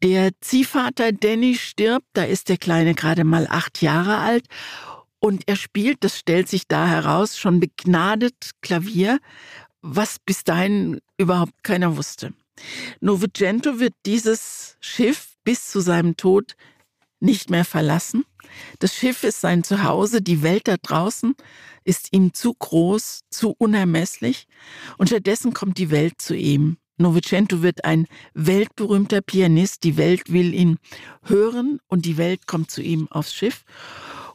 Der 0.03 0.31
Ziehvater 0.41 1.13
Danny 1.13 1.57
stirbt, 1.57 2.07
da 2.13 2.25
ist 2.25 2.49
der 2.49 2.59
Kleine 2.59 2.95
gerade 2.95 3.25
mal 3.25 3.47
acht 3.49 3.81
Jahre 3.81 4.19
alt 4.19 4.47
und 5.19 5.45
er 5.47 5.57
spielt, 5.57 6.05
das 6.05 6.19
stellt 6.19 6.49
sich 6.49 6.69
da 6.69 6.87
heraus, 6.87 7.39
schon 7.39 7.59
begnadet 7.59 8.51
Klavier, 8.61 9.19
was 9.81 10.19
bis 10.19 10.45
dahin 10.45 11.01
überhaupt 11.17 11.65
keiner 11.65 11.97
wusste. 11.97 12.35
Novecento 13.01 13.81
wird 13.81 13.95
dieses 14.05 14.77
Schiff 14.81 15.35
bis 15.45 15.71
zu 15.71 15.81
seinem 15.81 16.17
Tod 16.17 16.55
nicht 17.21 17.51
mehr 17.51 17.65
verlassen. 17.65 18.25
Das 18.79 18.95
Schiff 18.95 19.25
ist 19.25 19.41
sein 19.41 19.65
Zuhause, 19.65 20.23
die 20.23 20.43
Welt 20.43 20.69
da 20.69 20.77
draußen 20.77 21.35
ist 21.85 22.13
ihm 22.13 22.35
zu 22.35 22.55
groß, 22.55 23.21
zu 23.31 23.55
unermesslich 23.59 24.47
und 24.99 25.09
stattdessen 25.09 25.55
kommt 25.55 25.79
die 25.79 25.91
Welt 25.91 26.15
zu 26.21 26.35
ihm. 26.35 26.79
Novecento 26.99 27.63
wird 27.63 27.85
ein 27.85 28.07
weltberühmter 28.35 29.21
Pianist, 29.21 29.85
die 29.85 29.97
Welt 29.97 30.33
will 30.33 30.55
ihn 30.55 30.79
hören 31.23 31.79
und 31.89 32.07
die 32.07 32.17
Welt 32.17 32.47
kommt 32.47 32.71
zu 32.71 32.83
ihm 32.83 33.07
aufs 33.11 33.35
Schiff. 33.35 33.65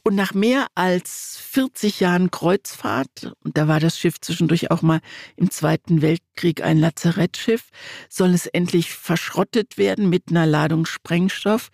Und 0.04 0.16
nach 0.16 0.34
mehr 0.34 0.68
als 0.74 1.38
40 1.42 2.00
Jahren 2.00 2.32
Kreuzfahrt, 2.32 3.34
und 3.44 3.58
da 3.58 3.68
war 3.68 3.80
das 3.80 4.00
Schiff 4.00 4.20
zwischendurch 4.20 4.72
auch 4.72 4.82
mal 4.82 5.00
im 5.36 5.52
Zweiten 5.52 6.02
Weltkrieg 6.02 6.64
ein 6.64 6.80
Lazarettschiff, 6.80 7.70
soll 8.10 8.34
es 8.34 8.48
endlich 8.48 8.92
verschrottet 8.92 9.78
werden, 9.78 10.10
mit 10.10 10.30
einer 10.30 10.48
Ladung 10.48 10.86
Sprengstoff 10.88 11.70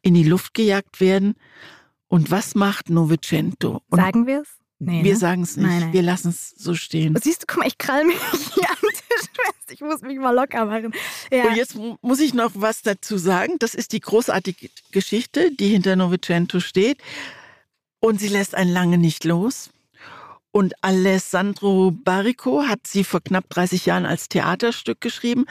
in 0.00 0.14
die 0.14 0.22
Luft 0.22 0.54
gejagt 0.54 1.00
werden. 1.00 1.34
Und 2.06 2.30
was 2.30 2.54
macht 2.54 2.88
Novecento? 2.88 3.82
Und 3.88 3.98
Sagen 3.98 4.26
wir 4.26 4.42
es? 4.42 4.48
Nee, 4.84 5.04
wir 5.04 5.12
ne? 5.12 5.18
sagen 5.18 5.42
es 5.42 5.56
nicht. 5.56 5.66
Nein, 5.66 5.80
nein. 5.80 5.92
Wir 5.92 6.02
lassen 6.02 6.30
es 6.30 6.50
so 6.50 6.74
stehen. 6.74 7.16
Siehst 7.22 7.42
du, 7.42 7.46
guck 7.46 7.58
mal, 7.58 7.68
ich 7.68 7.78
krall 7.78 8.04
mich 8.04 8.16
hier 8.54 8.68
am 8.68 8.88
Tisch 8.90 9.28
fest. 9.32 9.70
Ich 9.70 9.80
muss 9.80 10.02
mich 10.02 10.18
mal 10.18 10.34
locker 10.34 10.66
machen. 10.66 10.92
Ja. 11.30 11.44
Und 11.44 11.56
jetzt 11.56 11.76
muss 12.02 12.20
ich 12.20 12.34
noch 12.34 12.50
was 12.54 12.82
dazu 12.82 13.16
sagen. 13.16 13.56
Das 13.60 13.74
ist 13.74 13.92
die 13.92 14.00
großartige 14.00 14.70
Geschichte, 14.90 15.52
die 15.52 15.68
hinter 15.68 15.94
Novecento 15.94 16.58
steht. 16.58 16.98
Und 18.04 18.18
sie 18.18 18.28
lässt 18.28 18.56
einen 18.56 18.72
lange 18.72 18.98
nicht 18.98 19.24
los. 19.24 19.70
Und 20.50 20.74
Alessandro 20.82 21.92
Barrico 21.92 22.64
hat 22.64 22.80
sie 22.86 23.04
vor 23.04 23.20
knapp 23.20 23.48
30 23.48 23.86
Jahren 23.86 24.04
als 24.04 24.28
Theaterstück 24.28 25.00
geschrieben. 25.00 25.46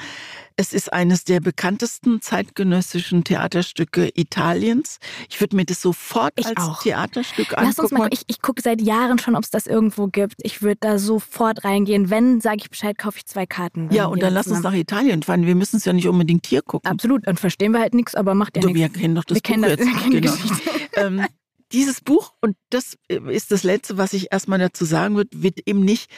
Es 0.58 0.74
ist 0.74 0.94
eines 0.94 1.24
der 1.24 1.40
bekanntesten 1.40 2.22
zeitgenössischen 2.22 3.24
Theaterstücke 3.24 4.12
Italiens. 4.14 5.00
Ich 5.28 5.40
würde 5.40 5.56
mir 5.56 5.66
das 5.66 5.82
sofort 5.82 6.34
ich 6.36 6.46
als 6.46 6.58
auch. 6.58 6.84
Theaterstück 6.84 7.52
Lass 7.52 7.80
angucken. 7.80 7.82
Uns 7.82 7.92
mal, 7.92 8.10
ich, 8.12 8.24
ich 8.28 8.42
gucke 8.42 8.62
seit 8.62 8.80
Jahren 8.80 9.18
schon, 9.18 9.36
ob 9.36 9.44
es 9.44 9.50
das 9.50 9.66
irgendwo 9.66 10.06
gibt. 10.08 10.36
Ich 10.44 10.62
würde 10.62 10.78
da 10.82 11.00
sofort 11.00 11.64
reingehen. 11.64 12.12
Wenn, 12.12 12.42
sage 12.42 12.58
ich 12.58 12.70
Bescheid, 12.70 12.96
kaufe 12.98 13.18
ich 13.18 13.26
zwei 13.26 13.48
Karten. 13.48 13.90
Ja, 13.92 14.06
und 14.06 14.22
dann 14.22 14.34
lass 14.34 14.48
uns 14.48 14.62
nach 14.62 14.74
Italien 14.74 15.24
fahren. 15.24 15.48
Wir 15.48 15.56
müssen 15.56 15.78
es 15.78 15.86
ja 15.86 15.94
nicht 15.94 16.08
unbedingt 16.08 16.46
hier 16.46 16.62
gucken. 16.62 16.92
Absolut. 16.92 17.26
Und 17.28 17.40
verstehen 17.40 17.72
wir 17.72 17.80
halt 17.80 17.96
nichts, 17.96 18.14
aber 18.14 18.36
macht 18.36 18.58
ja 18.58 18.64
nichts. 18.64 18.78
Wir 18.78 18.90
kennen 18.90 19.16
doch 19.16 19.24
das 19.24 19.38
wir 19.38 19.42
Buch 19.42 19.50
kennen 19.50 19.64
das, 19.64 20.44
jetzt. 20.44 20.64
Genau. 20.94 21.08
ähm, 21.22 21.26
dieses 21.72 22.02
Buch, 22.02 22.34
und 22.42 22.58
das 22.70 22.98
ist 23.10 23.52
das 23.52 23.64
Letzte, 23.64 23.98
was 23.98 24.14
ich 24.14 24.32
erstmal 24.32 24.60
dazu 24.60 24.86
sagen 24.86 25.16
würde, 25.16 25.30
wird 25.34 25.68
eben 25.68 25.82
nicht 25.82 26.10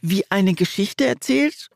wie 0.00 0.24
eine 0.30 0.54
Geschichte 0.54 1.06
erzählt, 1.06 1.70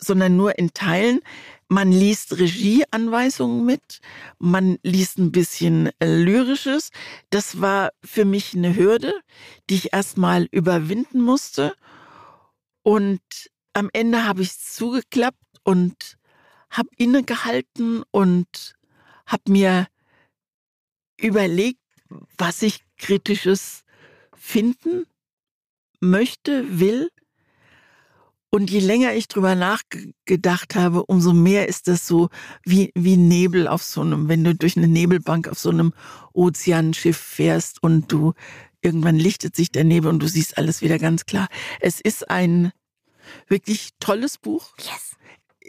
sondern 0.00 0.36
nur 0.36 0.58
in 0.58 0.72
Teilen. 0.72 1.20
Man 1.68 1.90
liest 1.90 2.38
Regieanweisungen 2.38 3.64
mit, 3.64 4.00
man 4.38 4.78
liest 4.82 5.18
ein 5.18 5.32
bisschen 5.32 5.90
äh, 5.98 6.06
Lyrisches. 6.06 6.90
Das 7.30 7.60
war 7.60 7.90
für 8.04 8.24
mich 8.24 8.54
eine 8.54 8.76
Hürde, 8.76 9.14
die 9.68 9.74
ich 9.74 9.92
erstmal 9.92 10.46
überwinden 10.52 11.20
musste. 11.20 11.74
Und 12.82 13.20
am 13.72 13.90
Ende 13.92 14.24
habe 14.24 14.42
ich 14.42 14.50
es 14.50 14.74
zugeklappt 14.74 15.42
und 15.64 16.16
habe 16.70 16.88
innegehalten 16.96 18.04
und 18.12 18.76
habe 19.26 19.50
mir 19.50 19.88
überlegt, 21.18 21.80
was 22.38 22.62
ich 22.62 22.84
kritisches 22.98 23.82
finden 24.34 25.04
möchte, 26.00 26.78
will. 26.78 27.10
Und 28.50 28.70
je 28.70 28.78
länger 28.80 29.12
ich 29.12 29.28
drüber 29.28 29.54
nachgedacht 29.54 30.76
habe, 30.76 31.04
umso 31.04 31.32
mehr 31.32 31.68
ist 31.68 31.88
das 31.88 32.06
so 32.06 32.30
wie, 32.64 32.92
wie 32.94 33.16
Nebel 33.16 33.68
auf 33.68 33.82
so 33.82 34.00
einem, 34.00 34.28
wenn 34.28 34.44
du 34.44 34.54
durch 34.54 34.76
eine 34.76 34.88
Nebelbank 34.88 35.48
auf 35.48 35.58
so 35.58 35.70
einem 35.70 35.92
Ozeanschiff 36.32 37.16
fährst 37.16 37.82
und 37.82 38.10
du 38.10 38.34
irgendwann 38.80 39.16
lichtet 39.16 39.56
sich 39.56 39.72
der 39.72 39.84
Nebel 39.84 40.10
und 40.10 40.20
du 40.20 40.28
siehst 40.28 40.58
alles 40.58 40.80
wieder 40.80 40.98
ganz 40.98 41.26
klar. 41.26 41.48
Es 41.80 42.00
ist 42.00 42.30
ein 42.30 42.72
wirklich 43.48 43.90
tolles 43.98 44.38
Buch. 44.38 44.74
Yes 44.78 45.16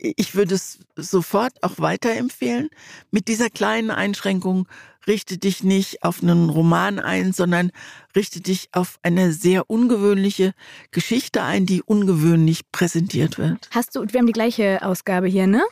ich 0.02 0.36
würde 0.36 0.56
es 0.56 0.80
sofort 0.96 1.64
auch 1.64 1.80
weiterempfehlen. 1.80 2.70
Mit 3.12 3.28
dieser 3.28 3.50
kleinen 3.50 3.92
Einschränkung 3.92 4.68
richte 5.08 5.38
dich 5.38 5.64
nicht 5.64 6.04
auf 6.04 6.22
einen 6.22 6.50
Roman 6.50 7.00
ein, 7.00 7.34
sondern 7.34 7.72
richte 8.16 8.42
dich 8.42 8.70
auf 8.74 9.00
eine 9.04 9.32
sehr 9.32 9.70
ungewöhnliche 9.70 10.54
Geschichte 10.92 11.44
ein, 11.44 11.66
die 11.66 11.82
ungewöhnlich 11.82 12.72
präsentiert 12.72 13.38
wird. 13.38 13.70
Hast 13.72 13.96
du, 13.96 14.02
wir 14.02 14.20
haben 14.20 14.28
die 14.28 14.34
gleiche 14.34 14.82
Ausgabe 14.84 15.28
hier, 15.28 15.48
ne? 15.48 15.64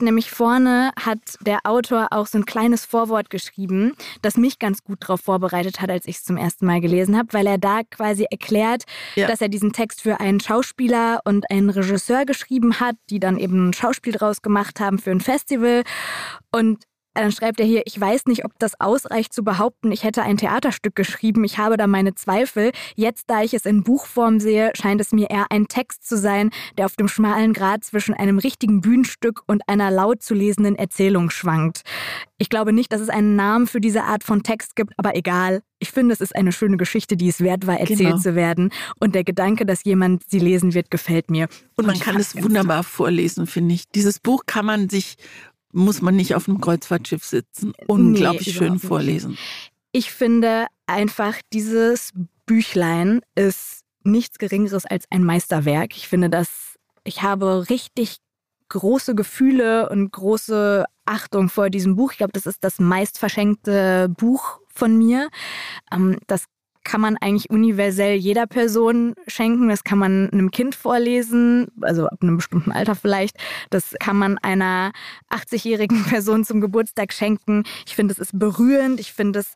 Nämlich 0.00 0.30
vorne 0.30 0.92
hat 1.00 1.18
der 1.40 1.60
Autor 1.64 2.08
auch 2.10 2.26
so 2.26 2.38
ein 2.38 2.46
kleines 2.46 2.84
Vorwort 2.84 3.30
geschrieben, 3.30 3.94
das 4.22 4.36
mich 4.36 4.58
ganz 4.58 4.82
gut 4.82 5.02
darauf 5.02 5.20
vorbereitet 5.20 5.80
hat, 5.80 5.90
als 5.90 6.06
ich 6.06 6.16
es 6.16 6.24
zum 6.24 6.36
ersten 6.36 6.66
Mal 6.66 6.80
gelesen 6.80 7.16
habe, 7.16 7.32
weil 7.32 7.46
er 7.46 7.58
da 7.58 7.82
quasi 7.82 8.26
erklärt, 8.30 8.84
ja. 9.14 9.26
dass 9.26 9.40
er 9.40 9.48
diesen 9.48 9.72
Text 9.72 10.02
für 10.02 10.20
einen 10.20 10.40
Schauspieler 10.40 11.20
und 11.24 11.50
einen 11.50 11.70
Regisseur 11.70 12.24
geschrieben 12.24 12.80
hat, 12.80 12.96
die 13.10 13.20
dann 13.20 13.38
eben 13.38 13.68
ein 13.68 13.72
Schauspiel 13.72 14.12
draus 14.12 14.42
gemacht 14.42 14.80
haben 14.80 14.98
für 14.98 15.10
ein 15.10 15.20
Festival. 15.20 15.82
Und 16.52 16.84
dann 17.22 17.32
schreibt 17.32 17.60
er 17.60 17.66
hier, 17.66 17.82
ich 17.86 18.00
weiß 18.00 18.26
nicht, 18.26 18.44
ob 18.44 18.58
das 18.58 18.80
ausreicht 18.80 19.32
zu 19.32 19.42
behaupten, 19.42 19.92
ich 19.92 20.04
hätte 20.04 20.22
ein 20.22 20.36
Theaterstück 20.36 20.94
geschrieben, 20.94 21.44
ich 21.44 21.58
habe 21.58 21.76
da 21.76 21.86
meine 21.86 22.14
Zweifel. 22.14 22.72
Jetzt, 22.94 23.24
da 23.28 23.42
ich 23.42 23.54
es 23.54 23.66
in 23.66 23.82
Buchform 23.82 24.40
sehe, 24.40 24.70
scheint 24.74 25.00
es 25.00 25.12
mir 25.12 25.30
eher 25.30 25.46
ein 25.50 25.68
Text 25.68 26.06
zu 26.06 26.16
sein, 26.16 26.50
der 26.76 26.86
auf 26.86 26.96
dem 26.96 27.08
schmalen 27.08 27.52
Grat 27.52 27.84
zwischen 27.84 28.14
einem 28.14 28.38
richtigen 28.38 28.80
Bühnenstück 28.80 29.42
und 29.46 29.62
einer 29.68 29.90
laut 29.90 30.22
zu 30.22 30.34
lesenden 30.34 30.76
Erzählung 30.76 31.30
schwankt. 31.30 31.82
Ich 32.38 32.50
glaube 32.50 32.72
nicht, 32.72 32.92
dass 32.92 33.00
es 33.00 33.08
einen 33.08 33.34
Namen 33.34 33.66
für 33.66 33.80
diese 33.80 34.04
Art 34.04 34.22
von 34.22 34.42
Text 34.42 34.76
gibt, 34.76 34.92
aber 34.98 35.16
egal. 35.16 35.62
Ich 35.78 35.90
finde, 35.90 36.12
es 36.12 36.20
ist 36.20 36.34
eine 36.34 36.52
schöne 36.52 36.76
Geschichte, 36.76 37.16
die 37.16 37.28
es 37.28 37.40
wert 37.40 37.66
war, 37.66 37.78
erzählt 37.78 37.98
genau. 37.98 38.18
zu 38.18 38.34
werden. 38.34 38.70
Und 38.98 39.14
der 39.14 39.24
Gedanke, 39.24 39.66
dass 39.66 39.84
jemand 39.84 40.22
sie 40.28 40.38
lesen 40.38 40.74
wird, 40.74 40.90
gefällt 40.90 41.30
mir. 41.30 41.48
Und 41.76 41.86
man 41.86 41.98
kann 41.98 42.16
es 42.16 42.40
wunderbar 42.42 42.82
vorlesen, 42.82 43.46
finde 43.46 43.74
ich. 43.74 43.84
Dieses 43.94 44.18
Buch 44.18 44.44
kann 44.46 44.66
man 44.66 44.88
sich 44.88 45.16
muss 45.76 46.00
man 46.00 46.16
nicht 46.16 46.34
auf 46.34 46.48
einem 46.48 46.60
Kreuzfahrtschiff 46.60 47.22
sitzen. 47.22 47.72
Unglaublich 47.86 48.46
nee, 48.46 48.52
schön 48.52 48.78
vorlesen. 48.78 49.36
Ich 49.92 50.10
finde 50.10 50.66
einfach, 50.86 51.36
dieses 51.52 52.12
Büchlein 52.46 53.20
ist 53.34 53.82
nichts 54.02 54.38
Geringeres 54.38 54.86
als 54.86 55.04
ein 55.10 55.22
Meisterwerk. 55.22 55.96
Ich 55.96 56.08
finde, 56.08 56.30
dass 56.30 56.76
ich 57.04 57.22
habe 57.22 57.68
richtig 57.68 58.18
große 58.68 59.14
Gefühle 59.14 59.88
und 59.90 60.10
große 60.12 60.86
Achtung 61.04 61.48
vor 61.48 61.70
diesem 61.70 61.94
Buch. 61.94 62.12
Ich 62.12 62.18
glaube, 62.18 62.32
das 62.32 62.46
ist 62.46 62.64
das 62.64 62.80
meist 62.80 63.18
verschenkte 63.18 64.08
Buch 64.08 64.60
von 64.68 64.96
mir. 64.96 65.28
Ähm, 65.92 66.18
das 66.26 66.46
kann 66.86 67.00
man 67.00 67.16
eigentlich 67.16 67.50
universell 67.50 68.14
jeder 68.14 68.46
Person 68.46 69.14
schenken. 69.26 69.68
Das 69.68 69.82
kann 69.82 69.98
man 69.98 70.30
einem 70.30 70.52
Kind 70.52 70.76
vorlesen, 70.76 71.66
also 71.80 72.06
ab 72.06 72.18
einem 72.22 72.36
bestimmten 72.36 72.70
Alter 72.70 72.94
vielleicht. 72.94 73.36
Das 73.70 73.94
kann 73.98 74.16
man 74.16 74.38
einer 74.38 74.92
80-jährigen 75.30 76.04
Person 76.08 76.44
zum 76.44 76.60
Geburtstag 76.60 77.12
schenken. 77.12 77.64
Ich 77.86 77.96
finde, 77.96 78.12
es 78.12 78.20
ist 78.20 78.38
berührend. 78.38 79.00
Ich 79.00 79.12
finde 79.12 79.40
es 79.40 79.54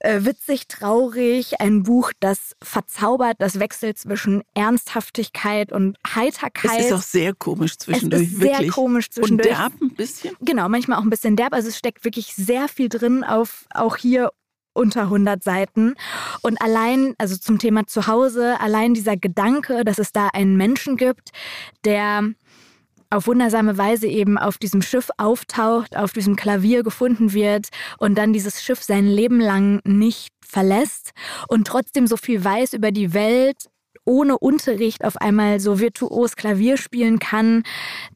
äh, 0.00 0.24
witzig, 0.24 0.68
traurig. 0.68 1.60
Ein 1.60 1.84
Buch, 1.84 2.12
das 2.20 2.54
verzaubert, 2.62 3.36
das 3.38 3.58
Wechsel 3.58 3.94
zwischen 3.94 4.42
Ernsthaftigkeit 4.54 5.72
und 5.72 5.96
Heiterkeit. 6.14 6.80
Es 6.80 6.86
ist 6.86 6.92
auch 6.92 7.02
sehr 7.02 7.34
komisch 7.34 7.78
zwischendurch. 7.78 8.24
Es 8.24 8.32
ist 8.32 8.38
sehr 8.40 8.50
wirklich. 8.50 8.70
komisch 8.72 9.10
zwischendurch. 9.10 9.48
Und 9.48 9.58
derb 9.58 9.72
ein 9.80 9.94
bisschen? 9.94 10.36
Genau, 10.40 10.68
manchmal 10.68 10.98
auch 10.98 11.02
ein 11.02 11.10
bisschen 11.10 11.34
derb. 11.34 11.54
Also 11.54 11.68
es 11.68 11.78
steckt 11.78 12.04
wirklich 12.04 12.34
sehr 12.34 12.68
viel 12.68 12.90
drin, 12.90 13.24
auf, 13.24 13.64
auch 13.72 13.96
hier 13.96 14.30
unter 14.78 15.02
100 15.02 15.42
Seiten. 15.42 15.94
Und 16.42 16.62
allein, 16.62 17.14
also 17.18 17.36
zum 17.36 17.58
Thema 17.58 17.86
Zuhause, 17.86 18.60
allein 18.60 18.94
dieser 18.94 19.16
Gedanke, 19.16 19.84
dass 19.84 19.98
es 19.98 20.12
da 20.12 20.28
einen 20.32 20.56
Menschen 20.56 20.96
gibt, 20.96 21.30
der 21.84 22.30
auf 23.10 23.26
wundersame 23.26 23.78
Weise 23.78 24.06
eben 24.06 24.38
auf 24.38 24.58
diesem 24.58 24.82
Schiff 24.82 25.08
auftaucht, 25.16 25.96
auf 25.96 26.12
diesem 26.12 26.36
Klavier 26.36 26.82
gefunden 26.82 27.32
wird 27.32 27.68
und 27.98 28.16
dann 28.16 28.32
dieses 28.32 28.62
Schiff 28.62 28.82
sein 28.82 29.06
Leben 29.06 29.40
lang 29.40 29.80
nicht 29.84 30.32
verlässt 30.46 31.12
und 31.48 31.66
trotzdem 31.66 32.06
so 32.06 32.16
viel 32.16 32.42
weiß 32.44 32.74
über 32.74 32.92
die 32.92 33.14
Welt, 33.14 33.68
ohne 34.08 34.38
Unterricht 34.38 35.04
auf 35.04 35.18
einmal 35.18 35.60
so 35.60 35.78
virtuos 35.78 36.34
Klavier 36.34 36.78
spielen 36.78 37.18
kann. 37.18 37.62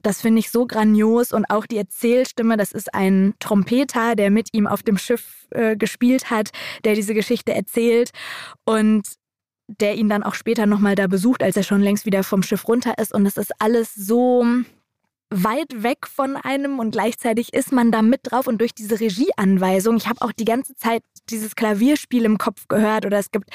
Das 0.02 0.22
finde 0.22 0.40
ich 0.40 0.50
so 0.50 0.66
grandios. 0.66 1.32
Und 1.32 1.44
auch 1.50 1.66
die 1.66 1.76
Erzählstimme, 1.76 2.56
das 2.56 2.72
ist 2.72 2.94
ein 2.94 3.34
Trompeter, 3.38 4.16
der 4.16 4.30
mit 4.30 4.48
ihm 4.52 4.66
auf 4.66 4.82
dem 4.82 4.96
Schiff 4.96 5.46
äh, 5.50 5.76
gespielt 5.76 6.30
hat, 6.30 6.50
der 6.84 6.94
diese 6.94 7.14
Geschichte 7.14 7.52
erzählt. 7.52 8.10
Und 8.64 9.06
der 9.68 9.94
ihn 9.94 10.08
dann 10.08 10.22
auch 10.22 10.34
später 10.34 10.66
nochmal 10.66 10.94
da 10.94 11.06
besucht, 11.06 11.42
als 11.42 11.56
er 11.56 11.62
schon 11.62 11.80
längst 11.80 12.06
wieder 12.06 12.24
vom 12.24 12.42
Schiff 12.42 12.66
runter 12.66 12.94
ist. 12.98 13.14
Und 13.14 13.26
es 13.26 13.36
ist 13.36 13.52
alles 13.58 13.94
so 13.94 14.44
weit 15.32 15.82
weg 15.82 16.06
von 16.06 16.36
einem 16.36 16.78
und 16.78 16.92
gleichzeitig 16.92 17.52
ist 17.54 17.72
man 17.72 17.90
da 17.90 18.02
mit 18.02 18.20
drauf 18.24 18.46
und 18.46 18.60
durch 18.60 18.74
diese 18.74 19.00
Regieanweisung, 19.00 19.96
ich 19.96 20.08
habe 20.08 20.22
auch 20.22 20.32
die 20.32 20.44
ganze 20.44 20.74
Zeit 20.76 21.02
dieses 21.30 21.56
Klavierspiel 21.56 22.24
im 22.24 22.38
Kopf 22.38 22.68
gehört 22.68 23.06
oder 23.06 23.18
es 23.18 23.30
gibt 23.30 23.50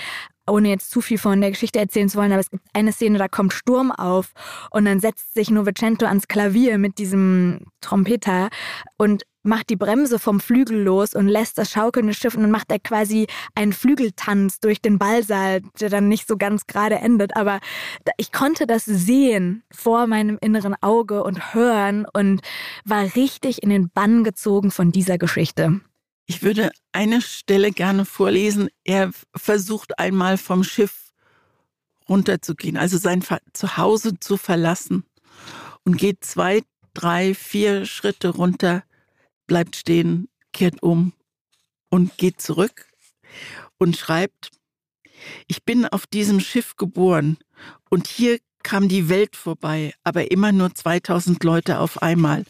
ohne 0.49 0.69
jetzt 0.69 0.89
zu 0.89 1.01
viel 1.01 1.17
von 1.17 1.41
der 1.41 1.51
Geschichte 1.51 1.80
erzählen 1.80 2.09
zu 2.09 2.17
wollen, 2.17 2.32
aber 2.32 2.39
es 2.39 2.49
gibt 2.49 2.63
eine 2.73 2.93
Szene, 2.93 3.17
da 3.17 3.28
kommt 3.28 3.53
Sturm 3.53 3.91
auf 3.91 4.32
und 4.71 4.86
dann 4.86 4.99
setzt 4.99 5.34
sich 5.34 5.51
Novecento 5.51 6.05
ans 6.05 6.28
Klavier 6.28 6.78
mit 6.78 6.97
diesem 6.97 7.65
Trompeter 7.82 8.49
und 8.97 9.23
macht 9.48 9.70
die 9.70 9.76
Bremse 9.76 10.20
vom 10.20 10.39
Flügel 10.39 10.84
los 10.84 11.14
und 11.14 11.28
lässt 11.28 11.58
das 11.58 11.72
schaukelnde 11.72 12.14
Schiff 12.14 12.36
und 12.36 12.41
dann 12.41 12.52
macht 12.52 12.72
er 12.72 12.80
quasi 12.80 13.28
einen 13.56 13.74
Flügeltanz 13.74 14.60
durch 14.60 14.82
den 14.82 15.00
Ballsaal, 15.00 15.62
der 15.80 15.89
dann 15.89 16.08
nicht 16.08 16.28
so 16.28 16.38
ganz 16.38 16.68
gerade 16.68 16.95
endet. 16.95 17.36
Aber 17.36 17.60
ich 18.18 18.32
konnte 18.32 18.68
das 18.68 18.86
sehen 18.86 19.64
vor 19.72 20.06
meinem 20.08 20.38
inneren 20.41 20.76
Auge 20.82 21.24
und 21.24 21.54
hören 21.54 22.06
und 22.14 22.41
war 22.86 23.16
richtig 23.16 23.64
in 23.64 23.70
den 23.70 23.89
Bann 23.89 24.24
gezogen 24.24 24.72
von 24.72 24.91
dieser 24.91 25.18
Geschichte. 25.18 25.82
Ich 26.26 26.43
würde 26.43 26.72
eine 26.91 27.22
Stelle 27.22 27.72
gerne 27.72 28.04
vorlesen. 28.04 28.68
Er 28.84 29.12
versucht 29.34 29.98
einmal 29.98 30.38
vom 30.38 30.64
Schiff 30.64 31.14
runterzugehen, 32.10 32.78
also 32.78 32.98
sein 32.98 33.24
Zuhause 33.54 34.20
zu 34.20 34.38
verlassen 34.38 35.06
und 35.84 35.98
geht 35.98 36.24
zwei, 36.24 36.64
drei, 36.93 37.34
vier 37.34 37.86
Schritte 37.86 38.30
runter, 38.30 38.84
bleibt 39.48 39.76
stehen, 39.76 40.28
kehrt 40.54 40.84
um 40.84 41.14
und 41.89 42.18
geht 42.18 42.41
zurück 42.41 42.88
und 43.78 43.98
schreibt, 43.98 44.52
ich 45.48 45.64
bin 45.64 45.86
auf 45.86 46.06
diesem 46.06 46.39
Schiff 46.39 46.76
geboren 46.76 47.38
und 47.89 48.08
hier 48.08 48.39
kam 48.64 48.89
die 48.89 49.10
Welt 49.10 49.36
vorbei, 49.36 49.93
aber 50.04 50.30
immer 50.32 50.52
nur 50.52 50.74
2000 50.74 51.43
Leute 51.43 51.80
auf 51.80 52.02
einmal. 52.02 52.43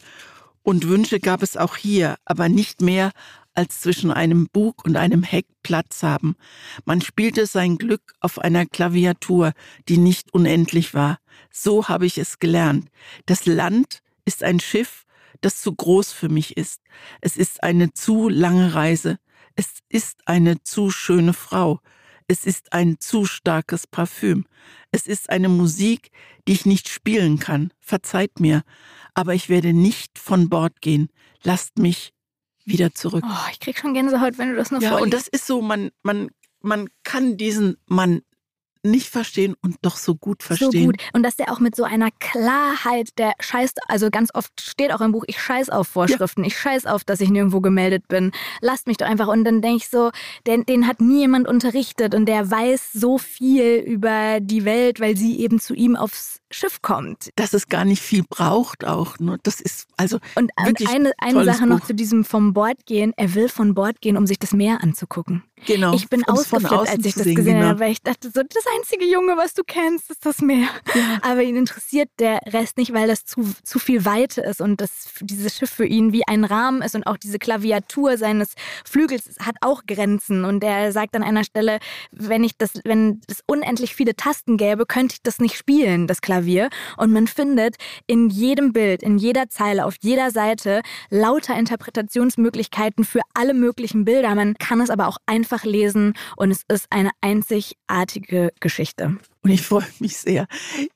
Und 0.62 0.88
Wünsche 0.88 1.20
gab 1.20 1.42
es 1.42 1.56
auch 1.56 1.76
hier, 1.76 2.16
aber 2.24 2.48
nicht 2.48 2.82
mehr 2.82 3.12
als 3.54 3.80
zwischen 3.80 4.10
einem 4.10 4.48
Bug 4.48 4.84
und 4.84 4.96
einem 4.96 5.22
Heck 5.22 5.46
Platz 5.62 6.02
haben. 6.02 6.36
Man 6.84 7.00
spielte 7.00 7.46
sein 7.46 7.76
Glück 7.76 8.12
auf 8.20 8.38
einer 8.38 8.66
Klaviatur, 8.66 9.52
die 9.88 9.96
nicht 9.96 10.32
unendlich 10.32 10.94
war. 10.94 11.18
So 11.50 11.88
habe 11.88 12.06
ich 12.06 12.18
es 12.18 12.38
gelernt. 12.38 12.88
Das 13.26 13.46
Land 13.46 14.00
ist 14.24 14.44
ein 14.44 14.60
Schiff, 14.60 15.06
das 15.40 15.60
zu 15.60 15.74
groß 15.74 16.12
für 16.12 16.28
mich 16.28 16.56
ist. 16.56 16.80
Es 17.20 17.36
ist 17.36 17.62
eine 17.62 17.92
zu 17.92 18.28
lange 18.28 18.74
Reise. 18.74 19.18
Es 19.54 19.78
ist 19.88 20.20
eine 20.26 20.62
zu 20.62 20.90
schöne 20.90 21.32
Frau. 21.32 21.80
Es 22.26 22.44
ist 22.44 22.72
ein 22.72 23.00
zu 23.00 23.24
starkes 23.24 23.86
Parfüm. 23.86 24.44
Es 24.92 25.06
ist 25.06 25.30
eine 25.30 25.48
Musik, 25.48 26.10
die 26.46 26.52
ich 26.52 26.66
nicht 26.66 26.88
spielen 26.88 27.38
kann. 27.38 27.72
Verzeiht 27.80 28.38
mir. 28.40 28.62
Aber 29.14 29.34
ich 29.34 29.48
werde 29.48 29.72
nicht 29.72 30.18
von 30.18 30.48
Bord 30.48 30.80
gehen. 30.80 31.08
Lasst 31.42 31.78
mich 31.78 32.12
wieder 32.64 32.92
zurück. 32.94 33.24
Oh, 33.26 33.48
ich 33.50 33.60
krieg 33.60 33.78
schon 33.78 33.94
Gänsehaut, 33.94 34.36
wenn 34.38 34.50
du 34.50 34.56
das 34.56 34.70
nur 34.70 34.80
Ja, 34.82 34.90
vorliest. 34.90 35.04
und 35.04 35.14
das 35.14 35.28
ist 35.28 35.46
so, 35.46 35.62
man, 35.62 35.90
man, 36.02 36.28
man 36.60 36.88
kann 37.02 37.36
diesen 37.38 37.78
Mann 37.86 38.20
nicht 38.82 39.08
verstehen 39.08 39.54
und 39.62 39.76
doch 39.82 39.96
so 39.96 40.14
gut 40.14 40.42
verstehen. 40.42 40.70
So 40.72 40.86
gut. 40.86 40.96
Und 41.12 41.22
dass 41.22 41.36
der 41.36 41.52
auch 41.52 41.60
mit 41.60 41.74
so 41.76 41.84
einer 41.84 42.10
Klarheit, 42.18 43.10
der 43.18 43.32
scheißt, 43.40 43.78
also 43.88 44.10
ganz 44.10 44.30
oft 44.34 44.60
steht 44.60 44.92
auch 44.92 45.00
im 45.00 45.12
Buch, 45.12 45.24
ich 45.26 45.40
scheiß 45.40 45.70
auf 45.70 45.88
Vorschriften, 45.88 46.44
ich 46.44 46.58
scheiß 46.58 46.86
auf, 46.86 47.04
dass 47.04 47.20
ich 47.20 47.30
nirgendwo 47.30 47.60
gemeldet 47.60 48.08
bin. 48.08 48.32
Lasst 48.60 48.86
mich 48.86 48.96
doch 48.96 49.06
einfach. 49.06 49.28
Und 49.28 49.44
dann 49.44 49.62
denke 49.62 49.78
ich 49.78 49.88
so, 49.88 50.10
den, 50.46 50.64
den 50.66 50.86
hat 50.86 51.00
nie 51.00 51.20
jemand 51.20 51.48
unterrichtet 51.48 52.14
und 52.14 52.26
der 52.26 52.50
weiß 52.50 52.92
so 52.92 53.18
viel 53.18 53.76
über 53.76 54.38
die 54.40 54.64
Welt, 54.64 55.00
weil 55.00 55.16
sie 55.16 55.40
eben 55.40 55.60
zu 55.60 55.74
ihm 55.74 55.96
aufs 55.96 56.40
Schiff 56.50 56.80
kommt. 56.82 57.30
Dass 57.36 57.52
es 57.52 57.68
gar 57.68 57.84
nicht 57.84 58.02
viel 58.02 58.24
braucht 58.28 58.84
auch. 58.84 59.18
Ne? 59.18 59.38
Das 59.42 59.60
ist 59.60 59.86
also 59.96 60.18
Und, 60.34 60.50
Wirklich 60.64 60.88
eine, 60.88 61.12
eine 61.18 61.44
Sache 61.44 61.66
noch 61.66 61.80
Buch. 61.80 61.88
zu 61.88 61.94
diesem 61.94 62.24
vom 62.24 62.54
Bord 62.54 62.86
gehen. 62.86 63.12
Er 63.16 63.34
will 63.34 63.48
von 63.48 63.74
Bord 63.74 64.00
gehen, 64.00 64.16
um 64.16 64.26
sich 64.26 64.38
das 64.38 64.52
Meer 64.52 64.82
anzugucken. 64.82 65.42
genau. 65.66 65.92
Ich 65.94 66.08
bin 66.08 66.24
ausgeflippt, 66.24 66.72
als 66.72 67.04
ich 67.04 67.14
das 67.14 67.24
sehen, 67.24 67.34
gesehen 67.34 67.56
genau. 67.56 67.68
habe, 67.68 67.80
weil 67.80 67.92
ich 67.92 68.02
dachte, 68.02 68.30
so 68.30 68.42
das 68.42 68.64
einzige 68.76 69.04
Junge, 69.04 69.36
was 69.36 69.54
du 69.54 69.62
kennst, 69.66 70.10
ist 70.10 70.24
das 70.24 70.40
Meer. 70.40 70.68
Aber 71.22 71.42
ihn 71.42 71.56
interessiert 71.56 72.08
der 72.18 72.40
Rest 72.46 72.78
nicht, 72.78 72.94
weil 72.94 73.08
das 73.08 73.24
zu, 73.24 73.54
zu 73.62 73.78
viel 73.78 74.04
Weite 74.04 74.40
ist 74.40 74.60
und 74.60 74.80
das, 74.80 75.08
dieses 75.20 75.56
Schiff 75.56 75.70
für 75.70 75.86
ihn 75.86 76.12
wie 76.12 76.26
ein 76.26 76.44
Rahmen 76.44 76.80
ist 76.80 76.94
und 76.94 77.06
auch 77.06 77.18
diese 77.18 77.38
Klaviatur 77.38 78.16
seines 78.16 78.54
Flügels 78.84 79.36
hat 79.40 79.56
auch 79.60 79.82
Grenzen. 79.86 80.44
Und 80.44 80.64
er 80.64 80.92
sagt 80.92 81.14
an 81.14 81.22
einer 81.22 81.44
Stelle, 81.44 81.78
wenn 82.10 82.42
ich 82.42 82.56
das, 82.56 82.72
wenn 82.84 83.20
es 83.26 83.42
unendlich 83.46 83.94
viele 83.94 84.16
Tasten 84.16 84.56
gäbe, 84.56 84.86
könnte 84.86 85.14
ich 85.14 85.22
das 85.22 85.40
nicht 85.40 85.56
spielen, 85.56 86.06
das 86.06 86.22
Klavier. 86.22 86.37
Und 86.96 87.12
man 87.12 87.26
findet 87.26 87.76
in 88.06 88.28
jedem 88.30 88.72
Bild, 88.72 89.02
in 89.02 89.18
jeder 89.18 89.48
Zeile, 89.48 89.84
auf 89.84 89.94
jeder 90.00 90.30
Seite 90.30 90.82
lauter 91.10 91.58
Interpretationsmöglichkeiten 91.58 93.04
für 93.04 93.20
alle 93.34 93.54
möglichen 93.54 94.04
Bilder. 94.04 94.34
Man 94.34 94.54
kann 94.54 94.80
es 94.80 94.90
aber 94.90 95.08
auch 95.08 95.18
einfach 95.26 95.64
lesen 95.64 96.14
und 96.36 96.50
es 96.50 96.62
ist 96.68 96.86
eine 96.90 97.10
einzigartige 97.20 98.52
Geschichte. 98.60 99.18
Und 99.42 99.50
ich 99.50 99.62
freue 99.62 99.86
mich 100.00 100.18
sehr. 100.18 100.46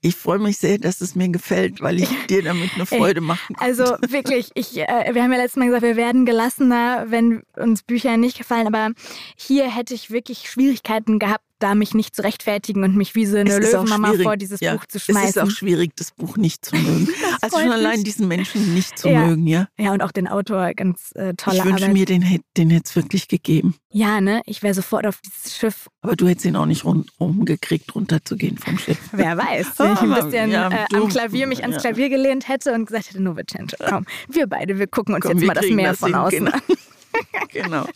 Ich 0.01 0.16
freue 0.16 0.38
mich 0.38 0.59
sehr, 0.59 0.78
dass 0.78 1.01
es 1.01 1.14
mir 1.14 1.28
gefällt, 1.28 1.80
weil 1.80 2.01
ich 2.01 2.09
dir 2.28 2.43
damit 2.43 2.70
eine 2.74 2.86
Freude 2.86 3.20
machen 3.20 3.57
kann. 3.57 3.66
Also 3.66 3.84
wirklich, 4.09 4.51
ich, 4.55 4.76
äh, 4.76 5.14
wir 5.14 5.22
haben 5.22 5.32
ja 5.32 5.38
letztes 5.38 5.57
Mal 5.57 5.66
gesagt, 5.66 5.84
wir 5.84 5.97
werden 5.97 6.26
gelassener, 6.26 7.07
wenn 7.09 7.43
uns 7.57 7.82
Bücher 7.82 8.16
nicht 8.16 8.36
gefallen, 8.36 8.66
aber 8.66 8.90
hier 9.36 9.74
hätte 9.74 9.95
ich 9.95 10.11
wirklich 10.11 10.51
Schwierigkeiten 10.51 11.18
gehabt, 11.18 11.45
da 11.62 11.74
mich 11.74 11.94
nicht 11.94 12.14
zu 12.16 12.22
rechtfertigen 12.22 12.82
und 12.84 12.96
mich 12.96 13.14
wie 13.14 13.26
so 13.26 13.36
eine 13.36 13.58
Löwenmama 13.58 14.14
vor 14.22 14.36
dieses 14.36 14.60
ja. 14.60 14.74
Buch 14.74 14.86
zu 14.86 14.98
Es 14.98 15.08
ist 15.08 15.14
schmeißen. 15.14 15.42
auch 15.42 15.50
schwierig, 15.50 15.92
das 15.96 16.10
Buch 16.12 16.36
nicht 16.36 16.64
zu 16.64 16.76
mögen. 16.76 17.08
Also 17.40 17.58
schon 17.58 17.72
allein 17.72 17.94
mich. 17.96 18.04
diesen 18.04 18.28
Menschen 18.28 18.72
nicht 18.74 18.96
zu 18.98 19.08
Ja. 19.08 19.26
mögen, 19.26 19.46
ja. 19.48 19.66
ja, 19.76 19.92
und 19.92 20.00
auch 20.02 20.12
den 20.12 20.28
Autor, 20.28 20.72
ganz 20.74 21.10
äh, 21.16 21.34
tolle 21.34 21.56
Ich 21.58 21.64
wünsche 21.64 21.84
Arbeit. 21.84 21.92
mir, 21.94 22.06
den, 22.06 22.40
den 22.56 22.70
hätte 22.70 22.84
es 22.86 22.94
wirklich 22.94 23.26
gegeben. 23.26 23.74
ja, 23.90 24.20
ne, 24.20 24.42
ich 24.46 24.62
wäre 24.62 24.74
sofort 24.74 25.06
auf 25.06 25.20
dieses 25.20 25.56
Schiff. 25.56 25.88
Aber 26.02 26.14
du 26.14 26.28
hättest 26.28 26.46
ihn 26.46 26.54
auch 26.54 26.66
nicht 26.66 26.84
rund, 26.84 27.10
rumgekriegt, 27.18 27.94
runterzugehen 27.96 28.58
vom 28.58 28.78
Schiff. 28.78 28.98
Wer 29.12 29.36
weiß, 29.36 29.66
wenn 29.78 29.92
ich 29.94 30.00
ein 30.00 30.14
bisschen 30.14 30.50
ja, 30.52 30.68
äh, 30.70 30.86
am 30.94 31.08
Klavier 31.08 31.46
mich 31.48 31.62
ans 31.62 31.76
ja. 31.76 31.80
Klavier 31.80 32.10
gelehnt 32.10 32.46
hätte 32.48 32.72
und 32.74 32.86
gesagt 32.86 33.08
hätte, 33.10 33.20
Novicenzo, 33.22 33.76
komm, 33.88 34.06
wir 34.28 34.46
beide, 34.46 34.78
wir 34.78 34.86
gucken 34.86 35.14
uns 35.16 35.24
Komm, 35.24 35.38
jetzt 35.38 35.46
mal 35.46 35.54
das 35.54 35.66
Meer 35.66 35.90
das 35.90 35.98
von 35.98 36.08
hin, 36.10 36.16
außen 36.16 36.38
genau. 36.44 36.52
an. 36.52 37.48
genau. 37.52 37.86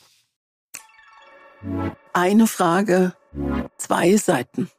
Eine 2.13 2.47
Frage, 2.47 3.15
zwei 3.77 4.17
Seiten. 4.17 4.71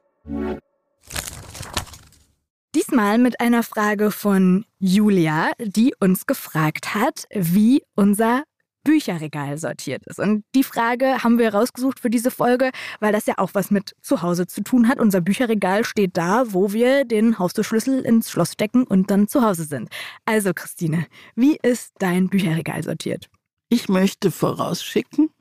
Diesmal 2.75 3.17
mit 3.17 3.39
einer 3.39 3.63
Frage 3.63 4.11
von 4.11 4.65
Julia, 4.79 5.51
die 5.59 5.93
uns 5.99 6.25
gefragt 6.25 6.93
hat, 6.93 7.25
wie 7.31 7.81
unser 7.95 8.43
Bücherregal 8.83 9.57
sortiert 9.57 10.05
ist. 10.05 10.17
Und 10.17 10.45
die 10.55 10.63
Frage 10.63 11.21
haben 11.21 11.39
wir 11.39 11.53
rausgesucht 11.53 11.99
für 11.99 12.09
diese 12.09 12.31
Folge, 12.31 12.71
weil 13.01 13.11
das 13.11 13.25
ja 13.25 13.33
auch 13.37 13.49
was 13.53 13.69
mit 13.69 13.95
zu 14.01 14.21
Hause 14.21 14.47
zu 14.47 14.61
tun 14.61 14.87
hat. 14.87 14.99
Unser 14.99 15.19
Bücherregal 15.19 15.83
steht 15.83 16.15
da, 16.15 16.53
wo 16.53 16.71
wir 16.71 17.03
den 17.03 17.37
Haustürschlüssel 17.37 17.99
ins 18.05 18.31
Schloss 18.31 18.53
stecken 18.53 18.85
und 18.85 19.11
dann 19.11 19.27
zu 19.27 19.43
Hause 19.43 19.65
sind. 19.65 19.89
Also 20.23 20.53
Christine, 20.53 21.07
wie 21.35 21.57
ist 21.61 21.95
dein 21.99 22.29
Bücherregal 22.29 22.81
sortiert? 22.81 23.29
Ich 23.67 23.89
möchte 23.89 24.31
vorausschicken, 24.31 25.31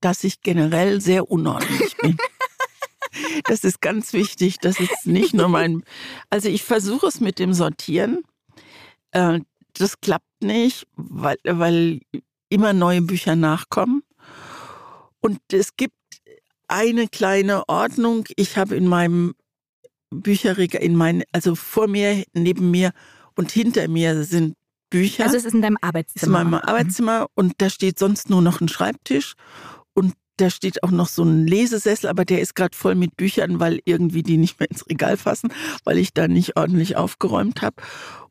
dass 0.00 0.24
ich 0.24 0.40
generell 0.40 1.00
sehr 1.00 1.30
unordentlich 1.30 1.96
bin. 1.98 2.16
Das 3.44 3.64
ist 3.64 3.80
ganz 3.80 4.12
wichtig. 4.12 4.58
Das 4.60 4.80
ist 4.80 5.06
nicht 5.06 5.34
nur 5.34 5.48
mein. 5.48 5.82
Also 6.30 6.48
ich 6.48 6.62
versuche 6.62 7.06
es 7.06 7.20
mit 7.20 7.38
dem 7.38 7.52
Sortieren. 7.52 8.22
Äh, 9.12 9.40
Das 9.78 10.00
klappt 10.00 10.42
nicht, 10.42 10.86
weil, 10.96 11.36
weil 11.44 12.00
immer 12.48 12.72
neue 12.72 13.02
Bücher 13.02 13.36
nachkommen. 13.36 14.02
Und 15.20 15.38
es 15.52 15.76
gibt 15.76 15.94
eine 16.68 17.08
kleine 17.08 17.68
Ordnung. 17.68 18.24
Ich 18.36 18.56
habe 18.56 18.76
in 18.76 18.86
meinem 18.86 19.34
Bücherregal, 20.10 20.82
in 20.82 20.96
mein, 20.96 21.24
also 21.32 21.54
vor 21.54 21.88
mir, 21.88 22.24
neben 22.32 22.70
mir 22.70 22.92
und 23.34 23.50
hinter 23.52 23.88
mir 23.88 24.24
sind 24.24 24.54
Bücher 24.88 25.24
Also 25.24 25.36
es 25.36 25.44
ist 25.44 25.54
in 25.54 25.62
deinem 25.62 25.74
ist 25.76 25.82
in 25.82 25.88
Arbeitszimmer. 25.88 26.44
meinem 26.44 26.54
Arbeitszimmer 26.54 27.26
und 27.34 27.54
da 27.58 27.68
steht 27.70 27.98
sonst 27.98 28.30
nur 28.30 28.40
noch 28.40 28.60
ein 28.60 28.68
Schreibtisch 28.68 29.34
und 29.94 30.14
da 30.36 30.50
steht 30.50 30.82
auch 30.82 30.90
noch 30.90 31.08
so 31.08 31.22
ein 31.22 31.46
Lesesessel, 31.46 32.08
aber 32.08 32.24
der 32.24 32.40
ist 32.40 32.54
gerade 32.54 32.76
voll 32.76 32.94
mit 32.94 33.16
Büchern, 33.16 33.60
weil 33.60 33.80
irgendwie 33.84 34.22
die 34.22 34.36
nicht 34.36 34.60
mehr 34.60 34.70
ins 34.70 34.86
Regal 34.88 35.16
fassen, 35.16 35.52
weil 35.84 35.98
ich 35.98 36.12
da 36.12 36.28
nicht 36.28 36.56
ordentlich 36.56 36.96
aufgeräumt 36.96 37.62
habe. 37.62 37.76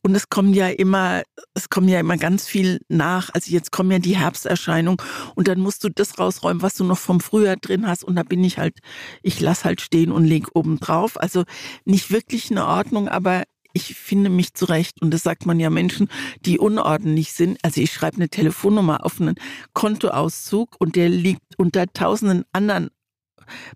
Und 0.01 0.14
es 0.14 0.30
kommen 0.30 0.53
ja 0.53 0.68
immer, 0.68 1.24
es 1.56 1.70
kommen 1.70 1.88
ja 1.88 1.99
immer 1.99 2.18
ganz 2.18 2.47
viel 2.47 2.80
nach. 2.89 3.32
Also 3.34 3.51
jetzt 3.51 3.72
kommen 3.72 3.89
ja 3.89 3.97
die 3.97 4.16
Herbsterscheinungen 4.16 5.01
und 5.34 5.47
dann 5.47 5.60
musst 5.60 5.84
du 5.84 5.89
das 5.89 6.20
rausräumen, 6.20 6.62
was 6.62 6.76
du 6.76 6.84
noch 6.84 6.99
vom 6.99 7.20
Frühjahr 7.20 7.56
drin 7.56 7.88
hast. 7.88 8.03
Und 8.03 8.16
da 8.16 8.22
bin 8.22 8.43
ich 8.43 8.60
halt, 8.60 8.78
ich 9.24 9.39
lass 9.39 9.66
halt 9.66 9.82
stehen 9.82 10.12
und 10.12 10.26
leg 10.26 10.49
oben 10.53 10.80
drauf. 10.80 11.20
Also 11.20 11.43
nicht 11.86 12.12
wirklich 12.12 12.51
eine 12.51 12.68
Ordnung, 12.68 13.08
aber 13.08 13.45
ich 13.76 13.93
finde 13.95 14.30
mich 14.30 14.53
zurecht. 14.53 15.01
Und 15.01 15.11
das 15.11 15.21
sagt 15.23 15.45
man 15.45 15.59
ja 15.59 15.69
Menschen, 15.69 16.07
die 16.41 16.57
unordentlich 16.57 17.34
sind. 17.34 17.59
Also 17.61 17.82
ich 17.82 17.91
schreibe 17.91 18.17
eine 18.17 18.30
Telefonnummer 18.30 19.05
auf 19.05 19.21
einen 19.21 19.36
Kontoauszug 19.73 20.76
und 20.80 20.95
der 20.95 21.09
liegt 21.09 21.43
unter 21.57 21.86
tausenden 21.88 22.45
anderen 22.53 22.89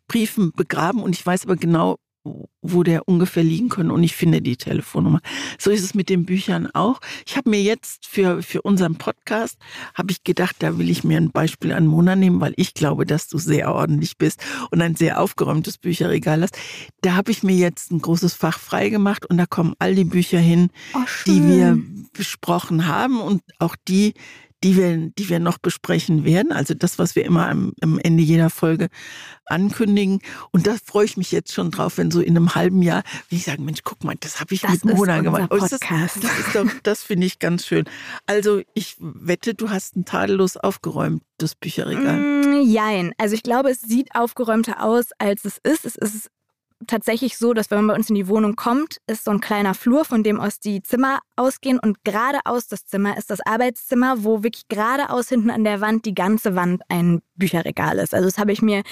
Briefen 0.08 0.52
begraben 0.54 1.04
und 1.04 1.16
ich 1.16 1.24
weiß 1.24 1.45
aber 1.45 1.56
genau, 1.56 1.97
wo 2.24 2.84
der 2.84 3.07
ungefähr 3.07 3.43
liegen 3.43 3.70
können 3.70 3.91
und 3.91 4.03
ich 4.03 4.15
finde 4.15 4.41
die 4.41 4.57
Telefonnummer. 4.57 5.22
So 5.57 5.72
ist 5.72 5.84
es 5.84 5.93
mit 5.93 6.09
den 6.09 6.26
Büchern 6.26 6.67
auch. 6.74 6.99
Ich 7.26 7.38
habe 7.38 7.49
mir 7.49 7.61
jetzt 7.61 8.05
für, 8.05 8.43
für 8.43 8.61
unseren 8.61 8.95
Podcast, 8.95 9.57
habe 9.95 10.11
ich 10.11 10.24
gedacht, 10.24 10.57
da 10.59 10.78
will 10.78 10.89
ich 10.89 11.03
mir 11.03 11.17
ein 11.17 11.32
Beispiel 11.32 11.72
an 11.72 11.88
Mona 11.88 12.15
nehmen, 12.15 12.41
weil 12.41 12.53
ich 12.57 12.74
glaube, 12.74 13.05
dass 13.05 13.28
du 13.28 13.38
sehr 13.38 13.74
ordentlich 13.74 14.17
bist 14.17 14.41
und 14.72 14.82
ein 14.82 14.95
sehr 14.95 15.22
aufgeräumtes 15.22 15.78
Bücherregal 15.78 16.41
hast. 16.41 16.57
Da 17.01 17.15
habe 17.15 17.32
ich 17.32 17.43
mir 17.43 17.55
jetzt 17.55 17.91
ein 17.91 18.01
großes 18.01 18.34
Fach 18.34 18.59
frei 18.59 18.89
gemacht 18.89 19.26
und 19.26 19.38
da 19.38 19.45
kommen 19.45 19.74
all 19.80 19.95
die 19.95 20.05
Bücher 20.05 20.39
hin, 20.39 20.70
Oh, 20.93 20.99
die 21.26 21.43
wir 21.47 21.78
besprochen 22.13 22.88
haben 22.88 23.22
und 23.22 23.41
auch 23.59 23.76
die, 23.88 24.13
die 24.64 24.76
wir, 24.76 25.10
die 25.18 25.30
wir 25.30 25.39
noch 25.39 25.57
besprechen 25.57 26.26
werden. 26.26 26.51
Also 26.51 26.74
das, 26.74 26.99
was 26.99 27.16
wir 27.16 27.26
immer 27.26 27.47
am, 27.47 27.74
am 27.82 27.99
Ende 27.99 28.24
jeder 28.24 28.49
Folge 28.49 28.89
ankündigen. 29.45 30.20
Und 30.51 30.68
da 30.68 30.76
freue 30.84 31.05
ich 31.05 31.18
mich 31.18 31.32
jetzt 31.32 31.53
schon 31.53 31.72
drauf, 31.72 31.97
wenn 31.97 32.12
so 32.12 32.20
in 32.20 32.36
einem 32.36 32.55
halben 32.55 32.82
Jahr, 32.82 33.03
wie 33.30 33.38
ich 33.38 33.45
sage, 33.45 33.62
Mensch, 33.62 33.80
guck 33.84 34.03
mal, 34.03 34.16
das 34.20 34.39
habe 34.39 34.53
ich 34.53 34.62
Das 34.62 34.84
mit 34.84 34.95
Mona 34.95 35.22
gemacht. 35.22 35.49
Oh, 35.51 35.55
ist 35.55 35.72
das, 35.72 35.80
das 35.80 36.53
doch, 36.53 36.68
das 36.84 37.03
finde 37.03 37.26
ich 37.26 37.39
ganz 37.39 37.66
schön. 37.66 37.86
Also 38.26 38.62
ich 38.74 38.95
wette, 38.99 39.53
du 39.53 39.70
hast 39.70 39.95
ein 39.95 40.05
tadellos 40.05 40.57
aufgeräumtes 40.57 41.55
Bücherregal. 41.55 42.18
Mm, 42.20 42.62
jein. 42.64 43.14
Also 43.18 43.36
ich 43.36 43.43
glaube, 43.43 43.70
es 43.70 43.82
sieht 43.82 44.14
aufgeräumter 44.14 44.84
aus, 44.84 45.07
als 45.18 45.45
es 45.45 45.57
ist. 45.64 45.86
Es 45.86 45.95
ist 45.95 46.30
tatsächlich 46.88 47.38
so, 47.38 47.54
dass 47.54 47.72
wenn 47.72 47.80
man 47.80 47.88
bei 47.88 47.96
uns 47.96 48.10
in 48.10 48.16
die 48.16 48.28
Wohnung 48.28 48.56
kommt, 48.56 48.98
ist 49.08 49.26
so 49.26 49.32
ein 49.32 49.42
kleiner 49.42 49.74
Flur, 49.74 50.06
von 50.06 50.24
dem 50.24 50.40
aus 50.40 50.60
die 50.60 50.82
Zimmer 50.82 51.20
ausgehen 51.36 51.80
und 51.80 52.04
geradeaus 52.04 52.68
das 52.68 52.86
Zimmer 52.86 53.18
ist 53.18 53.30
das 53.30 53.42
Arbeitszimmer, 53.42 54.24
wo 54.24 54.44
wirklich 54.44 54.68
geradeaus 54.68 55.30
hinten 55.30 55.50
an 55.50 55.64
der 55.64 55.82
Wand 55.82 56.06
die 56.06 56.14
ganze 56.14 56.56
Wand 56.56 56.82
ein 56.90 57.22
Bücherregal 57.36 57.98
ist. 57.98 58.14
Also 58.14 58.28
das 58.28 58.38
habe 58.38 58.52
ich 58.52 58.62
mir 58.62 58.84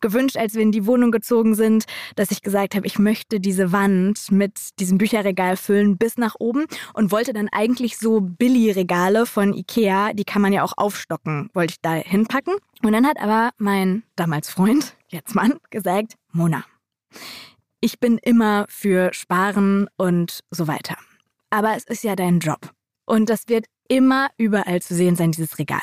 gewünscht, 0.00 0.36
als 0.36 0.54
wir 0.54 0.62
in 0.62 0.72
die 0.72 0.86
Wohnung 0.86 1.10
gezogen 1.10 1.54
sind, 1.54 1.84
dass 2.16 2.30
ich 2.30 2.42
gesagt 2.42 2.74
habe, 2.74 2.86
ich 2.86 2.98
möchte 2.98 3.40
diese 3.40 3.72
Wand 3.72 4.30
mit 4.30 4.78
diesem 4.78 4.98
Bücherregal 4.98 5.56
füllen 5.56 5.96
bis 5.96 6.18
nach 6.18 6.36
oben 6.38 6.66
und 6.92 7.10
wollte 7.10 7.32
dann 7.32 7.48
eigentlich 7.50 7.98
so 7.98 8.20
Billy-Regale 8.20 9.26
von 9.26 9.54
Ikea, 9.54 10.12
die 10.12 10.24
kann 10.24 10.42
man 10.42 10.52
ja 10.52 10.62
auch 10.62 10.74
aufstocken, 10.76 11.50
wollte 11.54 11.72
ich 11.72 11.80
da 11.80 11.94
hinpacken. 11.94 12.54
Und 12.82 12.92
dann 12.92 13.06
hat 13.06 13.18
aber 13.18 13.50
mein 13.56 14.02
damals 14.16 14.50
Freund, 14.50 14.94
jetzt 15.08 15.34
Mann, 15.34 15.54
gesagt, 15.70 16.14
Mona, 16.32 16.64
ich 17.80 18.00
bin 18.00 18.18
immer 18.18 18.66
für 18.68 19.12
Sparen 19.12 19.88
und 19.96 20.40
so 20.50 20.66
weiter. 20.66 20.96
Aber 21.50 21.76
es 21.76 21.84
ist 21.84 22.02
ja 22.02 22.16
dein 22.16 22.40
Job. 22.40 22.72
Und 23.06 23.28
das 23.28 23.42
wird 23.48 23.66
immer 23.88 24.28
überall 24.38 24.80
zu 24.80 24.94
sehen 24.94 25.16
sein, 25.16 25.32
dieses 25.32 25.58
Regal. 25.58 25.82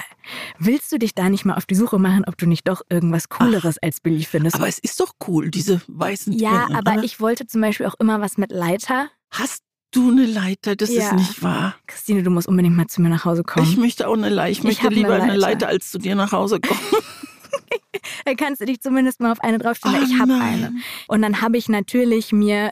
Willst 0.58 0.92
du 0.92 0.98
dich 0.98 1.14
da 1.14 1.30
nicht 1.30 1.46
mal 1.46 1.56
auf 1.56 1.66
die 1.66 1.76
Suche 1.76 2.00
machen, 2.00 2.24
ob 2.28 2.38
du 2.38 2.48
nicht 2.48 2.68
doch 2.68 2.82
irgendwas 2.90 3.30
Cooleres 3.30 3.78
als 3.78 4.00
Billy 4.00 4.24
findest? 4.24 4.56
Aber 4.56 4.68
es 4.68 4.80
ist 4.80 5.00
doch 5.00 5.14
cool, 5.28 5.52
diese 5.52 5.82
weißen 5.88 6.34
ja, 6.34 6.66
Türen, 6.66 6.76
aber 6.76 6.94
oder? 6.94 7.04
ich 7.04 7.20
wollte 7.20 7.46
zum 7.46 7.62
Beispiel 7.62 7.86
auch 7.86 7.96
immer 8.00 8.20
was 8.20 8.38
mit 8.38 8.52
Leiter. 8.52 9.10
Hast 9.30 9.64
du 9.92 10.10
eine 10.10 10.26
Leiter? 10.26 10.76
Das 10.76 10.92
ja. 10.92 11.10
ist 11.10 11.14
nicht 11.14 11.44
wahr. 11.44 11.76
Christine, 11.86 12.24
du 12.24 12.32
musst 12.32 12.48
unbedingt 12.48 12.76
mal 12.76 12.88
zu 12.88 13.02
mir 13.02 13.10
nach 13.10 13.26
Hause 13.26 13.44
kommen. 13.44 13.68
Ich 13.70 13.78
möchte 13.78 14.08
auch 14.08 14.14
eine 14.14 14.30
Leiter. 14.30 14.52
Ich, 14.52 14.58
ich 14.60 14.64
möchte 14.64 14.88
lieber 14.88 15.14
eine 15.14 15.18
Leiter. 15.18 15.32
eine 15.32 15.38
Leiter, 15.38 15.68
als 15.68 15.92
zu 15.92 16.00
dir 16.00 16.16
nach 16.16 16.32
Hause 16.32 16.60
kommen. 16.60 16.80
dann 18.26 18.36
kannst 18.38 18.62
du 18.62 18.66
dich 18.66 18.82
zumindest 18.82 19.20
mal 19.20 19.32
auf 19.32 19.42
eine 19.42 19.58
draufstellen. 19.58 20.00
Oh, 20.02 20.06
ich 20.06 20.20
habe 20.20 20.34
eine. 20.34 20.74
Und 21.08 21.22
dann 21.22 21.42
habe 21.42 21.58
ich 21.58 21.70
natürlich 21.70 22.32
mir 22.32 22.72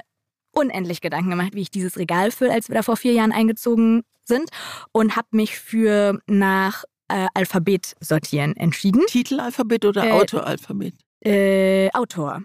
unendlich 0.51 1.01
Gedanken 1.01 1.29
gemacht, 1.29 1.53
wie 1.53 1.61
ich 1.61 1.71
dieses 1.71 1.97
Regal 1.97 2.31
fülle, 2.31 2.53
als 2.53 2.69
wir 2.69 2.75
da 2.75 2.83
vor 2.83 2.97
vier 2.97 3.13
Jahren 3.13 3.31
eingezogen 3.31 4.03
sind 4.23 4.49
und 4.91 5.15
habe 5.15 5.27
mich 5.31 5.59
für 5.59 6.19
nach 6.27 6.83
äh, 7.07 7.27
Alphabet 7.33 7.95
sortieren 7.99 8.55
entschieden. 8.55 9.03
Titelalphabet 9.07 9.85
oder 9.85 10.05
äh, 10.05 10.11
Autoalphabet? 10.11 10.95
Äh, 11.21 11.89
Autor. 11.91 12.43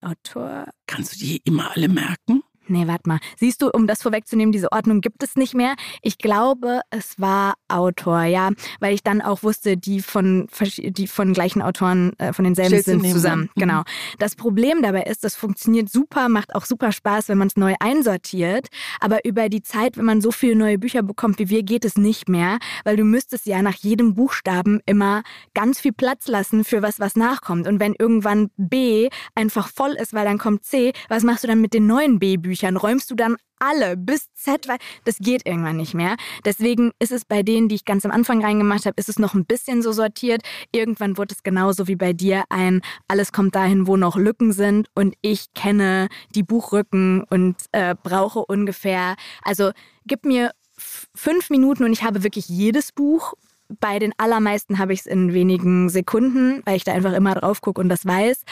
Autor. 0.00 0.66
Kannst 0.86 1.14
du 1.14 1.18
die 1.18 1.40
immer 1.44 1.74
alle 1.74 1.88
merken? 1.88 2.35
Nee, 2.68 2.86
warte 2.86 3.08
mal. 3.08 3.18
Siehst 3.36 3.62
du, 3.62 3.70
um 3.70 3.86
das 3.86 4.02
vorwegzunehmen, 4.02 4.52
diese 4.52 4.72
Ordnung 4.72 5.00
gibt 5.00 5.22
es 5.22 5.36
nicht 5.36 5.54
mehr. 5.54 5.74
Ich 6.02 6.18
glaube, 6.18 6.80
es 6.90 7.20
war 7.20 7.54
Autor, 7.68 8.24
ja, 8.24 8.50
weil 8.80 8.94
ich 8.94 9.02
dann 9.02 9.20
auch 9.22 9.42
wusste, 9.42 9.76
die 9.76 10.00
von, 10.00 10.48
die 10.78 11.06
von 11.06 11.32
gleichen 11.32 11.62
Autoren, 11.62 12.12
äh, 12.18 12.32
von 12.32 12.44
denselben 12.44 12.68
Stellst 12.80 12.86
sind 12.86 13.06
zusammen. 13.06 13.50
Mhm. 13.54 13.60
Genau. 13.60 13.82
Das 14.18 14.34
Problem 14.34 14.82
dabei 14.82 15.02
ist, 15.02 15.24
das 15.24 15.36
funktioniert 15.36 15.90
super, 15.90 16.28
macht 16.28 16.54
auch 16.54 16.64
super 16.64 16.92
Spaß, 16.92 17.28
wenn 17.28 17.38
man 17.38 17.48
es 17.48 17.56
neu 17.56 17.74
einsortiert. 17.80 18.68
Aber 19.00 19.24
über 19.24 19.48
die 19.48 19.62
Zeit, 19.62 19.96
wenn 19.96 20.04
man 20.04 20.20
so 20.20 20.32
viele 20.32 20.56
neue 20.56 20.78
Bücher 20.78 21.02
bekommt 21.02 21.38
wie 21.38 21.48
wir, 21.48 21.62
geht 21.62 21.84
es 21.84 21.96
nicht 21.96 22.28
mehr, 22.28 22.58
weil 22.84 22.96
du 22.96 23.04
müsstest 23.04 23.46
ja 23.46 23.62
nach 23.62 23.76
jedem 23.76 24.14
Buchstaben 24.14 24.80
immer 24.86 25.22
ganz 25.54 25.80
viel 25.80 25.92
Platz 25.92 26.26
lassen 26.28 26.64
für 26.64 26.82
was, 26.82 27.00
was 27.00 27.16
nachkommt. 27.16 27.66
Und 27.68 27.80
wenn 27.80 27.94
irgendwann 27.94 28.50
B 28.56 29.08
einfach 29.34 29.68
voll 29.68 29.92
ist, 29.92 30.14
weil 30.14 30.24
dann 30.24 30.38
kommt 30.38 30.64
C, 30.64 30.92
was 31.08 31.22
machst 31.22 31.44
du 31.44 31.48
dann 31.48 31.60
mit 31.60 31.74
den 31.74 31.86
neuen 31.86 32.18
B-Büchern? 32.18 32.55
Büchern 32.56 32.78
räumst 32.78 33.10
du 33.10 33.14
dann 33.14 33.36
alle 33.58 33.98
bis 33.98 34.32
Z, 34.32 34.66
weil 34.66 34.78
das 35.04 35.18
geht 35.18 35.46
irgendwann 35.46 35.76
nicht 35.76 35.92
mehr. 35.92 36.16
Deswegen 36.46 36.92
ist 36.98 37.12
es 37.12 37.26
bei 37.26 37.42
denen, 37.42 37.68
die 37.68 37.74
ich 37.74 37.84
ganz 37.84 38.06
am 38.06 38.10
Anfang 38.10 38.42
reingemacht 38.42 38.86
habe, 38.86 38.94
ist 38.96 39.10
es 39.10 39.18
noch 39.18 39.34
ein 39.34 39.44
bisschen 39.44 39.82
so 39.82 39.92
sortiert. 39.92 40.40
Irgendwann 40.72 41.18
wird 41.18 41.32
es 41.32 41.42
genauso 41.42 41.86
wie 41.86 41.96
bei 41.96 42.14
dir 42.14 42.44
ein, 42.48 42.80
alles 43.08 43.32
kommt 43.32 43.54
dahin, 43.54 43.86
wo 43.86 43.98
noch 43.98 44.16
Lücken 44.16 44.52
sind 44.52 44.88
und 44.94 45.16
ich 45.20 45.52
kenne 45.52 46.08
die 46.34 46.42
Buchrücken 46.42 47.24
und 47.24 47.56
äh, 47.72 47.94
brauche 48.02 48.44
ungefähr, 48.46 49.16
also 49.42 49.72
gib 50.06 50.24
mir 50.24 50.52
fünf 50.78 51.50
Minuten 51.50 51.84
und 51.84 51.92
ich 51.92 52.02
habe 52.02 52.22
wirklich 52.22 52.48
jedes 52.48 52.92
Buch 52.92 53.34
bei 53.80 53.98
den 53.98 54.12
allermeisten 54.16 54.78
habe 54.78 54.92
ich 54.92 55.00
es 55.00 55.06
in 55.06 55.32
wenigen 55.32 55.88
Sekunden, 55.88 56.62
weil 56.64 56.76
ich 56.76 56.84
da 56.84 56.92
einfach 56.92 57.12
immer 57.12 57.34
drauf 57.34 57.60
gucke 57.60 57.80
und 57.80 57.88
das 57.88 58.06
weiß. 58.06 58.42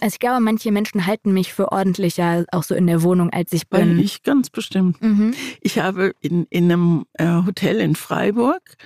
Also 0.00 0.14
ich 0.14 0.18
glaube, 0.18 0.40
manche 0.40 0.72
Menschen 0.72 1.06
halten 1.06 1.32
mich 1.32 1.52
für 1.52 1.72
ordentlicher, 1.72 2.44
auch 2.52 2.62
so 2.62 2.74
in 2.74 2.86
der 2.86 3.02
Wohnung, 3.02 3.30
als 3.30 3.52
ich 3.52 3.68
bin. 3.68 3.98
Ich 3.98 4.22
ganz 4.22 4.50
bestimmt. 4.50 5.00
Mhm. 5.02 5.34
Ich 5.60 5.78
habe 5.78 6.12
in, 6.20 6.46
in 6.50 6.64
einem 6.64 7.06
äh, 7.14 7.44
Hotel 7.46 7.80
in 7.80 7.94
Freiburg 7.94 8.76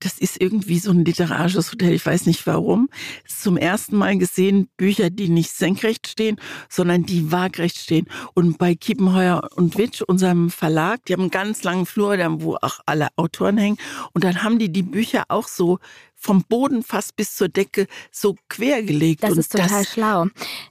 das 0.00 0.18
ist 0.18 0.40
irgendwie 0.40 0.78
so 0.78 0.90
ein 0.90 1.04
literarisches 1.04 1.72
Hotel, 1.72 1.92
ich 1.92 2.04
weiß 2.04 2.26
nicht 2.26 2.46
warum. 2.46 2.88
Zum 3.26 3.56
ersten 3.56 3.96
Mal 3.96 4.16
gesehen 4.16 4.68
Bücher, 4.76 5.10
die 5.10 5.28
nicht 5.28 5.52
senkrecht 5.52 6.08
stehen, 6.08 6.36
sondern 6.68 7.04
die 7.04 7.30
waagrecht 7.30 7.76
stehen. 7.76 8.06
Und 8.34 8.58
bei 8.58 8.74
Kiepenheuer 8.74 9.48
und 9.54 9.76
Witsch, 9.76 10.00
unserem 10.00 10.50
Verlag, 10.50 11.04
die 11.04 11.12
haben 11.12 11.20
einen 11.20 11.30
ganz 11.30 11.62
langen 11.62 11.86
Flur, 11.86 12.16
wo 12.40 12.56
auch 12.56 12.80
alle 12.86 13.08
Autoren 13.16 13.58
hängen. 13.58 13.76
Und 14.12 14.24
dann 14.24 14.42
haben 14.42 14.58
die 14.58 14.72
die 14.72 14.82
Bücher 14.82 15.24
auch 15.28 15.46
so 15.46 15.78
vom 16.16 16.44
Boden 16.44 16.82
fast 16.82 17.16
bis 17.16 17.34
zur 17.34 17.48
Decke 17.48 17.86
so 18.10 18.36
quergelegt. 18.48 19.22
Das 19.22 19.36
ist 19.36 19.52
total 19.52 19.84
das 19.84 19.92
schlau. 19.92 20.26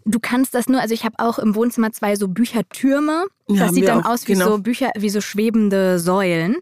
Du 0.06 0.20
kannst 0.20 0.54
das 0.54 0.68
nur, 0.68 0.80
also 0.80 0.94
ich 0.94 1.06
habe 1.06 1.16
auch 1.18 1.40
im 1.40 1.56
Wohnzimmer 1.56 1.92
zwei 1.92 2.16
so 2.16 2.28
Büchertürme. 2.28 3.26
Das 3.48 3.58
ja, 3.58 3.70
sieht 3.72 3.88
dann 3.88 4.04
aus 4.04 4.28
wie 4.28 4.34
genau. 4.34 4.50
so 4.50 4.58
Bücher, 4.60 4.92
wie 4.98 5.10
so 5.10 5.22
schwebende 5.22 6.00
Säulen. 6.00 6.58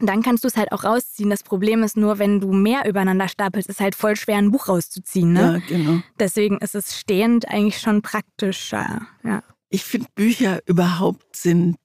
Dann 0.00 0.22
kannst 0.22 0.44
du 0.44 0.48
es 0.48 0.56
halt 0.56 0.72
auch 0.72 0.84
rausziehen. 0.84 1.30
Das 1.30 1.42
Problem 1.42 1.82
ist 1.82 1.96
nur, 1.96 2.18
wenn 2.18 2.40
du 2.40 2.52
mehr 2.52 2.88
übereinander 2.88 3.28
stapelst, 3.28 3.68
ist 3.68 3.80
halt 3.80 3.94
voll 3.94 4.16
schwer, 4.16 4.38
ein 4.38 4.50
Buch 4.50 4.68
rauszuziehen. 4.68 5.32
Ne? 5.32 5.62
Ja, 5.68 5.76
genau. 5.76 6.02
Deswegen 6.18 6.58
ist 6.58 6.74
es 6.74 6.98
stehend 6.98 7.48
eigentlich 7.48 7.80
schon 7.80 8.02
praktischer. 8.02 9.06
Ja. 9.22 9.42
Ich 9.68 9.84
finde, 9.84 10.08
Bücher 10.14 10.60
überhaupt 10.66 11.36
sind 11.36 11.76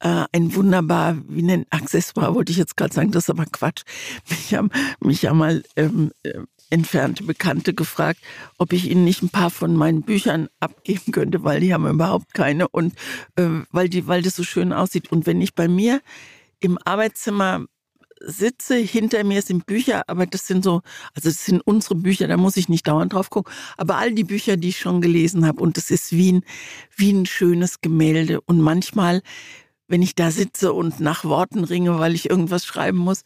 äh, 0.00 0.24
ein 0.32 0.54
wunderbar, 0.54 1.16
wie 1.28 1.42
nennt 1.42 1.66
Accessoire, 1.70 2.34
wollte 2.34 2.50
ich 2.50 2.58
jetzt 2.58 2.76
gerade 2.76 2.92
sagen, 2.92 3.12
das 3.12 3.24
ist 3.24 3.30
aber 3.30 3.46
Quatsch. 3.46 3.82
Mich 4.28 4.54
haben 4.54 4.70
mich 5.00 5.22
ja 5.22 5.32
mal 5.32 5.62
ähm, 5.76 6.10
äh, 6.24 6.40
entfernte 6.70 7.22
Bekannte 7.22 7.74
gefragt, 7.74 8.18
ob 8.58 8.72
ich 8.72 8.90
ihnen 8.90 9.04
nicht 9.04 9.22
ein 9.22 9.28
paar 9.28 9.50
von 9.50 9.76
meinen 9.76 10.02
Büchern 10.02 10.48
abgeben 10.58 11.12
könnte, 11.12 11.44
weil 11.44 11.60
die 11.60 11.72
haben 11.72 11.86
überhaupt 11.86 12.34
keine 12.34 12.66
und 12.68 12.94
äh, 13.36 13.60
weil 13.70 13.88
die, 13.88 14.06
weil 14.06 14.22
das 14.22 14.36
so 14.36 14.42
schön 14.42 14.72
aussieht. 14.72 15.12
Und 15.12 15.26
wenn 15.26 15.40
ich 15.40 15.54
bei 15.54 15.68
mir 15.68 16.00
im 16.62 16.78
Arbeitszimmer 16.84 17.66
sitze, 18.24 18.76
hinter 18.76 19.24
mir 19.24 19.42
sind 19.42 19.66
Bücher, 19.66 20.02
aber 20.06 20.26
das 20.26 20.46
sind 20.46 20.64
so, 20.64 20.82
also 21.14 21.28
das 21.28 21.44
sind 21.44 21.60
unsere 21.64 21.96
Bücher, 21.96 22.28
da 22.28 22.36
muss 22.36 22.56
ich 22.56 22.68
nicht 22.68 22.86
dauernd 22.86 23.12
drauf 23.12 23.30
gucken, 23.30 23.52
aber 23.76 23.96
all 23.96 24.12
die 24.12 24.24
Bücher, 24.24 24.56
die 24.56 24.68
ich 24.68 24.78
schon 24.78 25.00
gelesen 25.00 25.46
habe 25.46 25.60
und 25.60 25.76
das 25.76 25.90
ist 25.90 26.12
wie 26.12 26.32
ein, 26.32 26.44
wie 26.96 27.12
ein 27.12 27.26
schönes 27.26 27.80
Gemälde. 27.80 28.40
Und 28.42 28.60
manchmal, 28.60 29.22
wenn 29.92 30.00
ich 30.00 30.14
da 30.14 30.30
sitze 30.30 30.72
und 30.72 31.00
nach 31.00 31.22
Worten 31.22 31.64
ringe, 31.64 31.98
weil 31.98 32.14
ich 32.14 32.30
irgendwas 32.30 32.64
schreiben 32.64 32.96
muss, 32.96 33.24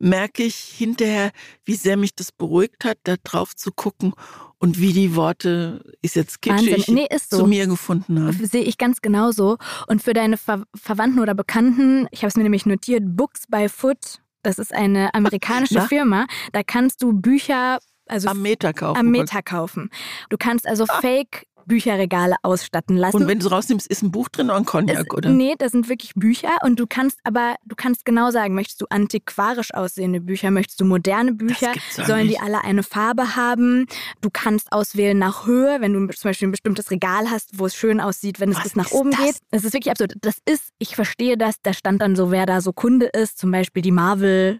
merke 0.00 0.42
ich 0.42 0.56
hinterher, 0.56 1.30
wie 1.64 1.76
sehr 1.76 1.96
mich 1.96 2.12
das 2.12 2.32
beruhigt 2.32 2.84
hat, 2.84 2.98
da 3.04 3.14
drauf 3.22 3.54
zu 3.54 3.70
gucken 3.70 4.14
und 4.58 4.80
wie 4.80 4.92
die 4.92 5.14
Worte, 5.14 5.80
ist 6.02 6.16
jetzt 6.16 6.42
kitschig, 6.42 6.88
nee, 6.88 7.06
ist 7.08 7.30
so. 7.30 7.38
zu 7.38 7.46
mir 7.46 7.68
gefunden 7.68 8.20
haben. 8.20 8.44
Sehe 8.44 8.64
ich 8.64 8.78
ganz 8.78 9.00
genauso. 9.00 9.58
Und 9.86 10.02
für 10.02 10.12
deine 10.12 10.36
Ver 10.36 10.64
Verwandten 10.74 11.20
oder 11.20 11.34
Bekannten, 11.34 12.08
ich 12.10 12.22
habe 12.22 12.28
es 12.30 12.36
mir 12.36 12.42
nämlich 12.42 12.66
notiert, 12.66 13.04
Books 13.06 13.44
by 13.48 13.68
Foot, 13.68 14.20
das 14.42 14.58
ist 14.58 14.74
eine 14.74 15.14
amerikanische 15.14 15.82
Firma, 15.88 16.26
da 16.52 16.64
kannst 16.64 17.00
du 17.00 17.12
Bücher 17.12 17.78
also 18.08 18.28
am 18.28 18.42
Meter 18.42 18.72
kaufen. 18.72 18.98
Am 18.98 19.10
Meter 19.10 19.42
kaufen. 19.42 19.90
Du 20.30 20.36
kannst 20.36 20.66
also 20.66 20.84
ah. 20.88 21.00
Fake 21.00 21.46
Bücherregale 21.68 22.36
ausstatten 22.42 22.96
lassen. 22.96 23.16
Und 23.16 23.28
wenn 23.28 23.38
du 23.38 23.46
es 23.46 23.52
rausnimmst, 23.52 23.86
ist 23.86 24.02
ein 24.02 24.10
Buch 24.10 24.28
drin 24.28 24.46
oder 24.46 24.56
ein 24.56 24.64
Cognac, 24.64 25.06
es, 25.06 25.10
oder? 25.10 25.30
Nee, 25.30 25.54
das 25.58 25.72
sind 25.72 25.88
wirklich 25.88 26.14
Bücher 26.14 26.48
und 26.64 26.80
du 26.80 26.86
kannst 26.86 27.18
aber, 27.24 27.54
du 27.64 27.76
kannst 27.76 28.04
genau 28.04 28.30
sagen, 28.30 28.54
möchtest 28.54 28.80
du 28.80 28.86
antiquarisch 28.90 29.72
aussehende 29.74 30.20
Bücher, 30.20 30.50
möchtest 30.50 30.80
du 30.80 30.84
moderne 30.84 31.32
Bücher, 31.32 31.72
sollen 31.90 32.26
nicht. 32.26 32.38
die 32.38 32.40
alle 32.40 32.64
eine 32.64 32.82
Farbe 32.82 33.36
haben. 33.36 33.86
Du 34.20 34.30
kannst 34.32 34.72
auswählen 34.72 35.18
nach 35.18 35.46
Höhe, 35.46 35.80
wenn 35.80 35.92
du 35.92 36.12
zum 36.14 36.30
Beispiel 36.30 36.48
ein 36.48 36.52
bestimmtes 36.52 36.90
Regal 36.90 37.30
hast, 37.30 37.58
wo 37.58 37.66
es 37.66 37.74
schön 37.74 38.00
aussieht, 38.00 38.40
wenn 38.40 38.50
es 38.50 38.56
Was 38.56 38.62
bis 38.64 38.76
nach 38.76 38.90
oben 38.90 39.10
das? 39.10 39.20
geht. 39.20 39.36
Das 39.50 39.64
ist 39.64 39.72
wirklich 39.74 39.90
absurd. 39.90 40.14
Das 40.22 40.38
ist, 40.44 40.70
ich 40.78 40.96
verstehe 40.96 41.36
das, 41.36 41.56
da 41.62 41.72
stand 41.72 42.02
dann 42.02 42.16
so, 42.16 42.30
wer 42.30 42.46
da 42.46 42.60
so 42.60 42.72
Kunde 42.72 43.06
ist, 43.06 43.38
zum 43.38 43.50
Beispiel 43.50 43.82
die 43.82 43.92
Marvel 43.92 44.58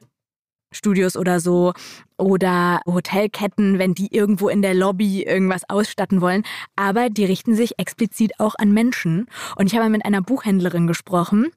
Studios 0.72 1.16
oder 1.16 1.40
so 1.40 1.72
oder 2.16 2.80
Hotelketten, 2.86 3.78
wenn 3.78 3.94
die 3.94 4.14
irgendwo 4.14 4.48
in 4.48 4.62
der 4.62 4.74
Lobby 4.74 5.22
irgendwas 5.22 5.68
ausstatten 5.68 6.20
wollen. 6.20 6.42
Aber 6.76 7.10
die 7.10 7.24
richten 7.24 7.54
sich 7.54 7.78
explizit 7.78 8.38
auch 8.38 8.54
an 8.56 8.72
Menschen. 8.72 9.26
Und 9.56 9.66
ich 9.66 9.78
habe 9.78 9.88
mit 9.88 10.04
einer 10.04 10.22
Buchhändlerin 10.22 10.86
gesprochen, 10.86 11.52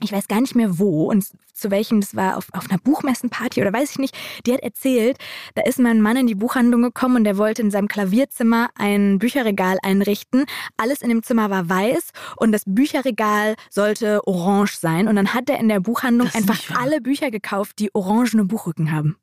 ich 0.00 0.12
weiß 0.12 0.28
gar 0.28 0.40
nicht 0.40 0.54
mehr 0.54 0.78
wo 0.78 1.10
und 1.10 1.24
zu 1.52 1.70
welchem, 1.70 2.00
das 2.00 2.16
war 2.16 2.36
auf, 2.36 2.48
auf 2.52 2.68
einer 2.68 2.78
Buchmessenparty 2.78 3.60
oder 3.60 3.72
weiß 3.72 3.92
ich 3.92 3.98
nicht, 3.98 4.16
die 4.44 4.52
hat 4.52 4.60
erzählt, 4.60 5.18
da 5.54 5.62
ist 5.62 5.78
mein 5.78 6.00
Mann 6.00 6.16
in 6.16 6.26
die 6.26 6.34
Buchhandlung 6.34 6.82
gekommen 6.82 7.16
und 7.16 7.24
der 7.24 7.38
wollte 7.38 7.62
in 7.62 7.70
seinem 7.70 7.88
Klavierzimmer 7.88 8.70
ein 8.74 9.18
Bücherregal 9.18 9.78
einrichten. 9.82 10.46
Alles 10.76 11.00
in 11.00 11.08
dem 11.08 11.22
Zimmer 11.22 11.50
war 11.50 11.68
weiß 11.68 12.10
und 12.36 12.52
das 12.52 12.62
Bücherregal 12.66 13.54
sollte 13.70 14.26
orange 14.26 14.76
sein. 14.78 15.08
Und 15.08 15.16
dann 15.16 15.32
hat 15.32 15.48
er 15.48 15.58
in 15.58 15.68
der 15.68 15.80
Buchhandlung 15.80 16.28
einfach 16.34 16.76
alle 16.76 17.00
Bücher 17.00 17.30
gekauft, 17.30 17.78
die 17.78 17.94
orangene 17.94 18.44
Buchrücken 18.44 18.92
haben. 18.92 19.16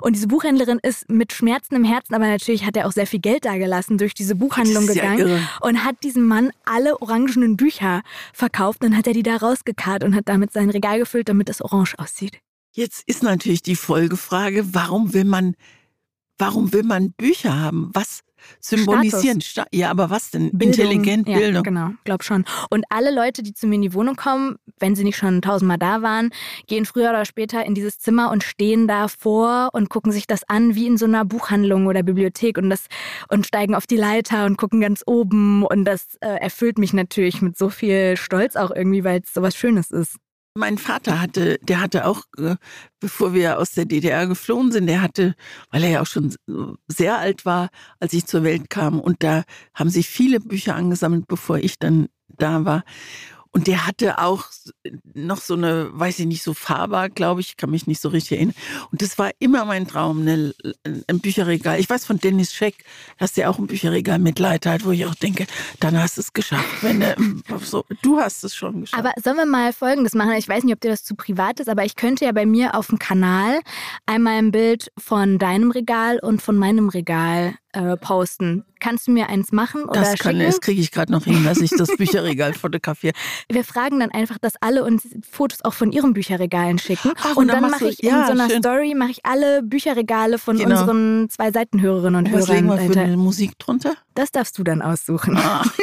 Und 0.00 0.14
diese 0.14 0.28
Buchhändlerin 0.28 0.78
ist 0.82 1.08
mit 1.10 1.32
Schmerzen 1.32 1.74
im 1.74 1.84
Herzen, 1.84 2.14
aber 2.14 2.26
natürlich 2.26 2.64
hat 2.64 2.76
er 2.76 2.86
auch 2.86 2.92
sehr 2.92 3.06
viel 3.06 3.20
Geld 3.20 3.44
dagelassen, 3.44 3.98
durch 3.98 4.14
diese 4.14 4.34
Buchhandlung 4.34 4.86
gegangen 4.86 5.28
ja 5.28 5.38
und 5.60 5.84
hat 5.84 6.02
diesem 6.02 6.26
Mann 6.26 6.50
alle 6.64 7.00
orangenen 7.00 7.56
Bücher 7.56 8.02
verkauft. 8.32 8.82
Dann 8.82 8.96
hat 8.96 9.06
er 9.06 9.12
die 9.12 9.22
da 9.22 9.36
rausgekarrt 9.36 10.04
und 10.04 10.14
hat 10.14 10.28
damit 10.28 10.52
sein 10.52 10.70
Regal 10.70 10.98
gefüllt, 10.98 11.28
damit 11.28 11.48
es 11.48 11.62
orange 11.62 11.94
aussieht. 11.98 12.38
Jetzt 12.72 13.02
ist 13.06 13.22
natürlich 13.22 13.62
die 13.62 13.76
Folgefrage, 13.76 14.74
warum 14.74 15.14
will 15.14 15.24
man, 15.24 15.54
warum 16.38 16.72
will 16.72 16.82
man 16.82 17.12
Bücher 17.12 17.58
haben? 17.58 17.90
Was 17.94 18.20
Symbolisieren. 18.60 19.40
Status. 19.40 19.70
Ja, 19.72 19.90
aber 19.90 20.10
was 20.10 20.30
denn? 20.30 20.50
Bildung. 20.52 20.68
Intelligent 20.68 21.28
ja, 21.28 21.38
Bildung. 21.38 21.62
Genau, 21.62 21.90
glaub 22.04 22.22
schon. 22.22 22.44
Und 22.70 22.84
alle 22.90 23.14
Leute, 23.14 23.42
die 23.42 23.54
zu 23.54 23.66
mir 23.66 23.76
in 23.76 23.82
die 23.82 23.94
Wohnung 23.94 24.16
kommen, 24.16 24.56
wenn 24.78 24.94
sie 24.94 25.04
nicht 25.04 25.16
schon 25.16 25.42
tausendmal 25.42 25.78
da 25.78 26.02
waren, 26.02 26.30
gehen 26.66 26.84
früher 26.84 27.10
oder 27.10 27.24
später 27.24 27.64
in 27.64 27.74
dieses 27.74 27.98
Zimmer 27.98 28.30
und 28.30 28.42
stehen 28.42 28.88
da 28.88 29.08
vor 29.08 29.70
und 29.72 29.88
gucken 29.88 30.12
sich 30.12 30.26
das 30.26 30.48
an 30.48 30.74
wie 30.74 30.86
in 30.86 30.96
so 30.96 31.06
einer 31.06 31.24
Buchhandlung 31.24 31.86
oder 31.86 32.02
Bibliothek 32.02 32.58
und 32.58 32.70
das 32.70 32.86
und 33.28 33.46
steigen 33.46 33.74
auf 33.74 33.86
die 33.86 33.96
Leiter 33.96 34.46
und 34.46 34.56
gucken 34.56 34.80
ganz 34.80 35.02
oben 35.06 35.64
und 35.64 35.84
das 35.84 36.16
äh, 36.20 36.28
erfüllt 36.40 36.78
mich 36.78 36.92
natürlich 36.92 37.42
mit 37.42 37.56
so 37.56 37.70
viel 37.70 38.16
Stolz 38.16 38.56
auch 38.56 38.70
irgendwie, 38.70 39.04
weil 39.04 39.20
es 39.20 39.32
so 39.32 39.42
was 39.42 39.56
Schönes 39.56 39.90
ist. 39.90 40.16
Mein 40.56 40.78
Vater 40.78 41.20
hatte, 41.20 41.58
der 41.62 41.80
hatte 41.80 42.06
auch, 42.06 42.22
äh, 42.38 42.56
bevor 42.98 43.34
wir 43.34 43.58
aus 43.58 43.72
der 43.72 43.84
DDR 43.84 44.26
geflohen 44.26 44.72
sind, 44.72 44.86
der 44.86 45.02
hatte, 45.02 45.34
weil 45.70 45.84
er 45.84 45.90
ja 45.90 46.00
auch 46.00 46.06
schon 46.06 46.34
sehr 46.88 47.18
alt 47.18 47.44
war, 47.44 47.68
als 48.00 48.14
ich 48.14 48.26
zur 48.26 48.42
Welt 48.42 48.70
kam, 48.70 48.98
und 48.98 49.22
da 49.22 49.44
haben 49.74 49.90
sich 49.90 50.08
viele 50.08 50.40
Bücher 50.40 50.74
angesammelt, 50.74 51.28
bevor 51.28 51.58
ich 51.58 51.78
dann 51.78 52.06
da 52.28 52.64
war. 52.64 52.84
Und 53.52 53.66
der 53.66 53.86
hatte 53.86 54.18
auch 54.18 54.44
noch 55.14 55.38
so 55.38 55.54
eine, 55.54 55.88
weiß 55.92 56.18
ich 56.18 56.26
nicht, 56.26 56.42
so 56.42 56.54
Faber, 56.54 57.08
glaube 57.08 57.40
ich, 57.40 57.56
kann 57.56 57.70
mich 57.70 57.86
nicht 57.86 58.00
so 58.00 58.08
richtig 58.08 58.38
erinnern. 58.38 58.54
Und 58.92 59.02
das 59.02 59.18
war 59.18 59.30
immer 59.38 59.64
mein 59.64 59.86
Traum, 59.86 60.20
eine, 60.20 60.54
ein 60.84 61.20
Bücherregal. 61.20 61.80
Ich 61.80 61.88
weiß 61.88 62.04
von 62.04 62.18
Dennis 62.18 62.52
Scheck, 62.52 62.84
dass 63.18 63.32
der 63.32 63.50
auch 63.50 63.58
ein 63.58 63.66
Bücherregal 63.66 64.18
mit 64.18 64.38
Leiter 64.38 64.72
hat, 64.72 64.84
wo 64.84 64.90
ich 64.90 65.06
auch 65.06 65.14
denke, 65.14 65.46
dann 65.80 65.98
hast 65.98 66.16
du 66.16 66.20
es 66.20 66.32
geschafft. 66.32 66.82
Wenn 66.82 67.00
du, 67.00 67.14
so, 67.62 67.84
du 68.02 68.18
hast 68.18 68.44
es 68.44 68.54
schon 68.54 68.82
geschafft. 68.82 69.02
Aber 69.02 69.12
sollen 69.22 69.36
wir 69.36 69.46
mal 69.46 69.72
Folgendes 69.72 70.14
machen? 70.14 70.32
Ich 70.32 70.48
weiß 70.48 70.64
nicht, 70.64 70.74
ob 70.74 70.80
dir 70.80 70.90
das 70.90 71.04
zu 71.04 71.14
privat 71.14 71.60
ist, 71.60 71.68
aber 71.68 71.84
ich 71.84 71.96
könnte 71.96 72.24
ja 72.24 72.32
bei 72.32 72.46
mir 72.46 72.74
auf 72.74 72.88
dem 72.88 72.98
Kanal 72.98 73.60
einmal 74.06 74.34
ein 74.34 74.50
Bild 74.50 74.90
von 74.98 75.38
deinem 75.38 75.70
Regal 75.70 76.18
und 76.20 76.42
von 76.42 76.56
meinem 76.56 76.88
Regal 76.88 77.54
äh, 77.76 77.96
posten. 77.96 78.64
Kannst 78.80 79.06
du 79.06 79.10
mir 79.10 79.28
eins 79.28 79.52
machen 79.52 79.84
oder 79.84 80.00
das 80.00 80.18
kann, 80.18 80.32
schicken? 80.36 80.46
Das 80.46 80.60
kriege 80.60 80.80
ich 80.80 80.90
gerade 80.90 81.12
noch 81.12 81.24
hin, 81.24 81.44
dass 81.44 81.58
ich 81.58 81.70
das 81.70 81.88
Bücherregal 81.96 82.52
fotografiere. 82.54 83.14
Wir 83.50 83.64
fragen 83.64 84.00
dann 84.00 84.10
einfach, 84.10 84.38
dass 84.38 84.54
alle 84.60 84.84
uns 84.84 85.06
Fotos 85.30 85.62
auch 85.64 85.74
von 85.74 85.92
ihren 85.92 86.12
Bücherregalen 86.12 86.78
schicken. 86.78 87.12
Ach, 87.18 87.36
und, 87.36 87.48
dann 87.48 87.62
dann 87.62 87.70
mache 87.70 87.88
ich 87.88 88.02
in 88.02 88.08
ja, 88.08 88.26
so 88.26 88.32
einer 88.32 88.48
schön. 88.48 88.62
Story 88.62 88.94
mache 88.94 89.10
ich 89.10 89.24
alle 89.26 89.62
Bücherregale 89.62 90.38
von 90.38 90.56
Genau. 90.58 90.80
unseren 90.80 91.28
zwei 91.30 91.52
Seitenhörerinnen 91.52 92.16
und 92.26 92.32
Und 92.32 92.40
was 92.40 92.48
legen 92.48 92.68
Hörern. 92.68 92.88
wir 92.88 92.92
für 92.94 93.00
eine 93.00 93.16
Musik 93.16 93.58
drunter? 93.58 93.94
Das 94.14 94.32
darfst 94.32 94.58
du 94.58 94.64
dann 94.64 94.82
aussuchen. 94.82 95.36
Ah. 95.36 95.62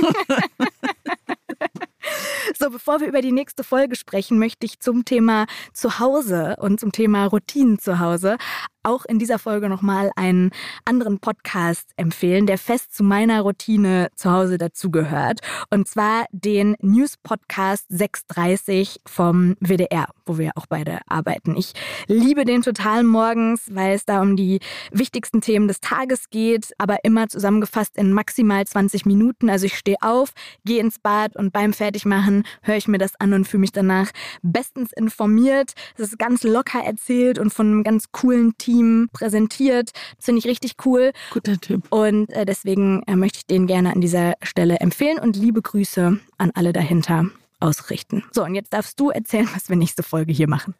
So, 2.59 2.69
bevor 2.69 2.99
wir 2.99 3.07
über 3.07 3.21
die 3.21 3.31
nächste 3.31 3.63
Folge 3.63 3.95
sprechen, 3.95 4.37
möchte 4.37 4.65
ich 4.65 4.79
zum 4.79 5.05
Thema 5.05 5.45
Zuhause 5.73 6.57
und 6.59 6.79
zum 6.79 6.91
Thema 6.91 7.25
Routinen 7.25 7.79
zu 7.79 7.99
Hause 7.99 8.37
auch 8.83 9.05
in 9.05 9.19
dieser 9.19 9.39
Folge 9.39 9.69
nochmal 9.69 10.11
einen 10.15 10.51
anderen 10.85 11.19
Podcast 11.19 11.89
empfehlen, 11.97 12.45
der 12.45 12.57
fest 12.57 12.93
zu 12.93 13.03
meiner 13.03 13.41
Routine 13.41 14.09
zu 14.15 14.31
Hause 14.31 14.57
dazugehört. 14.57 15.39
Und 15.69 15.87
zwar 15.87 16.25
den 16.31 16.75
News 16.81 17.17
Podcast 17.17 17.85
630 17.89 19.01
vom 19.05 19.55
WDR, 19.59 20.07
wo 20.25 20.37
wir 20.37 20.51
auch 20.55 20.65
beide 20.67 20.99
arbeiten. 21.07 21.55
Ich 21.55 21.73
liebe 22.07 22.45
den 22.45 22.61
total 22.61 23.03
morgens, 23.03 23.63
weil 23.71 23.95
es 23.95 24.05
da 24.05 24.21
um 24.21 24.35
die 24.35 24.59
wichtigsten 24.91 25.41
Themen 25.41 25.67
des 25.67 25.81
Tages 25.81 26.29
geht, 26.29 26.73
aber 26.77 27.03
immer 27.03 27.27
zusammengefasst 27.27 27.97
in 27.97 28.13
maximal 28.13 28.65
20 28.65 29.05
Minuten. 29.05 29.49
Also 29.49 29.65
ich 29.65 29.77
stehe 29.77 29.97
auf, 30.01 30.31
gehe 30.65 30.79
ins 30.79 30.99
Bad 30.99 31.35
und 31.35 31.51
beim 31.51 31.73
Fertigmachen 31.73 32.43
höre 32.61 32.77
ich 32.77 32.87
mir 32.87 32.97
das 32.97 33.19
an 33.19 33.33
und 33.33 33.47
fühle 33.47 33.61
mich 33.61 33.71
danach 33.71 34.11
bestens 34.41 34.91
informiert. 34.93 35.73
Es 35.97 36.09
ist 36.09 36.19
ganz 36.19 36.43
locker 36.43 36.83
erzählt 36.83 37.39
und 37.39 37.53
von 37.53 37.67
einem 37.67 37.83
ganz 37.83 38.11
coolen 38.11 38.57
Team 38.57 39.09
präsentiert. 39.13 39.91
Das 40.17 40.25
finde 40.25 40.39
ich 40.39 40.47
richtig 40.47 40.75
cool. 40.85 41.11
Guter 41.31 41.57
Typ. 41.57 41.91
Und 41.91 42.31
äh, 42.31 42.45
deswegen 42.45 43.03
äh, 43.07 43.15
möchte 43.15 43.39
ich 43.39 43.45
den 43.47 43.67
gerne 43.67 43.93
an 43.93 44.01
dieser 44.01 44.33
Stelle 44.41 44.77
empfehlen 44.77 45.19
und 45.19 45.35
liebe 45.35 45.61
Grüße 45.61 46.19
an 46.37 46.51
alle 46.53 46.73
dahinter 46.73 47.29
ausrichten. 47.63 48.23
So, 48.31 48.43
und 48.43 48.55
jetzt 48.55 48.73
darfst 48.73 48.99
du 48.99 49.09
erzählen, 49.09 49.49
was 49.53 49.69
wir 49.69 49.75
nächste 49.75 50.03
Folge 50.03 50.33
hier 50.33 50.49
machen. 50.49 50.75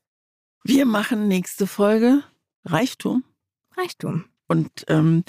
Wir 0.63 0.85
machen 0.85 1.27
nächste 1.27 1.65
Folge 1.65 2.23
Reichtum. 2.65 3.23
Reichtum. 3.75 4.25
Und 4.47 4.85
ähm, 4.87 5.23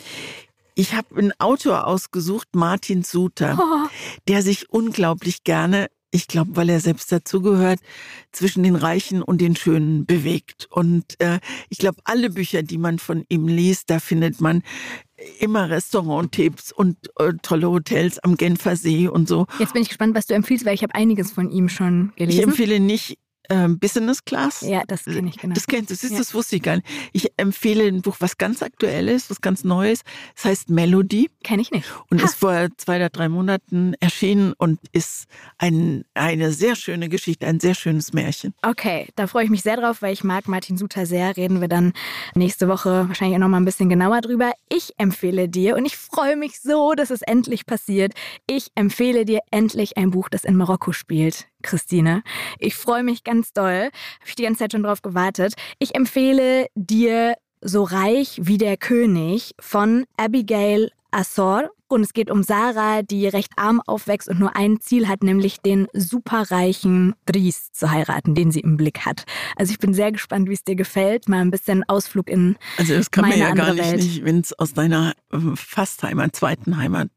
ich 0.74 0.94
habe 0.94 1.16
einen 1.16 1.32
Autor 1.38 1.86
ausgesucht, 1.86 2.48
Martin 2.54 3.02
Suter, 3.02 3.56
Oh, 3.58 3.88
der 4.28 4.42
sich 4.42 4.70
unglaublich 4.70 5.44
gerne, 5.44 5.88
ich 6.10 6.28
glaube, 6.28 6.56
weil 6.56 6.68
er 6.68 6.80
selbst 6.80 7.10
dazugehört, 7.10 7.80
zwischen 8.32 8.62
den 8.62 8.76
Reichen 8.76 9.22
und 9.22 9.40
den 9.40 9.56
Schönen 9.56 10.06
bewegt. 10.06 10.66
Und 10.70 11.20
äh, 11.20 11.40
ich 11.68 11.78
glaube, 11.78 12.00
alle 12.04 12.30
Bücher, 12.30 12.62
die 12.62 12.78
man 12.78 12.98
von 12.98 13.24
ihm 13.28 13.48
liest, 13.48 13.90
da 13.90 13.98
findet 14.00 14.40
man 14.40 14.62
immer 15.38 15.70
Restauranttipps 15.70 16.72
und 16.72 16.96
äh, 17.18 17.32
tolle 17.42 17.70
Hotels 17.70 18.18
am 18.20 18.36
Genfer 18.36 18.76
See 18.76 19.08
und 19.08 19.28
so. 19.28 19.46
jetzt 19.58 19.72
bin 19.72 19.82
ich 19.82 19.88
gespannt, 19.88 20.14
was 20.14 20.26
du 20.26 20.34
empfiehlst, 20.34 20.64
weil 20.66 20.74
ich 20.74 20.82
habe 20.82 20.94
einiges 20.94 21.32
von 21.32 21.50
ihm 21.50 21.68
schon 21.68 22.10
Ich 22.16 22.16
gelesen. 22.16 22.42
empfehle 22.44 22.80
nicht 22.80 23.18
ähm, 23.50 23.78
Business 23.78 24.24
Class. 24.24 24.60
ja, 24.62 24.82
das 24.86 25.04
kenne 25.04 25.28
ich 25.28 25.36
genau. 25.38 25.54
Das 25.54 25.66
kennst 25.66 25.90
du, 25.90 25.94
siehst, 25.94 26.12
Ja. 26.12 26.18
das 26.18 26.34
wusste 26.34 26.56
ich 26.56 26.62
gar 26.62 26.76
nicht. 26.76 26.86
Ich 27.12 27.32
empfehle 27.36 27.84
ein 27.86 28.02
Buch, 28.02 28.16
was 28.20 28.38
ganz 28.38 28.62
aktuelles, 28.62 29.28
was 29.30 29.40
ganz 29.40 29.64
Neues. 29.64 30.00
Es 30.36 30.44
heißt 30.44 30.70
Melody 30.70 31.30
Kenne 31.42 31.62
ich 31.62 31.70
nicht. 31.70 31.86
und 32.10 32.20
Ha. 32.20 32.24
ist 32.26 32.36
vor 32.36 32.68
zwei 32.76 32.96
oder 32.96 33.10
drei 33.10 33.28
Monaten 33.28 33.94
erschienen 34.00 34.52
und 34.56 34.80
ist 34.92 35.24
ein, 35.58 36.04
eine 36.14 36.52
sehr 36.52 36.76
schöne 36.76 37.08
Geschichte, 37.08 37.46
ein 37.46 37.60
sehr 37.60 37.74
schönes 37.74 38.12
Märchen. 38.12 38.54
Okay, 38.62 39.08
da 39.16 39.26
freue 39.26 39.44
ich 39.44 39.50
mich 39.50 39.62
sehr 39.62 39.76
drauf, 39.76 40.02
weil 40.02 40.12
ich 40.12 40.24
mag 40.24 40.48
Martin 40.48 40.76
Suter 40.78 41.06
sehr. 41.06 41.36
Reden 41.36 41.60
wir 41.60 41.68
dann 41.68 41.92
nächste 42.34 42.68
Woche 42.68 43.08
wahrscheinlich 43.08 43.36
auch 43.36 43.40
noch 43.40 43.48
mal 43.48 43.58
ein 43.58 43.64
bisschen 43.64 43.88
genauer 43.88 44.20
drüber. 44.20 44.52
Ich 44.68 44.92
empfehle 44.98 45.48
dir 45.48 45.76
und 45.76 45.84
ich 45.84 45.96
freue 45.96 46.36
mich 46.36 46.60
so, 46.60 46.94
dass 46.94 47.10
es 47.10 47.22
endlich 47.22 47.66
passiert. 47.66 48.12
Ich 48.46 48.68
empfehle 48.74 49.24
dir 49.24 49.40
endlich 49.50 49.96
ein 49.96 50.10
Buch, 50.10 50.28
das 50.28 50.44
in 50.44 50.56
Marokko 50.56 50.92
spielt. 50.92 51.46
Christine, 51.64 52.22
ich 52.58 52.76
freue 52.76 53.02
mich 53.02 53.24
ganz 53.24 53.52
doll. 53.52 53.90
Habe 54.20 54.28
ich 54.28 54.36
die 54.36 54.44
ganze 54.44 54.60
Zeit 54.60 54.72
schon 54.72 54.84
drauf 54.84 55.02
gewartet. 55.02 55.54
Ich 55.78 55.94
empfehle 55.96 56.66
dir 56.74 57.34
So 57.66 57.82
reich 57.82 58.38
wie 58.42 58.58
der 58.58 58.76
König 58.76 59.54
von 59.58 60.04
Abigail 60.18 60.90
Assor. 61.10 61.70
Und 61.88 62.02
es 62.02 62.12
geht 62.12 62.30
um 62.30 62.42
Sarah, 62.42 63.02
die 63.02 63.26
recht 63.28 63.52
arm 63.56 63.80
aufwächst 63.86 64.28
und 64.28 64.40
nur 64.40 64.56
ein 64.56 64.80
Ziel 64.80 65.06
hat, 65.06 65.22
nämlich 65.22 65.60
den 65.60 65.86
superreichen 65.92 67.14
Dries 67.24 67.70
zu 67.72 67.90
heiraten, 67.90 68.34
den 68.34 68.50
sie 68.50 68.60
im 68.60 68.76
Blick 68.76 69.06
hat. 69.06 69.24
Also 69.56 69.72
ich 69.72 69.78
bin 69.78 69.94
sehr 69.94 70.10
gespannt, 70.10 70.48
wie 70.48 70.54
es 70.54 70.64
dir 70.64 70.74
gefällt. 70.74 71.28
Mal 71.28 71.40
ein 71.40 71.50
bisschen 71.50 71.84
Ausflug 71.88 72.28
in 72.28 72.56
Also 72.78 72.94
das 72.94 73.10
kann 73.10 73.28
man 73.28 73.38
ja 73.38 73.54
gar 73.54 73.72
nicht, 73.72 73.96
nicht 73.96 74.24
wenn 74.24 74.40
es 74.40 74.52
aus 74.58 74.74
deiner 74.74 75.14
äh, 75.32 75.38
Fastheimat, 75.54 76.34
zweiten 76.34 76.76
Heimat 76.76 77.08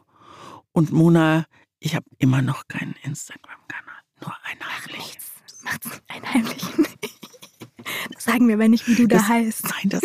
Und 0.72 0.92
Mona, 0.92 1.44
ich 1.78 1.94
habe 1.94 2.06
immer 2.18 2.42
noch 2.42 2.66
keinen 2.68 2.94
Instagram-Kanal, 3.02 3.94
nur 4.20 4.34
einen 4.44 4.60
heimlichen. 4.62 5.22
macht's 5.62 5.88
einen 6.08 6.34
heimlichen. 6.34 6.86
Das 8.14 8.24
sagen 8.24 8.48
wir 8.48 8.54
aber 8.54 8.68
nicht, 8.68 8.88
wie 8.88 8.94
du 8.96 9.06
da 9.06 9.18
Das- 9.18 9.28
heißt. 9.28 9.64
Nein, 9.64 9.90
das, 9.90 10.02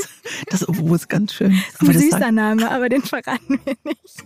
das 0.50 0.68
obwohl 0.68 0.96
es 0.98 1.08
ganz 1.08 1.34
schön. 1.34 1.60
Das 1.80 1.82
ist 1.82 1.90
ein 1.90 2.00
süßer 2.00 2.32
Name, 2.32 2.70
aber 2.70 2.90
den 2.90 3.02
verraten 3.02 3.60
wir 3.66 3.76
nicht. 3.86 4.24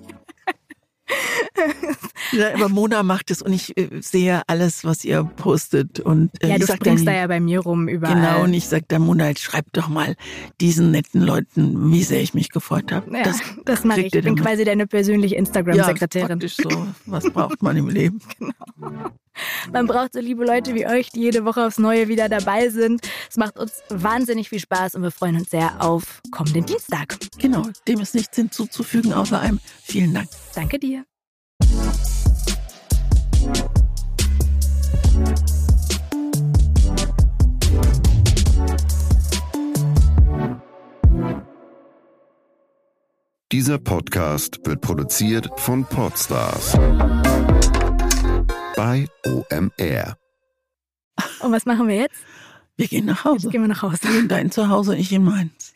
Ja, 2.32 2.54
aber 2.56 2.70
Mona 2.70 3.04
macht 3.04 3.30
es 3.32 3.41
und 3.41 3.54
ich 3.54 3.78
äh, 3.78 3.89
sehe 4.01 4.41
alles, 4.47 4.84
was 4.84 5.06
ihr 5.06 5.24
postet. 5.24 5.99
Und, 5.99 6.32
äh, 6.43 6.49
Ja, 6.49 6.58
du 6.58 6.66
springst 6.66 7.06
dann, 7.06 7.14
da 7.14 7.20
ja 7.22 7.28
bei 7.28 7.39
mir 7.39 7.60
rum 7.60 7.88
überall. 7.88 8.16
Genau, 8.16 8.43
und 8.43 8.54
ich 8.54 8.68
sage 8.68 8.86
der 8.89 8.99
Mona, 8.99 9.28
jetzt 9.30 9.41
schreib 9.41 9.66
doch 9.74 9.88
mal 9.88 10.16
diesen 10.62 10.91
netten 10.91 11.22
Leuten, 11.22 11.91
wie 11.91 12.04
sehr 12.04 12.22
ich 12.22 12.34
mich 12.34 12.49
gefreut 12.49 12.91
habe. 12.91 13.16
Ja, 13.16 13.24
das, 13.66 13.84
mache 13.84 14.01
ich. 14.01 14.16
Ich 14.16 14.24
bin 14.24 14.36
quasi 14.36 14.64
deine 14.64 14.88
persönliche 14.88 15.36
Instagram-Sekretärin. 15.36 16.22
Ja, 16.22 16.28
praktisch 16.28 16.56
so. 16.58 16.88
Was 17.06 17.30
braucht 17.30 17.62
man 17.62 17.78
im 17.78 17.89
Leben? 17.93 18.20
Man 19.71 19.88
braucht 19.88 20.13
so 20.13 20.19
liebe 20.19 20.45
Leute 20.45 20.75
wie 20.75 20.86
euch, 20.86 21.09
die 21.09 21.21
jede 21.21 21.45
Woche 21.45 21.65
aufs 21.65 21.77
Neue 21.77 22.07
wieder 22.07 22.29
dabei 22.29 22.69
sind. 22.69 23.01
Es 23.29 23.38
macht 23.38 23.57
uns 23.57 23.81
wahnsinnig 23.89 24.49
viel 24.49 24.59
Spaß 24.59 24.95
und 24.95 25.03
wir 25.03 25.11
freuen 25.11 25.38
uns 25.38 25.49
sehr 25.49 25.71
auf 25.79 26.21
kommenden 26.31 26.65
Dienstag. 26.65 27.17
Genau, 27.39 27.67
dem 27.88 27.99
ist 27.99 28.15
nichts 28.15 28.36
hinzuzufügen, 28.36 29.13
außer 29.13 29.39
einem 29.39 29.59
vielen 29.84 30.13
Dank. 30.13 30.29
Danke 30.55 30.79
dir. 30.79 31.05
Dieser 43.51 43.77
Podcast 43.77 44.65
wird 44.65 44.81
produziert 44.81 45.47
von 45.57 45.86
Podstars 45.86 46.75
bei 48.76 49.07
OMR. 49.26 50.17
Und 51.41 51.51
was 51.51 51.65
machen 51.65 51.88
wir 51.88 51.95
jetzt? 51.95 52.15
Wir 52.76 52.88
gehen 52.88 53.05
nach 53.05 53.24
Hause. 53.26 53.43
Jetzt 53.43 53.51
gehen 53.51 53.61
wir 53.61 53.67
nach 53.67 53.82
Hause. 53.84 53.99
Wir 54.03 54.19
in 54.19 54.28
dein 54.28 54.51
Zuhause, 54.51 54.95
ich 54.95 55.11
in 55.11 55.24
meins. 55.24 55.74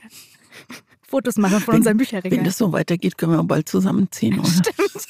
Fotos 1.07 1.37
machen 1.37 1.59
von 1.59 1.73
Wenn- 1.73 1.79
unserem 1.79 1.99
Wenn 1.99 2.05
Bücherregal. 2.05 2.43
das 2.43 2.57
so 2.57 2.71
weitergeht, 2.71 3.17
können 3.17 3.33
wir 3.33 3.43
bald 3.43 3.69
zusammenziehen, 3.69 4.39
oder? 4.39 4.47
Stimmt. 4.49 5.07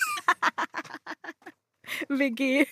WG. 2.10 2.66